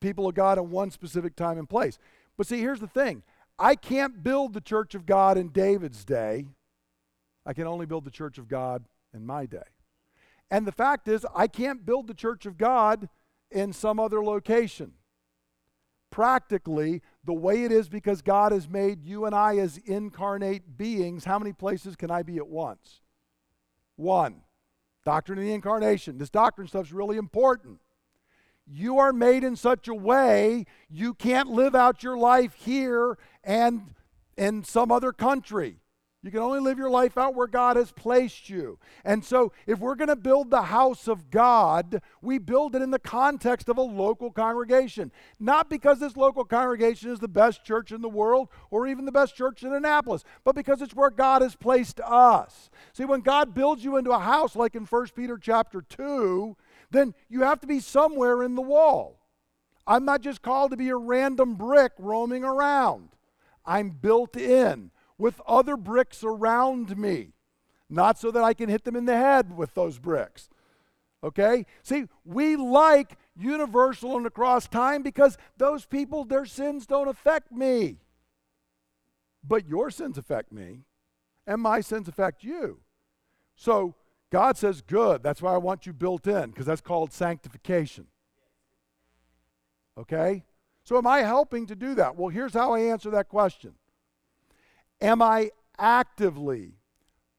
People 0.00 0.28
of 0.28 0.34
God 0.34 0.58
in 0.58 0.70
one 0.70 0.90
specific 0.90 1.34
time 1.34 1.58
and 1.58 1.68
place. 1.68 1.98
But 2.36 2.46
see, 2.46 2.60
here's 2.60 2.80
the 2.80 2.86
thing 2.86 3.22
I 3.58 3.74
can't 3.74 4.22
build 4.22 4.52
the 4.52 4.60
church 4.60 4.94
of 4.94 5.06
God 5.06 5.38
in 5.38 5.48
David's 5.48 6.04
day, 6.04 6.46
I 7.46 7.54
can 7.54 7.66
only 7.66 7.86
build 7.86 8.04
the 8.04 8.10
church 8.10 8.38
of 8.38 8.48
God 8.48 8.84
in 9.14 9.24
my 9.24 9.46
day. 9.46 9.58
And 10.50 10.66
the 10.66 10.72
fact 10.72 11.08
is, 11.08 11.26
I 11.34 11.48
can't 11.48 11.84
build 11.84 12.06
the 12.06 12.14
church 12.14 12.46
of 12.46 12.58
God 12.58 13.08
in 13.50 13.72
some 13.72 13.98
other 13.98 14.22
location 14.22 14.92
practically 16.16 17.02
the 17.26 17.34
way 17.34 17.64
it 17.64 17.72
is 17.72 17.88
because 17.88 18.22
God 18.22 18.52
has 18.52 18.68
made 18.68 19.04
you 19.04 19.26
and 19.26 19.34
I 19.34 19.56
as 19.58 19.78
incarnate 19.78 20.78
beings, 20.78 21.24
how 21.24 21.38
many 21.38 21.52
places 21.52 21.96
can 21.96 22.10
I 22.10 22.22
be 22.22 22.36
at 22.36 22.46
once? 22.46 23.00
One. 23.96 24.42
Doctrine 25.04 25.38
of 25.38 25.44
the 25.44 25.52
incarnation. 25.52 26.18
This 26.18 26.30
doctrine 26.30 26.68
stuff 26.68 26.86
is 26.86 26.92
really 26.92 27.16
important. 27.16 27.80
You 28.66 28.98
are 28.98 29.12
made 29.12 29.44
in 29.44 29.56
such 29.56 29.86
a 29.88 29.94
way 29.94 30.66
you 30.88 31.14
can't 31.14 31.48
live 31.48 31.74
out 31.74 32.02
your 32.02 32.16
life 32.16 32.54
here 32.54 33.18
and 33.44 33.94
in 34.36 34.64
some 34.64 34.90
other 34.90 35.12
country. 35.12 35.78
You 36.26 36.32
can 36.32 36.40
only 36.40 36.58
live 36.58 36.76
your 36.76 36.90
life 36.90 37.16
out 37.16 37.36
where 37.36 37.46
God 37.46 37.76
has 37.76 37.92
placed 37.92 38.50
you. 38.50 38.80
And 39.04 39.24
so, 39.24 39.52
if 39.64 39.78
we're 39.78 39.94
going 39.94 40.08
to 40.08 40.16
build 40.16 40.50
the 40.50 40.62
house 40.62 41.06
of 41.06 41.30
God, 41.30 42.02
we 42.20 42.38
build 42.38 42.74
it 42.74 42.82
in 42.82 42.90
the 42.90 42.98
context 42.98 43.68
of 43.68 43.78
a 43.78 43.82
local 43.82 44.32
congregation. 44.32 45.12
Not 45.38 45.70
because 45.70 46.00
this 46.00 46.16
local 46.16 46.44
congregation 46.44 47.12
is 47.12 47.20
the 47.20 47.28
best 47.28 47.62
church 47.62 47.92
in 47.92 48.02
the 48.02 48.08
world 48.08 48.48
or 48.72 48.88
even 48.88 49.04
the 49.04 49.12
best 49.12 49.36
church 49.36 49.62
in 49.62 49.72
Annapolis, 49.72 50.24
but 50.42 50.56
because 50.56 50.82
it's 50.82 50.96
where 50.96 51.10
God 51.10 51.42
has 51.42 51.54
placed 51.54 52.00
us. 52.00 52.70
See, 52.92 53.04
when 53.04 53.20
God 53.20 53.54
builds 53.54 53.84
you 53.84 53.96
into 53.96 54.10
a 54.10 54.18
house, 54.18 54.56
like 54.56 54.74
in 54.74 54.84
1 54.84 55.06
Peter 55.14 55.38
chapter 55.38 55.80
2, 55.80 56.56
then 56.90 57.14
you 57.28 57.42
have 57.42 57.60
to 57.60 57.68
be 57.68 57.78
somewhere 57.78 58.42
in 58.42 58.56
the 58.56 58.62
wall. 58.62 59.20
I'm 59.86 60.04
not 60.04 60.22
just 60.22 60.42
called 60.42 60.72
to 60.72 60.76
be 60.76 60.88
a 60.88 60.96
random 60.96 61.54
brick 61.54 61.92
roaming 61.98 62.42
around. 62.42 63.10
I'm 63.64 63.90
built 63.90 64.36
in 64.36 64.90
with 65.18 65.40
other 65.46 65.76
bricks 65.76 66.22
around 66.22 66.96
me, 66.96 67.32
not 67.88 68.18
so 68.18 68.30
that 68.30 68.42
I 68.42 68.54
can 68.54 68.68
hit 68.68 68.84
them 68.84 68.96
in 68.96 69.06
the 69.06 69.16
head 69.16 69.56
with 69.56 69.74
those 69.74 69.98
bricks. 69.98 70.48
Okay? 71.24 71.66
See, 71.82 72.04
we 72.24 72.56
like 72.56 73.16
universal 73.36 74.16
and 74.16 74.26
across 74.26 74.68
time 74.68 75.02
because 75.02 75.36
those 75.56 75.86
people, 75.86 76.24
their 76.24 76.44
sins 76.44 76.86
don't 76.86 77.08
affect 77.08 77.52
me. 77.52 77.98
But 79.46 79.68
your 79.68 79.90
sins 79.90 80.18
affect 80.18 80.52
me, 80.52 80.80
and 81.46 81.60
my 81.60 81.80
sins 81.80 82.08
affect 82.08 82.42
you. 82.42 82.80
So 83.54 83.94
God 84.30 84.56
says, 84.56 84.82
good. 84.82 85.22
That's 85.22 85.40
why 85.40 85.54
I 85.54 85.58
want 85.58 85.86
you 85.86 85.92
built 85.92 86.26
in, 86.26 86.50
because 86.50 86.66
that's 86.66 86.80
called 86.80 87.12
sanctification. 87.12 88.06
Okay? 89.98 90.44
So, 90.84 90.96
am 90.98 91.06
I 91.06 91.20
helping 91.20 91.66
to 91.66 91.74
do 91.74 91.94
that? 91.94 92.16
Well, 92.16 92.28
here's 92.28 92.54
how 92.54 92.74
I 92.74 92.80
answer 92.80 93.10
that 93.10 93.28
question 93.28 93.74
Am 95.00 95.20
I 95.20 95.50
actively, 95.78 96.74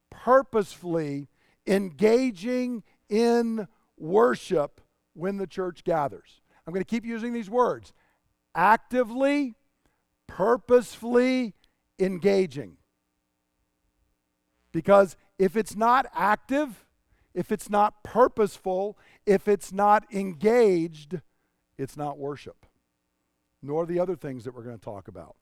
purposefully 0.10 1.28
engaging 1.66 2.84
in 3.10 3.68
worship 3.97 4.82
when 5.14 5.38
the 5.38 5.47
church 5.47 5.84
gathers? 5.84 6.41
I'm 6.66 6.74
going 6.74 6.84
to 6.84 6.89
keep 6.89 7.05
using 7.05 7.34
these 7.34 7.49
words 7.49 7.93
actively, 8.53 9.55
purposefully 10.28 11.53
engaging. 11.99 12.78
Because 14.72 15.16
if 15.39 15.55
it's 15.55 15.76
not 15.76 16.08
active, 16.14 16.86
if 17.34 17.51
it's 17.51 17.70
not 17.70 18.03
purposeful, 18.03 18.97
if 19.26 19.47
it's 19.47 19.72
not 19.72 20.05
engaged, 20.12 21.22
it's 21.78 21.95
not 21.95 22.18
worship, 22.18 22.66
nor 23.62 23.86
the 23.86 23.99
other 23.99 24.16
things 24.16 24.43
that 24.43 24.55
we're 24.55 24.64
going 24.64 24.78
to 24.78 24.84
talk 24.84 25.08
about. 25.08 25.36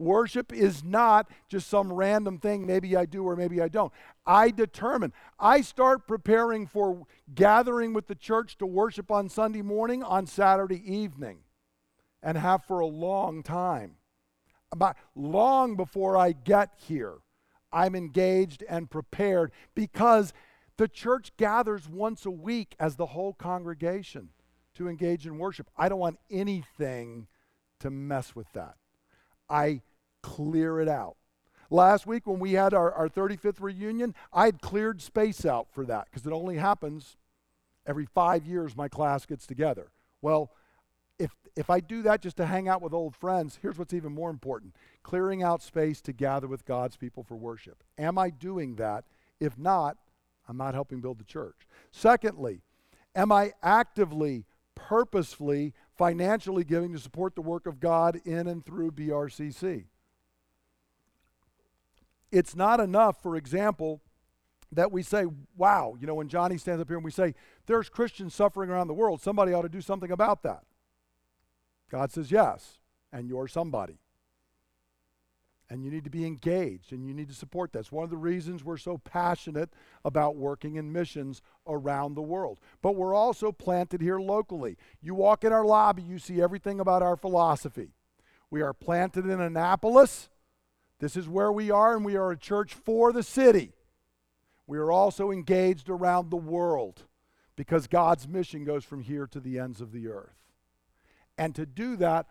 Worship 0.00 0.50
is 0.50 0.82
not 0.82 1.30
just 1.46 1.68
some 1.68 1.92
random 1.92 2.38
thing, 2.38 2.66
maybe 2.66 2.96
I 2.96 3.04
do 3.04 3.22
or 3.22 3.36
maybe 3.36 3.60
I 3.60 3.68
don't. 3.68 3.92
I 4.24 4.50
determine. 4.50 5.12
I 5.38 5.60
start 5.60 6.08
preparing 6.08 6.66
for 6.66 7.06
gathering 7.34 7.92
with 7.92 8.06
the 8.06 8.14
church 8.14 8.56
to 8.58 8.66
worship 8.66 9.10
on 9.10 9.28
Sunday 9.28 9.60
morning, 9.60 10.02
on 10.02 10.26
Saturday 10.26 10.82
evening, 10.90 11.40
and 12.22 12.38
have 12.38 12.64
for 12.64 12.80
a 12.80 12.86
long 12.86 13.42
time. 13.42 13.96
About 14.72 14.96
long 15.14 15.76
before 15.76 16.16
I 16.16 16.32
get 16.32 16.70
here, 16.78 17.18
I'm 17.70 17.94
engaged 17.94 18.64
and 18.70 18.90
prepared 18.90 19.52
because 19.74 20.32
the 20.78 20.88
church 20.88 21.30
gathers 21.36 21.86
once 21.90 22.24
a 22.24 22.30
week 22.30 22.74
as 22.80 22.96
the 22.96 23.04
whole 23.04 23.34
congregation 23.34 24.30
to 24.76 24.88
engage 24.88 25.26
in 25.26 25.36
worship. 25.36 25.68
I 25.76 25.90
don't 25.90 25.98
want 25.98 26.18
anything 26.30 27.26
to 27.80 27.90
mess 27.90 28.34
with 28.34 28.50
that. 28.54 28.76
I 29.50 29.82
clear 30.22 30.80
it 30.80 30.88
out. 30.88 31.16
Last 31.70 32.06
week, 32.06 32.26
when 32.26 32.40
we 32.40 32.52
had 32.52 32.74
our, 32.74 32.92
our 32.92 33.08
35th 33.08 33.60
reunion, 33.60 34.14
I 34.32 34.46
had 34.46 34.60
cleared 34.60 35.00
space 35.00 35.46
out 35.46 35.68
for 35.72 35.84
that 35.86 36.06
because 36.06 36.26
it 36.26 36.32
only 36.32 36.56
happens 36.56 37.16
every 37.86 38.06
five 38.06 38.44
years 38.44 38.76
my 38.76 38.88
class 38.88 39.24
gets 39.24 39.46
together. 39.46 39.92
Well, 40.20 40.50
if, 41.18 41.30
if 41.54 41.70
I 41.70 41.80
do 41.80 42.02
that 42.02 42.22
just 42.22 42.38
to 42.38 42.46
hang 42.46 42.68
out 42.68 42.82
with 42.82 42.92
old 42.92 43.14
friends, 43.14 43.58
here's 43.62 43.78
what's 43.78 43.94
even 43.94 44.12
more 44.12 44.30
important 44.30 44.74
clearing 45.02 45.42
out 45.42 45.62
space 45.62 46.00
to 46.02 46.12
gather 46.12 46.46
with 46.46 46.66
God's 46.66 46.96
people 46.96 47.22
for 47.22 47.36
worship. 47.36 47.82
Am 47.98 48.18
I 48.18 48.30
doing 48.30 48.76
that? 48.76 49.04
If 49.38 49.56
not, 49.56 49.96
I'm 50.48 50.56
not 50.56 50.74
helping 50.74 51.00
build 51.00 51.18
the 51.18 51.24
church. 51.24 51.66
Secondly, 51.90 52.60
am 53.14 53.32
I 53.32 53.52
actively, 53.62 54.44
purposefully, 54.74 55.72
financially 55.96 56.64
giving 56.64 56.92
to 56.92 56.98
support 56.98 57.34
the 57.34 57.40
work 57.40 57.66
of 57.66 57.80
God 57.80 58.20
in 58.24 58.46
and 58.46 58.64
through 58.64 58.90
BRCC? 58.92 59.84
It's 62.32 62.54
not 62.54 62.80
enough, 62.80 63.22
for 63.22 63.36
example, 63.36 64.00
that 64.72 64.92
we 64.92 65.02
say, 65.02 65.26
wow, 65.56 65.96
you 66.00 66.06
know, 66.06 66.14
when 66.14 66.28
Johnny 66.28 66.56
stands 66.56 66.80
up 66.80 66.88
here 66.88 66.96
and 66.96 67.04
we 67.04 67.10
say, 67.10 67.34
there's 67.66 67.88
Christians 67.88 68.34
suffering 68.34 68.70
around 68.70 68.86
the 68.86 68.94
world, 68.94 69.20
somebody 69.20 69.52
ought 69.52 69.62
to 69.62 69.68
do 69.68 69.80
something 69.80 70.12
about 70.12 70.42
that. 70.44 70.62
God 71.90 72.12
says, 72.12 72.30
yes, 72.30 72.78
and 73.12 73.28
you're 73.28 73.48
somebody. 73.48 73.98
And 75.68 75.84
you 75.84 75.90
need 75.90 76.02
to 76.04 76.10
be 76.10 76.26
engaged 76.26 76.92
and 76.92 77.06
you 77.06 77.14
need 77.14 77.28
to 77.28 77.34
support 77.34 77.72
that. 77.72 77.80
It's 77.80 77.92
one 77.92 78.02
of 78.02 78.10
the 78.10 78.16
reasons 78.16 78.64
we're 78.64 78.76
so 78.76 78.98
passionate 78.98 79.70
about 80.04 80.34
working 80.34 80.74
in 80.74 80.92
missions 80.92 81.42
around 81.66 82.14
the 82.14 82.22
world. 82.22 82.58
But 82.82 82.96
we're 82.96 83.14
also 83.14 83.52
planted 83.52 84.00
here 84.00 84.18
locally. 84.18 84.76
You 85.00 85.14
walk 85.14 85.44
in 85.44 85.52
our 85.52 85.64
lobby, 85.64 86.02
you 86.02 86.18
see 86.18 86.42
everything 86.42 86.80
about 86.80 87.02
our 87.02 87.16
philosophy. 87.16 87.92
We 88.50 88.62
are 88.62 88.72
planted 88.72 89.26
in 89.26 89.40
Annapolis 89.40 90.28
this 91.00 91.16
is 91.16 91.28
where 91.28 91.50
we 91.50 91.70
are, 91.70 91.96
and 91.96 92.04
we 92.04 92.16
are 92.16 92.30
a 92.30 92.36
church 92.36 92.74
for 92.74 93.12
the 93.12 93.22
city. 93.22 93.72
We 94.66 94.78
are 94.78 94.92
also 94.92 95.30
engaged 95.30 95.88
around 95.88 96.30
the 96.30 96.36
world 96.36 97.02
because 97.56 97.86
God's 97.86 98.28
mission 98.28 98.64
goes 98.64 98.84
from 98.84 99.00
here 99.00 99.26
to 99.26 99.40
the 99.40 99.58
ends 99.58 99.80
of 99.80 99.92
the 99.92 100.08
earth. 100.08 100.36
And 101.36 101.54
to 101.56 101.66
do 101.66 101.96
that, 101.96 102.26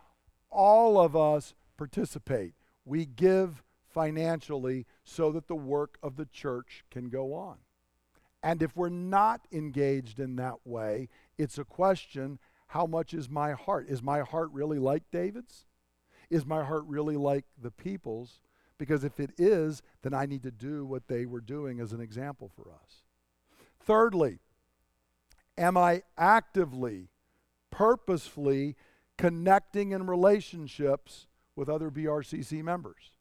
all 0.50 1.00
of 1.00 1.16
us 1.16 1.54
participate. 1.78 2.54
We 2.86 3.06
give 3.06 3.64
financially 3.88 4.86
so 5.04 5.32
that 5.32 5.48
the 5.48 5.56
work 5.56 5.98
of 6.02 6.16
the 6.16 6.28
church 6.28 6.84
can 6.92 7.10
go 7.10 7.34
on. 7.34 7.58
And 8.42 8.62
if 8.64 8.78
we're 8.78 8.90
not 8.90 9.42
engaged 9.52 10.20
in 10.20 10.36
that 10.38 10.66
way, 10.66 11.10
it's 11.38 11.58
a 11.58 11.66
question 11.66 12.40
how 12.68 12.86
much 12.86 13.16
is 13.16 13.30
my 13.30 13.54
heart? 13.54 13.88
Is 13.90 14.04
my 14.04 14.22
heart 14.22 14.50
really 14.54 14.78
like 14.78 15.04
David's? 15.12 15.66
Is 16.30 16.46
my 16.46 16.64
heart 16.64 16.84
really 16.86 17.18
like 17.18 17.46
the 17.60 17.72
people's? 17.72 18.42
Because 18.80 19.04
if 19.04 19.20
it 19.20 19.32
is, 19.38 19.84
then 20.02 20.16
I 20.16 20.26
need 20.26 20.42
to 20.44 20.52
do 20.52 20.86
what 20.86 21.08
they 21.08 21.28
were 21.28 21.42
doing 21.42 21.80
as 21.80 21.92
an 21.92 22.00
example 22.00 22.50
for 22.56 22.72
us. 22.72 23.04
Thirdly, 23.80 24.40
am 25.58 25.78
I 25.78 26.04
actively, 26.18 27.10
purposefully 27.70 28.76
connecting 29.18 29.92
in 29.92 30.08
relationships 30.08 31.28
with 31.56 31.70
other 31.70 31.92
BRCC 31.92 32.64
members? 32.64 33.12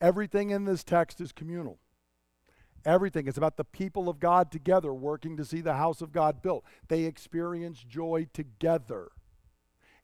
Everything 0.00 0.50
in 0.50 0.66
this 0.66 0.84
text 0.84 1.20
is 1.20 1.32
communal. 1.32 1.78
Everything. 2.84 3.26
It's 3.26 3.38
about 3.38 3.56
the 3.56 3.64
people 3.64 4.08
of 4.08 4.20
God 4.20 4.52
together 4.52 4.92
working 4.92 5.36
to 5.38 5.44
see 5.44 5.62
the 5.62 5.74
house 5.74 6.00
of 6.02 6.12
God 6.12 6.42
built. 6.42 6.64
They 6.88 7.04
experience 7.04 7.82
joy 7.82 8.28
together. 8.32 9.08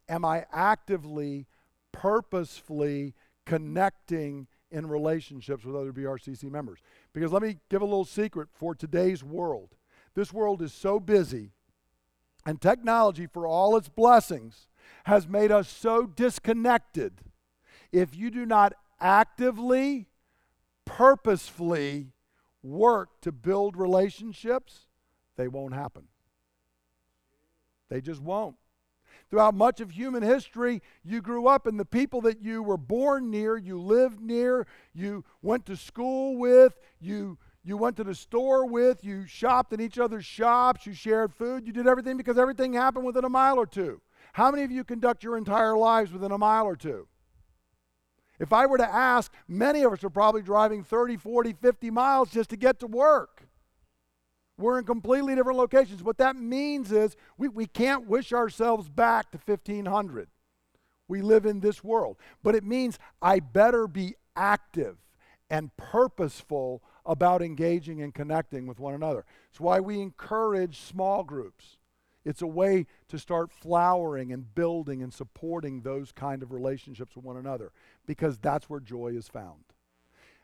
Am 0.09 0.25
I 0.25 0.47
actively, 0.53 1.47
purposefully 1.93 3.15
connecting 3.47 4.49
in 4.75 4.89
relationships 4.89 5.65
with 5.65 5.77
other 5.77 5.93
BRCC 5.93 6.51
members. 6.51 6.81
Because 7.13 7.33
let 7.33 7.43
me 7.43 7.59
give 7.71 7.81
a 7.81 7.87
little 7.87 8.05
secret 8.05 8.49
for 8.53 8.75
today's 8.75 9.23
world. 9.23 9.77
This 10.15 10.33
world 10.33 10.61
is 10.63 10.73
so 10.73 10.99
busy, 10.99 11.53
and 12.45 12.61
technology, 12.61 13.27
for 13.27 13.47
all 13.47 13.77
its 13.77 13.89
blessings, 13.89 14.67
has 15.05 15.29
made 15.29 15.53
us 15.53 15.69
so 15.69 16.07
disconnected. 16.07 17.21
If 17.93 18.17
you 18.17 18.31
do 18.31 18.45
not 18.45 18.75
actively, 19.01 20.09
purposefully 20.85 22.09
work 22.63 23.21
to 23.23 23.31
build 23.31 23.77
relationships, 23.77 24.87
they 25.37 25.47
won't 25.47 25.75
happen. 25.75 26.09
They 27.89 28.01
just 28.01 28.21
won't. 28.21 28.57
Throughout 29.31 29.55
much 29.55 29.81
of 29.81 29.91
human 29.91 30.23
history, 30.23 30.83
you 31.03 31.21
grew 31.21 31.47
up, 31.47 31.67
and 31.67 31.79
the 31.79 31.85
people 31.85 32.21
that 32.23 32.43
you 32.43 32.63
were 32.63 32.77
born 32.77 33.31
near, 33.31 33.57
you 33.57 33.81
lived 33.81 34.21
near, 34.21 34.67
you 34.93 35.25
went 35.43 35.67
to 35.67 35.77
school 35.77 36.37
with, 36.37 36.79
you, 37.01 37.39
you 37.65 37.77
went 37.77 37.97
to 37.97 38.05
the 38.05 38.15
store 38.15 38.67
with, 38.67 39.03
you 39.05 39.27
shopped 39.27 39.73
in 39.73 39.81
each 39.81 39.99
other's 39.99 40.25
shops, 40.25 40.87
you 40.87 40.93
shared 40.93 41.33
food, 41.33 41.67
you 41.67 41.73
did 41.73 41.87
everything 41.87 42.17
because 42.17 42.39
everything 42.39 42.75
happened 42.75 43.07
within 43.07 43.25
a 43.25 43.29
mile 43.29 43.59
or 43.59 43.67
two. 43.67 44.01
How 44.35 44.51
many 44.51 44.63
of 44.65 44.71
you 44.71 44.85
conduct 44.85 45.25
your 45.25 45.37
entire 45.37 45.77
lives 45.77 46.13
within 46.13 46.33
a 46.33 46.39
mile 46.39 46.67
or 46.67 46.77
two? 46.77 47.09
If 48.39 48.53
I 48.53 48.67
were 48.67 48.79
to 48.79 48.95
ask, 48.95 49.33
many 49.47 49.83
of 49.83 49.93
us 49.93 50.03
are 50.05 50.11
probably 50.11 50.43
driving 50.43 50.83
30, 50.83 51.17
40, 51.17 51.53
50 51.53 51.91
miles 51.91 52.31
just 52.31 52.51
to 52.51 52.57
get 52.57 52.81
to 52.81 52.87
work. 52.87 53.44
We're 54.57 54.79
in 54.79 54.85
completely 54.85 55.35
different 55.35 55.59
locations. 55.59 56.03
What 56.03 56.19
that 56.19 56.37
means 56.37 56.93
is 56.93 57.17
we, 57.37 57.49
we 57.49 57.67
can't 57.67 58.07
wish 58.07 58.33
ourselves 58.33 58.89
back 58.89 59.33
to 59.33 59.39
1500. 59.45 60.29
We 61.09 61.23
live 61.23 61.45
in 61.45 61.61
this 61.61 61.83
world. 61.83 62.17
But 62.43 62.55
it 62.55 62.65
means 62.65 62.99
I 63.21 63.41
better 63.41 63.89
be 63.89 64.15
active 64.37 64.97
and 65.51 65.77
purposeful 65.77 66.83
about 67.05 67.43
engaging 67.43 68.01
and 68.01 68.15
connecting 68.15 68.67
with 68.67 68.79
one 68.79 68.95
another. 68.95 69.25
It's 69.51 69.61
why 69.61 69.81
we 69.81 70.01
encourage 70.01 70.81
small 70.81 71.23
groups. 71.23 71.77
It's 72.25 72.41
a 72.41 72.47
way 72.47 72.87
to 73.09 73.19
start 73.19 73.53
flowering 73.53 74.33
and 74.33 74.55
building 74.55 75.03
and 75.03 75.13
supporting 75.13 75.83
those 75.83 76.11
kind 76.13 76.43
of 76.43 76.53
relationships 76.53 77.15
with 77.15 77.25
one 77.25 77.37
another 77.37 77.73
because 78.07 78.39
that's 78.39 78.71
where 78.71 78.81
joy 78.81 79.09
is 79.09 79.29
found. 79.29 79.65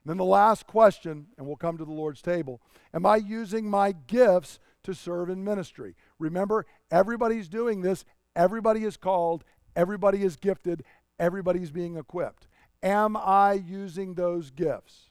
And 0.03 0.11
then 0.11 0.16
the 0.16 0.24
last 0.24 0.66
question, 0.66 1.26
and 1.36 1.46
we'll 1.46 1.57
come 1.57 1.76
to 1.76 1.84
the 1.84 1.92
Lord's 1.92 2.22
table 2.22 2.61
Am 2.94 3.07
I 3.07 3.16
using 3.16 3.68
my 3.68 3.92
gifts 3.92 4.59
to 4.84 4.94
serve 4.94 5.28
in 5.28 5.44
ministry? 5.44 5.94
Remember, 6.18 6.66
everybody's 6.90 7.48
doing 7.48 7.82
this, 7.82 8.05
everybody 8.34 8.84
is 8.84 8.96
called, 8.96 9.44
everybody 9.76 10.22
is 10.22 10.36
gifted, 10.36 10.84
everybody's 11.18 11.70
being 11.70 11.96
equipped. 11.96 12.48
Am 12.82 13.16
I 13.16 13.53
using 13.53 14.14
those 14.14 14.51
gifts? 14.51 15.11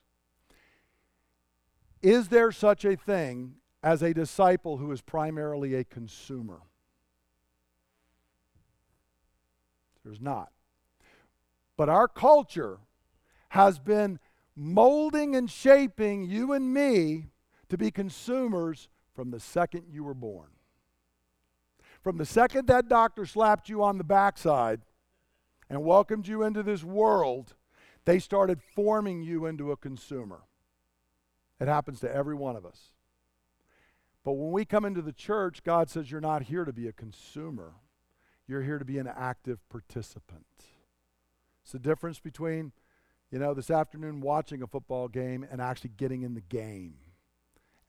Is 2.02 2.30
there 2.30 2.52
such 2.52 2.84
a 2.86 2.96
thing 2.96 3.56
as 3.84 4.02
a 4.02 4.14
disciple 4.14 4.78
who 4.78 4.92
is 4.92 5.02
primarily 5.02 5.76
a 5.76 5.84
consumer? 5.84 6.62
There's 10.04 10.22
not. 10.22 10.52
But 11.78 11.90
our 11.90 12.08
culture 12.08 12.80
has 13.50 13.80
been 13.80 14.20
molding 14.60 15.36
and 15.36 15.50
shaping 15.50 16.26
you 16.26 16.52
and 16.52 16.74
me 16.74 17.28
to 17.70 17.78
be 17.78 17.90
consumers 17.90 18.90
from 19.16 19.32
the 19.32 19.40
second 19.40 19.86
you 19.90 20.04
were 20.04 20.14
born. 20.14 20.50
From 22.02 22.18
the 22.18 22.26
second 22.26 22.68
that 22.68 22.90
doctor 22.90 23.26
slapped 23.26 23.70
you 23.70 23.82
on 23.84 23.98
the 23.98 24.04
backside 24.04 24.82
and 25.70 25.84
welcomed 25.84 26.28
you 26.28 26.44
into 26.44 26.62
this 26.62 26.84
world, 26.84 27.56
they 28.06 28.20
started 28.20 28.62
forming 28.62 29.22
you 29.22 29.46
into 29.46 29.72
a 29.72 29.78
consumer. 29.78 30.42
It 31.60 31.68
happens 31.68 32.00
to 32.02 32.14
every 32.14 32.36
one 32.36 32.56
of 32.56 32.66
us. 32.66 32.94
But 34.26 34.34
when 34.34 34.52
we 34.52 34.66
come 34.66 34.86
into 34.86 35.02
the 35.02 35.14
church, 35.14 35.64
God 35.64 35.90
says 35.90 36.12
you're 36.12 36.22
not 36.22 36.44
here 36.44 36.66
to 36.66 36.74
be 36.74 36.88
a 36.88 36.94
consumer, 36.94 37.76
you're 38.48 38.64
here 38.64 38.80
to 38.80 38.86
be 38.86 38.98
an 38.98 39.08
active 39.08 39.60
participant. 39.70 40.46
It's 41.64 41.72
the 41.72 41.80
difference 41.80 42.20
between, 42.20 42.72
you 43.32 43.40
know, 43.40 43.54
this 43.54 43.70
afternoon 43.70 44.22
watching 44.22 44.62
a 44.62 44.68
football 44.68 45.08
game 45.08 45.46
and 45.50 45.62
actually 45.62 45.92
getting 45.98 46.24
in 46.24 46.34
the 46.34 46.42
game. 46.42 46.96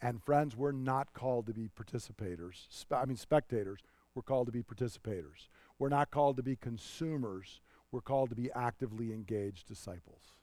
And 0.03 0.22
friends, 0.22 0.57
we're 0.57 0.72
not 0.72 1.12
called 1.12 1.47
to 1.47 1.55
be 1.55 1.68
participators. 1.68 2.84
I 2.91 3.05
mean, 3.05 3.16
spectators. 3.16 3.80
We're 4.14 4.22
called 4.22 4.47
to 4.47 4.53
be 4.53 4.62
participators. 4.62 5.49
We're 5.78 5.88
not 5.88 6.11
called 6.11 6.36
to 6.36 6.43
be 6.43 6.57
consumers. 6.57 7.61
We're 7.93 8.01
called 8.01 8.30
to 8.30 8.36
be 8.36 8.51
actively 8.53 9.12
engaged 9.12 9.66
disciples. 9.66 10.34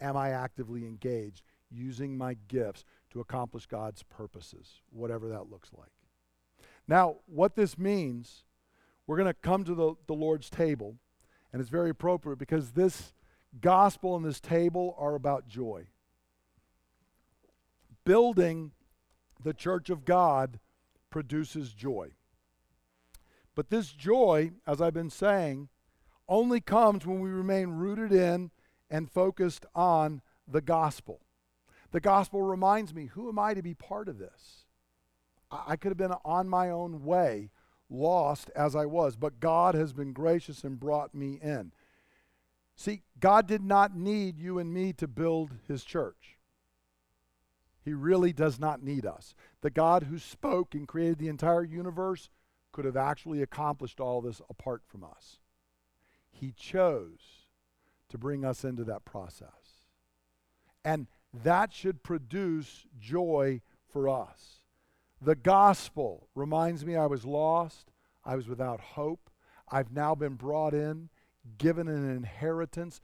Am 0.00 0.16
I 0.16 0.30
actively 0.30 0.86
engaged 0.86 1.42
using 1.70 2.16
my 2.16 2.36
gifts 2.48 2.84
to 3.10 3.20
accomplish 3.20 3.66
God's 3.66 4.02
purposes, 4.02 4.80
whatever 4.90 5.28
that 5.28 5.50
looks 5.50 5.70
like? 5.76 5.90
Now, 6.88 7.16
what 7.26 7.56
this 7.56 7.78
means, 7.78 8.44
we're 9.06 9.16
going 9.16 9.26
to 9.26 9.34
come 9.34 9.64
to 9.64 9.74
the, 9.74 9.94
the 10.06 10.14
Lord's 10.14 10.50
table, 10.50 10.96
and 11.52 11.60
it's 11.60 11.70
very 11.70 11.90
appropriate 11.90 12.38
because 12.38 12.72
this 12.72 13.12
gospel 13.60 14.16
and 14.16 14.24
this 14.24 14.40
table 14.40 14.94
are 14.98 15.14
about 15.14 15.48
joy. 15.48 15.88
Building 18.04 18.72
the 19.42 19.54
church 19.54 19.90
of 19.90 20.04
God 20.04 20.60
produces 21.10 21.72
joy. 21.72 22.12
But 23.54 23.70
this 23.70 23.90
joy, 23.90 24.52
as 24.66 24.80
I've 24.80 24.94
been 24.94 25.10
saying, 25.10 25.68
only 26.28 26.60
comes 26.60 27.06
when 27.06 27.20
we 27.20 27.30
remain 27.30 27.70
rooted 27.70 28.12
in 28.12 28.50
and 28.90 29.10
focused 29.10 29.64
on 29.74 30.20
the 30.46 30.60
gospel. 30.60 31.20
The 31.92 32.00
gospel 32.00 32.42
reminds 32.42 32.94
me 32.94 33.06
who 33.06 33.28
am 33.28 33.38
I 33.38 33.54
to 33.54 33.62
be 33.62 33.74
part 33.74 34.08
of 34.08 34.18
this? 34.18 34.66
I 35.50 35.76
could 35.76 35.90
have 35.90 35.98
been 35.98 36.14
on 36.24 36.48
my 36.48 36.70
own 36.70 37.04
way, 37.04 37.50
lost 37.88 38.50
as 38.54 38.74
I 38.74 38.84
was, 38.86 39.16
but 39.16 39.40
God 39.40 39.74
has 39.74 39.92
been 39.92 40.12
gracious 40.12 40.64
and 40.64 40.78
brought 40.78 41.14
me 41.14 41.38
in. 41.40 41.72
See, 42.76 43.02
God 43.18 43.46
did 43.46 43.62
not 43.62 43.96
need 43.96 44.38
you 44.38 44.58
and 44.58 44.72
me 44.72 44.92
to 44.94 45.08
build 45.08 45.52
his 45.66 45.82
church. 45.82 46.36
He 47.82 47.94
really 47.94 48.32
does 48.32 48.58
not 48.58 48.82
need 48.82 49.06
us. 49.06 49.34
The 49.62 49.70
God 49.70 50.04
who 50.04 50.18
spoke 50.18 50.74
and 50.74 50.86
created 50.86 51.18
the 51.18 51.28
entire 51.28 51.64
universe 51.64 52.30
could 52.72 52.84
have 52.84 52.96
actually 52.96 53.42
accomplished 53.42 54.00
all 54.00 54.20
this 54.20 54.42
apart 54.50 54.82
from 54.86 55.04
us. 55.04 55.38
He 56.30 56.52
chose 56.52 57.46
to 58.10 58.18
bring 58.18 58.44
us 58.44 58.64
into 58.64 58.84
that 58.84 59.04
process. 59.04 59.48
And 60.84 61.06
that 61.32 61.72
should 61.72 62.02
produce 62.02 62.86
joy 62.98 63.62
for 63.90 64.08
us. 64.08 64.60
The 65.22 65.34
gospel 65.34 66.28
reminds 66.34 66.84
me 66.84 66.96
I 66.96 67.06
was 67.06 67.24
lost, 67.24 67.90
I 68.24 68.36
was 68.36 68.48
without 68.48 68.80
hope. 68.80 69.30
I've 69.68 69.90
now 69.90 70.14
been 70.14 70.34
brought 70.34 70.74
in, 70.74 71.08
given 71.58 71.88
an 71.88 72.08
inheritance, 72.08 73.00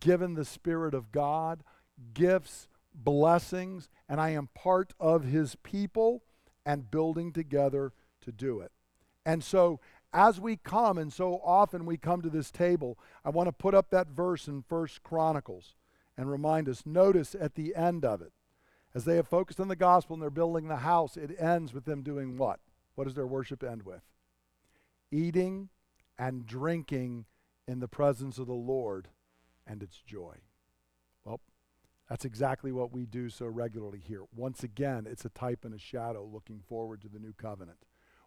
given 0.00 0.34
the 0.34 0.44
Spirit 0.44 0.94
of 0.94 1.12
God, 1.12 1.62
gifts, 2.14 2.68
blessings, 2.94 3.88
and 4.08 4.20
I 4.20 4.30
am 4.30 4.48
part 4.54 4.92
of 5.00 5.24
His 5.24 5.56
people 5.56 6.22
and 6.64 6.90
building 6.90 7.32
together 7.32 7.92
to 8.22 8.32
do 8.32 8.60
it. 8.60 8.72
And 9.24 9.42
so 9.42 9.80
as 10.12 10.40
we 10.40 10.56
come, 10.56 10.98
and 10.98 11.12
so 11.12 11.40
often 11.42 11.86
we 11.86 11.96
come 11.96 12.22
to 12.22 12.28
this 12.28 12.50
table, 12.50 12.98
I 13.24 13.30
want 13.30 13.48
to 13.48 13.52
put 13.52 13.74
up 13.74 13.90
that 13.90 14.08
verse 14.08 14.46
in 14.46 14.62
First 14.62 15.02
Chronicles 15.02 15.74
and 16.16 16.30
remind 16.30 16.68
us. 16.68 16.84
Notice 16.84 17.34
at 17.38 17.54
the 17.54 17.74
end 17.74 18.04
of 18.04 18.20
it, 18.20 18.32
as 18.94 19.04
they 19.04 19.16
have 19.16 19.28
focused 19.28 19.58
on 19.58 19.68
the 19.68 19.76
gospel 19.76 20.14
and 20.14 20.22
they're 20.22 20.30
building 20.30 20.68
the 20.68 20.76
house, 20.76 21.16
it 21.16 21.34
ends 21.38 21.72
with 21.72 21.86
them 21.86 22.02
doing 22.02 22.36
what? 22.36 22.60
What 22.94 23.04
does 23.04 23.14
their 23.14 23.26
worship 23.26 23.62
end 23.62 23.84
with? 23.84 24.02
Eating 25.10 25.70
and 26.18 26.44
drinking 26.44 27.24
in 27.66 27.80
the 27.80 27.88
presence 27.88 28.38
of 28.38 28.46
the 28.46 28.52
Lord 28.52 29.08
and 29.66 29.82
its 29.82 29.98
joy. 29.98 30.36
Well, 31.24 31.40
that's 32.08 32.24
exactly 32.24 32.72
what 32.72 32.92
we 32.92 33.06
do 33.06 33.28
so 33.28 33.46
regularly 33.46 34.00
here. 34.00 34.24
Once 34.34 34.62
again, 34.62 35.06
it's 35.08 35.24
a 35.24 35.30
type 35.30 35.64
and 35.64 35.74
a 35.74 35.78
shadow 35.78 36.28
looking 36.30 36.60
forward 36.68 37.00
to 37.02 37.08
the 37.08 37.18
new 37.18 37.32
covenant 37.32 37.78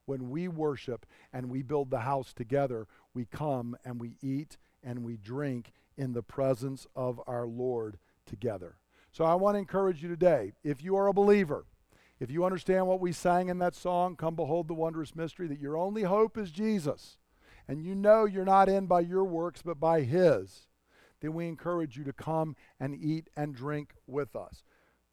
when 0.05 0.29
we 0.29 0.47
worship 0.47 1.05
and 1.33 1.49
we 1.49 1.61
build 1.61 1.89
the 1.89 1.99
house 1.99 2.33
together, 2.33 2.87
we 3.13 3.25
come 3.25 3.75
and 3.83 3.99
we 3.99 4.17
eat 4.21 4.57
and 4.83 5.03
we 5.03 5.17
drink 5.17 5.71
in 5.97 6.13
the 6.13 6.23
presence 6.23 6.85
of 6.95 7.19
our 7.27 7.47
Lord 7.47 7.97
together. 8.25 8.77
So 9.11 9.23
I 9.23 9.35
want 9.35 9.55
to 9.55 9.59
encourage 9.59 10.03
you 10.03 10.09
today, 10.09 10.53
if 10.63 10.83
you 10.83 10.95
are 10.95 11.07
a 11.07 11.13
believer, 11.13 11.65
if 12.19 12.29
you 12.29 12.45
understand 12.45 12.87
what 12.87 12.99
we 12.99 13.11
sang 13.11 13.49
in 13.49 13.59
that 13.59 13.75
song, 13.75 14.15
Come 14.15 14.35
Behold 14.35 14.67
the 14.67 14.73
Wondrous 14.73 15.15
Mystery, 15.15 15.47
that 15.47 15.59
your 15.59 15.77
only 15.77 16.03
hope 16.03 16.37
is 16.37 16.51
Jesus, 16.51 17.17
and 17.67 17.83
you 17.83 17.95
know 17.95 18.25
you're 18.25 18.45
not 18.45 18.69
in 18.69 18.85
by 18.85 19.01
your 19.01 19.23
works 19.23 19.61
but 19.61 19.79
by 19.79 20.01
His, 20.01 20.67
then 21.21 21.33
we 21.33 21.47
encourage 21.47 21.97
you 21.97 22.03
to 22.03 22.13
come 22.13 22.55
and 22.79 22.95
eat 22.95 23.29
and 23.35 23.55
drink 23.55 23.93
with 24.07 24.35
us. 24.35 24.63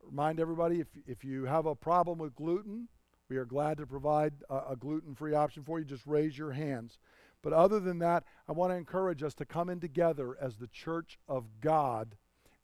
Remind 0.03 0.41
everybody 0.41 0.81
if, 0.81 0.89
if 1.07 1.25
you 1.25 1.45
have 1.45 1.67
a 1.67 1.75
problem 1.75 2.19
with 2.19 2.35
gluten, 2.35 2.89
we 3.29 3.37
are 3.37 3.45
glad 3.45 3.79
to 3.79 3.87
provide 3.87 4.35
a, 4.51 4.73
a 4.73 4.77
gluten 4.77 5.15
free 5.15 5.35
option 5.35 5.63
for 5.63 5.79
you. 5.79 5.85
Just 5.85 6.07
raise 6.07 6.37
your 6.37 6.53
hands. 6.53 6.99
But 7.43 7.53
other 7.53 7.81
than 7.81 7.99
that, 8.01 8.25
I 8.49 8.53
want 8.53 8.73
to 8.73 8.77
encourage 8.77 9.23
us 9.23 9.35
to 9.35 9.45
come 9.45 9.69
in 9.69 9.81
together 9.81 10.37
as 10.41 10.57
the 10.57 10.69
church 10.69 11.19
of 11.29 11.47
God 11.61 12.17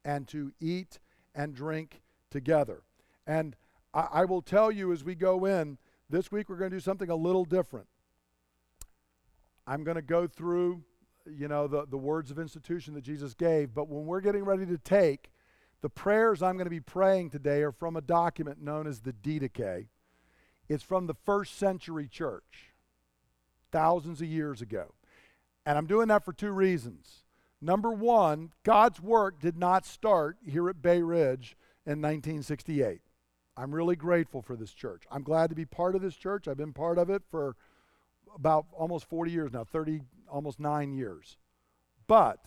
and 0.04 0.28
to 0.28 0.52
eat 0.60 0.98
and 1.34 1.54
drink 1.54 2.02
together. 2.30 2.82
And 3.26 3.56
I, 3.94 4.08
I 4.12 4.24
will 4.24 4.42
tell 4.42 4.70
you 4.70 4.92
as 4.92 5.02
we 5.02 5.14
go 5.14 5.44
in, 5.44 5.78
this 6.10 6.30
week 6.30 6.48
we're 6.48 6.56
going 6.56 6.70
to 6.70 6.76
do 6.76 6.80
something 6.80 7.10
a 7.10 7.16
little 7.16 7.44
different. 7.44 7.88
I'm 9.68 9.84
going 9.84 9.96
to 9.96 10.02
go 10.02 10.26
through, 10.26 10.82
you 11.30 11.46
know, 11.46 11.66
the, 11.66 11.84
the 11.84 11.98
words 11.98 12.30
of 12.30 12.38
institution 12.38 12.94
that 12.94 13.02
Jesus 13.02 13.34
gave, 13.34 13.74
but 13.74 13.86
when 13.86 14.06
we're 14.06 14.22
getting 14.22 14.44
ready 14.44 14.64
to 14.64 14.78
take, 14.78 15.30
the 15.82 15.90
prayers 15.90 16.42
I'm 16.42 16.54
going 16.54 16.64
to 16.64 16.70
be 16.70 16.80
praying 16.80 17.30
today 17.30 17.62
are 17.62 17.70
from 17.70 17.94
a 17.94 18.00
document 18.00 18.62
known 18.62 18.86
as 18.86 19.00
the 19.00 19.12
Didache. 19.12 19.88
It's 20.70 20.82
from 20.82 21.06
the 21.06 21.14
first 21.14 21.58
century 21.58 22.08
church, 22.08 22.72
thousands 23.70 24.22
of 24.22 24.28
years 24.28 24.62
ago. 24.62 24.94
And 25.66 25.76
I'm 25.76 25.86
doing 25.86 26.08
that 26.08 26.24
for 26.24 26.32
two 26.32 26.52
reasons. 26.52 27.24
Number 27.60 27.90
one, 27.90 28.52
God's 28.64 29.02
work 29.02 29.38
did 29.38 29.58
not 29.58 29.84
start 29.84 30.38
here 30.46 30.70
at 30.70 30.80
Bay 30.80 31.02
Ridge 31.02 31.58
in 31.84 32.00
1968. 32.00 33.02
I'm 33.54 33.74
really 33.74 33.96
grateful 33.96 34.40
for 34.40 34.56
this 34.56 34.72
church. 34.72 35.02
I'm 35.10 35.22
glad 35.22 35.50
to 35.50 35.56
be 35.56 35.66
part 35.66 35.94
of 35.94 36.00
this 36.00 36.16
church. 36.16 36.48
I've 36.48 36.56
been 36.56 36.72
part 36.72 36.96
of 36.96 37.10
it 37.10 37.22
for 37.30 37.54
about 38.38 38.66
almost 38.72 39.08
40 39.08 39.30
years 39.30 39.52
now, 39.52 39.64
30, 39.64 40.00
almost 40.30 40.60
nine 40.60 40.92
years. 40.92 41.36
But 42.06 42.38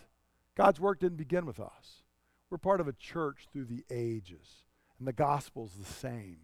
God's 0.55 0.79
work 0.79 0.99
didn't 0.99 1.17
begin 1.17 1.45
with 1.45 1.59
us. 1.59 2.03
We're 2.49 2.57
part 2.57 2.81
of 2.81 2.87
a 2.87 2.93
church 2.93 3.47
through 3.51 3.65
the 3.65 3.85
ages, 3.89 4.63
and 4.99 5.07
the 5.07 5.13
gospel's 5.13 5.73
the 5.73 5.85
same. 5.85 6.39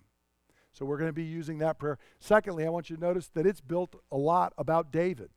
So 0.71 0.85
we're 0.85 0.97
going 0.97 1.09
to 1.09 1.13
be 1.13 1.23
using 1.23 1.57
that 1.59 1.79
prayer. 1.79 1.97
Secondly, 2.19 2.65
I 2.65 2.69
want 2.69 2.89
you 2.89 2.95
to 2.95 3.01
notice 3.01 3.29
that 3.29 3.47
it's 3.47 3.61
built 3.61 3.95
a 4.11 4.17
lot 4.17 4.53
about 4.57 4.91
David 4.91 5.31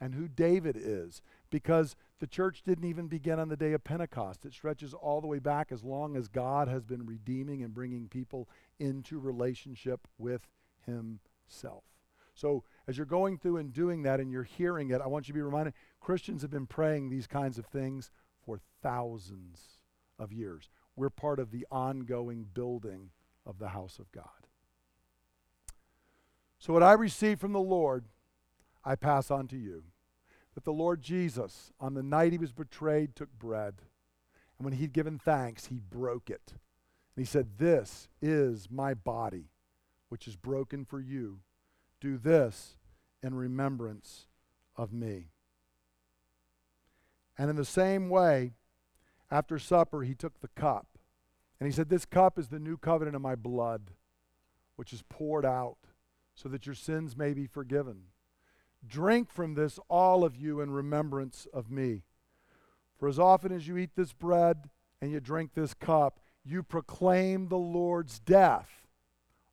and 0.00 0.14
who 0.14 0.28
David 0.28 0.76
is 0.78 1.22
because 1.50 1.96
the 2.20 2.26
church 2.26 2.62
didn't 2.62 2.84
even 2.84 3.08
begin 3.08 3.38
on 3.38 3.48
the 3.48 3.56
day 3.56 3.72
of 3.72 3.84
Pentecost. 3.84 4.44
It 4.44 4.52
stretches 4.52 4.94
all 4.94 5.20
the 5.20 5.26
way 5.26 5.38
back 5.38 5.72
as 5.72 5.82
long 5.82 6.16
as 6.16 6.28
God 6.28 6.68
has 6.68 6.84
been 6.84 7.04
redeeming 7.04 7.62
and 7.62 7.74
bringing 7.74 8.08
people 8.08 8.48
into 8.78 9.18
relationship 9.18 10.06
with 10.18 10.46
Himself. 10.86 11.84
So, 12.34 12.64
as 12.88 12.96
you're 12.96 13.06
going 13.06 13.38
through 13.38 13.56
and 13.56 13.72
doing 13.72 14.02
that 14.02 14.20
and 14.20 14.30
you're 14.30 14.44
hearing 14.44 14.90
it, 14.90 15.00
I 15.00 15.06
want 15.06 15.26
you 15.26 15.32
to 15.32 15.38
be 15.38 15.42
reminded 15.42 15.74
Christians 16.00 16.42
have 16.42 16.50
been 16.50 16.66
praying 16.66 17.08
these 17.08 17.26
kinds 17.26 17.58
of 17.58 17.66
things 17.66 18.10
for 18.44 18.60
thousands 18.82 19.78
of 20.18 20.32
years. 20.32 20.70
We're 20.94 21.10
part 21.10 21.40
of 21.40 21.50
the 21.50 21.66
ongoing 21.70 22.46
building 22.52 23.10
of 23.44 23.58
the 23.58 23.68
house 23.68 23.98
of 23.98 24.10
God. 24.12 24.24
So, 26.58 26.72
what 26.72 26.82
I 26.82 26.92
received 26.92 27.40
from 27.40 27.52
the 27.52 27.60
Lord, 27.60 28.06
I 28.84 28.94
pass 28.94 29.30
on 29.30 29.46
to 29.48 29.56
you. 29.56 29.84
That 30.54 30.64
the 30.64 30.72
Lord 30.72 31.02
Jesus, 31.02 31.72
on 31.78 31.92
the 31.92 32.02
night 32.02 32.32
he 32.32 32.38
was 32.38 32.52
betrayed, 32.52 33.14
took 33.14 33.30
bread. 33.38 33.74
And 34.58 34.64
when 34.64 34.72
he'd 34.72 34.94
given 34.94 35.18
thanks, 35.18 35.66
he 35.66 35.78
broke 35.78 36.30
it. 36.30 36.42
And 36.48 37.24
he 37.24 37.24
said, 37.24 37.58
This 37.58 38.08
is 38.22 38.68
my 38.70 38.94
body, 38.94 39.50
which 40.08 40.26
is 40.26 40.36
broken 40.36 40.86
for 40.86 40.98
you. 40.98 41.40
Do 42.06 42.18
this 42.18 42.76
in 43.20 43.34
remembrance 43.34 44.28
of 44.76 44.92
me. 44.92 45.32
And 47.36 47.50
in 47.50 47.56
the 47.56 47.64
same 47.64 48.08
way, 48.08 48.52
after 49.28 49.58
supper, 49.58 50.04
he 50.04 50.14
took 50.14 50.40
the 50.40 50.46
cup. 50.54 50.86
And 51.58 51.66
he 51.66 51.72
said, 51.72 51.88
This 51.88 52.04
cup 52.04 52.38
is 52.38 52.46
the 52.46 52.60
new 52.60 52.76
covenant 52.76 53.16
of 53.16 53.22
my 53.22 53.34
blood, 53.34 53.90
which 54.76 54.92
is 54.92 55.02
poured 55.08 55.44
out 55.44 55.78
so 56.36 56.48
that 56.48 56.64
your 56.64 56.76
sins 56.76 57.16
may 57.16 57.34
be 57.34 57.48
forgiven. 57.48 58.02
Drink 58.86 59.28
from 59.28 59.54
this, 59.54 59.80
all 59.88 60.22
of 60.22 60.36
you, 60.36 60.60
in 60.60 60.70
remembrance 60.70 61.48
of 61.52 61.72
me. 61.72 62.04
For 63.00 63.08
as 63.08 63.18
often 63.18 63.50
as 63.50 63.66
you 63.66 63.78
eat 63.78 63.96
this 63.96 64.12
bread 64.12 64.70
and 65.02 65.10
you 65.10 65.18
drink 65.18 65.54
this 65.54 65.74
cup, 65.74 66.20
you 66.44 66.62
proclaim 66.62 67.48
the 67.48 67.58
Lord's 67.58 68.20
death 68.20 68.86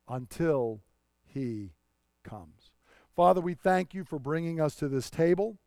until 0.06 0.82
he 1.24 1.72
comes. 2.24 2.70
Father, 3.14 3.40
we 3.40 3.54
thank 3.54 3.94
you 3.94 4.02
for 4.02 4.18
bringing 4.18 4.60
us 4.60 4.74
to 4.76 4.88
this 4.88 5.08
table. 5.08 5.58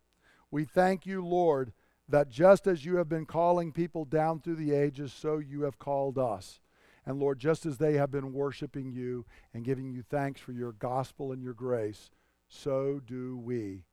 We 0.52 0.66
thank 0.66 1.06
you, 1.06 1.26
Lord, 1.26 1.72
that 2.10 2.30
just 2.30 2.68
as 2.68 2.84
you 2.84 2.98
have 2.98 3.08
been 3.08 3.26
calling 3.26 3.72
people 3.72 4.04
down 4.04 4.40
through 4.40 4.56
the 4.56 4.74
ages, 4.74 5.14
so 5.14 5.38
you 5.38 5.62
have 5.62 5.80
called 5.80 6.18
us. 6.18 6.60
And 7.06 7.20
Lord, 7.20 7.40
just 7.40 7.66
as 7.66 7.78
they 7.78 7.94
have 7.94 8.12
been 8.12 8.34
worshiping 8.34 8.92
you 8.92 9.26
and 9.54 9.64
giving 9.64 9.90
you 9.90 10.02
thanks 10.02 10.42
for 10.42 10.52
your 10.52 10.74
gospel 10.74 11.32
and 11.32 11.42
your 11.42 11.54
grace, 11.54 12.10
so 12.50 13.02
do 13.06 13.38
we 13.38 13.84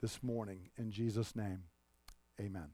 this 0.00 0.22
morning. 0.22 0.70
In 0.76 0.90
Jesus' 0.90 1.36
name, 1.36 1.62
amen. 2.40 2.70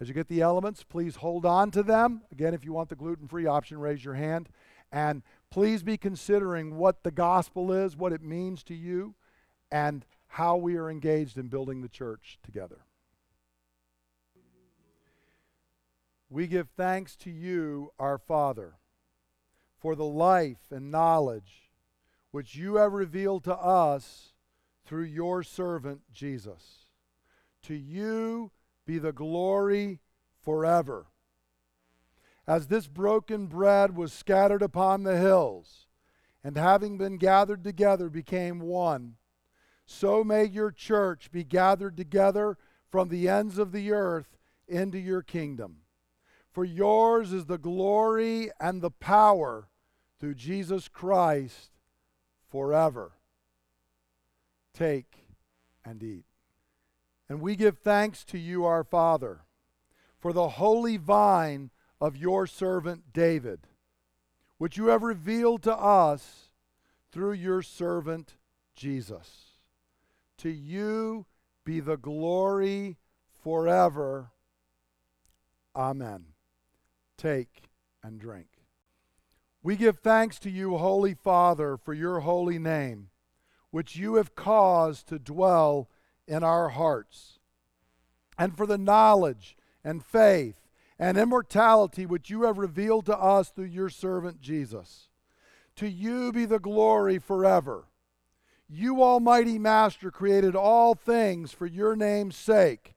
As 0.00 0.08
you 0.08 0.14
get 0.14 0.28
the 0.28 0.40
elements, 0.40 0.82
please 0.82 1.16
hold 1.16 1.44
on 1.44 1.70
to 1.72 1.82
them. 1.82 2.22
Again, 2.32 2.54
if 2.54 2.64
you 2.64 2.72
want 2.72 2.88
the 2.88 2.96
gluten 2.96 3.28
free 3.28 3.46
option, 3.46 3.78
raise 3.78 4.04
your 4.04 4.14
hand. 4.14 4.48
And 4.90 5.22
please 5.50 5.82
be 5.82 5.96
considering 5.96 6.76
what 6.76 7.02
the 7.02 7.10
gospel 7.10 7.72
is, 7.72 7.96
what 7.96 8.12
it 8.12 8.22
means 8.22 8.62
to 8.64 8.74
you, 8.74 9.14
and 9.70 10.04
how 10.28 10.56
we 10.56 10.76
are 10.76 10.90
engaged 10.90 11.36
in 11.36 11.48
building 11.48 11.82
the 11.82 11.88
church 11.88 12.38
together. 12.42 12.78
We 16.28 16.46
give 16.46 16.68
thanks 16.76 17.16
to 17.16 17.30
you, 17.30 17.92
our 17.98 18.16
Father, 18.16 18.74
for 19.80 19.96
the 19.96 20.04
life 20.04 20.70
and 20.70 20.90
knowledge 20.90 21.70
which 22.30 22.54
you 22.54 22.76
have 22.76 22.92
revealed 22.92 23.42
to 23.44 23.56
us 23.56 24.32
through 24.84 25.04
your 25.04 25.42
servant 25.42 26.02
Jesus. 26.12 26.86
To 27.64 27.74
you 27.74 28.52
be 28.86 28.98
the 28.98 29.12
glory 29.12 30.00
forever. 30.40 31.06
As 32.46 32.66
this 32.66 32.86
broken 32.86 33.46
bread 33.46 33.96
was 33.96 34.12
scattered 34.12 34.62
upon 34.62 35.02
the 35.02 35.16
hills, 35.16 35.86
and 36.42 36.56
having 36.56 36.98
been 36.98 37.16
gathered 37.16 37.62
together 37.62 38.08
became 38.08 38.60
one, 38.60 39.16
so 39.86 40.24
may 40.24 40.44
your 40.44 40.70
church 40.70 41.30
be 41.30 41.44
gathered 41.44 41.96
together 41.96 42.56
from 42.90 43.08
the 43.08 43.28
ends 43.28 43.58
of 43.58 43.72
the 43.72 43.92
earth 43.92 44.38
into 44.66 44.98
your 44.98 45.22
kingdom. 45.22 45.78
For 46.52 46.64
yours 46.64 47.32
is 47.32 47.46
the 47.46 47.58
glory 47.58 48.50
and 48.60 48.82
the 48.82 48.90
power 48.90 49.68
through 50.18 50.34
Jesus 50.34 50.88
Christ 50.88 51.70
forever. 52.48 53.12
Take 54.74 55.26
and 55.84 56.02
eat. 56.02 56.24
And 57.28 57.40
we 57.40 57.54
give 57.54 57.78
thanks 57.78 58.24
to 58.24 58.38
you, 58.38 58.64
our 58.64 58.82
Father, 58.82 59.42
for 60.18 60.32
the 60.32 60.48
holy 60.50 60.96
vine 60.96 61.70
of 62.00 62.16
your 62.16 62.46
servant 62.46 63.12
David, 63.12 63.60
which 64.58 64.76
you 64.76 64.86
have 64.86 65.02
revealed 65.02 65.62
to 65.64 65.76
us 65.76 66.50
through 67.12 67.32
your 67.32 67.62
servant 67.62 68.36
Jesus. 68.74 69.58
To 70.38 70.48
you 70.48 71.26
be 71.64 71.80
the 71.80 71.96
glory 71.96 72.96
forever. 73.42 74.30
Amen. 75.76 76.24
Take 77.16 77.68
and 78.02 78.18
drink. 78.18 78.46
We 79.62 79.76
give 79.76 79.98
thanks 79.98 80.38
to 80.40 80.50
you, 80.50 80.78
Holy 80.78 81.12
Father, 81.12 81.76
for 81.76 81.92
your 81.92 82.20
holy 82.20 82.58
name, 82.58 83.10
which 83.70 83.96
you 83.96 84.14
have 84.14 84.34
caused 84.34 85.08
to 85.08 85.18
dwell 85.18 85.90
in 86.26 86.42
our 86.42 86.70
hearts, 86.70 87.38
and 88.38 88.56
for 88.56 88.64
the 88.64 88.78
knowledge 88.78 89.56
and 89.84 90.02
faith 90.02 90.56
and 91.00 91.16
immortality 91.16 92.04
which 92.04 92.28
you 92.28 92.42
have 92.42 92.58
revealed 92.58 93.06
to 93.06 93.18
us 93.18 93.48
through 93.48 93.64
your 93.64 93.88
servant 93.88 94.42
Jesus. 94.42 95.08
To 95.76 95.88
you 95.88 96.30
be 96.30 96.44
the 96.44 96.58
glory 96.58 97.18
forever. 97.18 97.86
You, 98.68 99.02
Almighty 99.02 99.58
Master, 99.58 100.10
created 100.10 100.54
all 100.54 100.94
things 100.94 101.52
for 101.52 101.64
your 101.64 101.96
name's 101.96 102.36
sake 102.36 102.94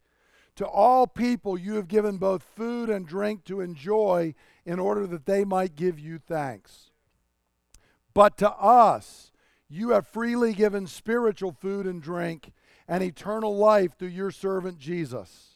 to 0.57 0.67
all 0.67 1.07
people 1.07 1.57
you 1.57 1.75
have 1.75 1.87
given 1.87 2.17
both 2.17 2.43
food 2.43 2.89
and 2.89 3.07
drink 3.07 3.45
to 3.45 3.61
enjoy 3.61 4.35
in 4.65 4.79
order 4.79 5.07
that 5.07 5.25
they 5.25 5.45
might 5.45 5.75
give 5.75 5.97
you 5.97 6.19
thanks. 6.19 6.91
But 8.13 8.37
to 8.39 8.51
us 8.51 9.31
you 9.69 9.91
have 9.91 10.05
freely 10.05 10.53
given 10.53 10.87
spiritual 10.87 11.53
food 11.53 11.87
and 11.87 12.01
drink 12.01 12.51
and 12.85 13.01
eternal 13.01 13.55
life 13.57 13.97
through 13.97 14.09
your 14.09 14.29
servant 14.29 14.77
Jesus. 14.77 15.52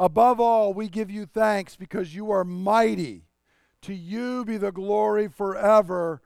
Above 0.00 0.40
all, 0.40 0.72
we 0.72 0.88
give 0.88 1.10
you 1.10 1.26
thanks 1.26 1.76
because 1.76 2.14
you 2.14 2.30
are 2.30 2.42
mighty. 2.42 3.26
To 3.82 3.92
you 3.92 4.46
be 4.46 4.56
the 4.56 4.72
glory 4.72 5.28
forever. 5.28 6.22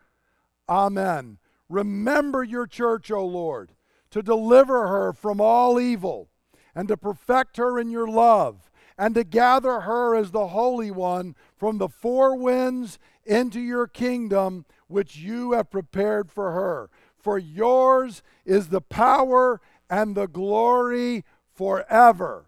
Amen. 0.68 1.38
Remember 1.68 2.44
your 2.44 2.68
church, 2.68 3.10
O 3.10 3.26
Lord, 3.26 3.72
to 4.10 4.22
deliver 4.22 4.86
her 4.86 5.12
from 5.12 5.40
all 5.40 5.80
evil 5.80 6.28
and 6.72 6.86
to 6.86 6.96
perfect 6.96 7.56
her 7.56 7.76
in 7.80 7.90
your 7.90 8.06
love, 8.06 8.70
and 8.96 9.16
to 9.16 9.24
gather 9.24 9.80
her 9.80 10.14
as 10.14 10.30
the 10.30 10.48
Holy 10.48 10.92
One 10.92 11.34
from 11.56 11.78
the 11.78 11.88
four 11.88 12.36
winds 12.36 13.00
into 13.24 13.60
your 13.60 13.88
kingdom, 13.88 14.66
which 14.86 15.16
you 15.16 15.50
have 15.52 15.70
prepared 15.70 16.30
for 16.30 16.52
her. 16.52 16.90
For 17.16 17.38
yours 17.38 18.22
is 18.44 18.68
the 18.68 18.80
power 18.80 19.60
and 19.90 20.14
the 20.14 20.28
glory 20.28 21.24
forever. 21.52 22.46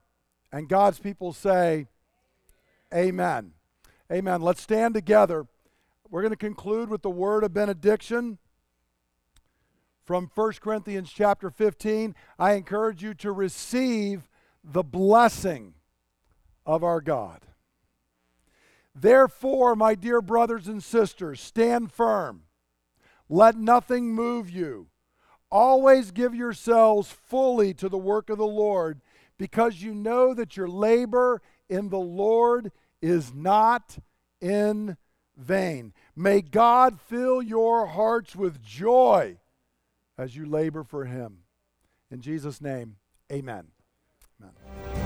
And 0.53 0.69
God's 0.69 0.99
people 0.99 1.33
say, 1.33 1.87
Amen. 2.95 3.53
Amen. 4.11 4.41
Let's 4.41 4.63
stand 4.63 4.95
together. 4.95 5.47
We're 6.09 6.23
going 6.23 6.31
to 6.31 6.37
conclude 6.37 6.89
with 6.89 7.03
the 7.03 7.11
word 7.11 7.43
of 7.43 7.53
benediction 7.53 8.39
from 10.07 10.31
1 10.33 10.53
Corinthians 10.61 11.13
chapter 11.13 11.51
15, 11.51 12.15
I 12.39 12.53
encourage 12.53 13.03
you 13.03 13.13
to 13.15 13.33
receive 13.33 14.29
the 14.63 14.85
blessing 14.85 15.75
of 16.65 16.85
our 16.85 17.01
God. 17.01 17.41
Therefore, 18.95 19.75
my 19.75 19.97
dear 19.97 20.23
brothers 20.23 20.69
and 20.69 20.83
sisters, 20.83 21.41
stand 21.41 21.93
firm. 21.93 22.45
Let 23.29 23.57
nothing 23.57 24.15
move 24.15 24.49
you. 24.49 24.87
Always 25.51 26.13
give 26.13 26.35
yourselves 26.35 27.11
fully 27.11 27.75
to 27.75 27.89
the 27.89 27.99
work 27.99 28.31
of 28.31 28.39
the 28.39 28.47
Lord, 28.47 29.01
because 29.39 29.83
you 29.83 29.95
know 29.95 30.35
that 30.35 30.57
your 30.57 30.69
labor 30.69 31.43
in 31.69 31.89
the 31.89 31.99
Lord 31.99 32.73
is 33.03 33.35
not 33.35 33.99
in 34.41 34.97
vain. 35.37 35.93
May 36.15 36.41
God 36.41 37.01
fill 37.01 37.43
your 37.43 37.87
hearts 37.87 38.35
with 38.35 38.63
joy 38.63 39.39
as 40.19 40.37
you 40.37 40.47
labor 40.47 40.83
for 40.83 41.05
Him. 41.05 41.39
In 42.11 42.21
Jesus' 42.21 42.61
name, 42.61 42.97
amen. 43.31 43.69
amen. 44.41 45.06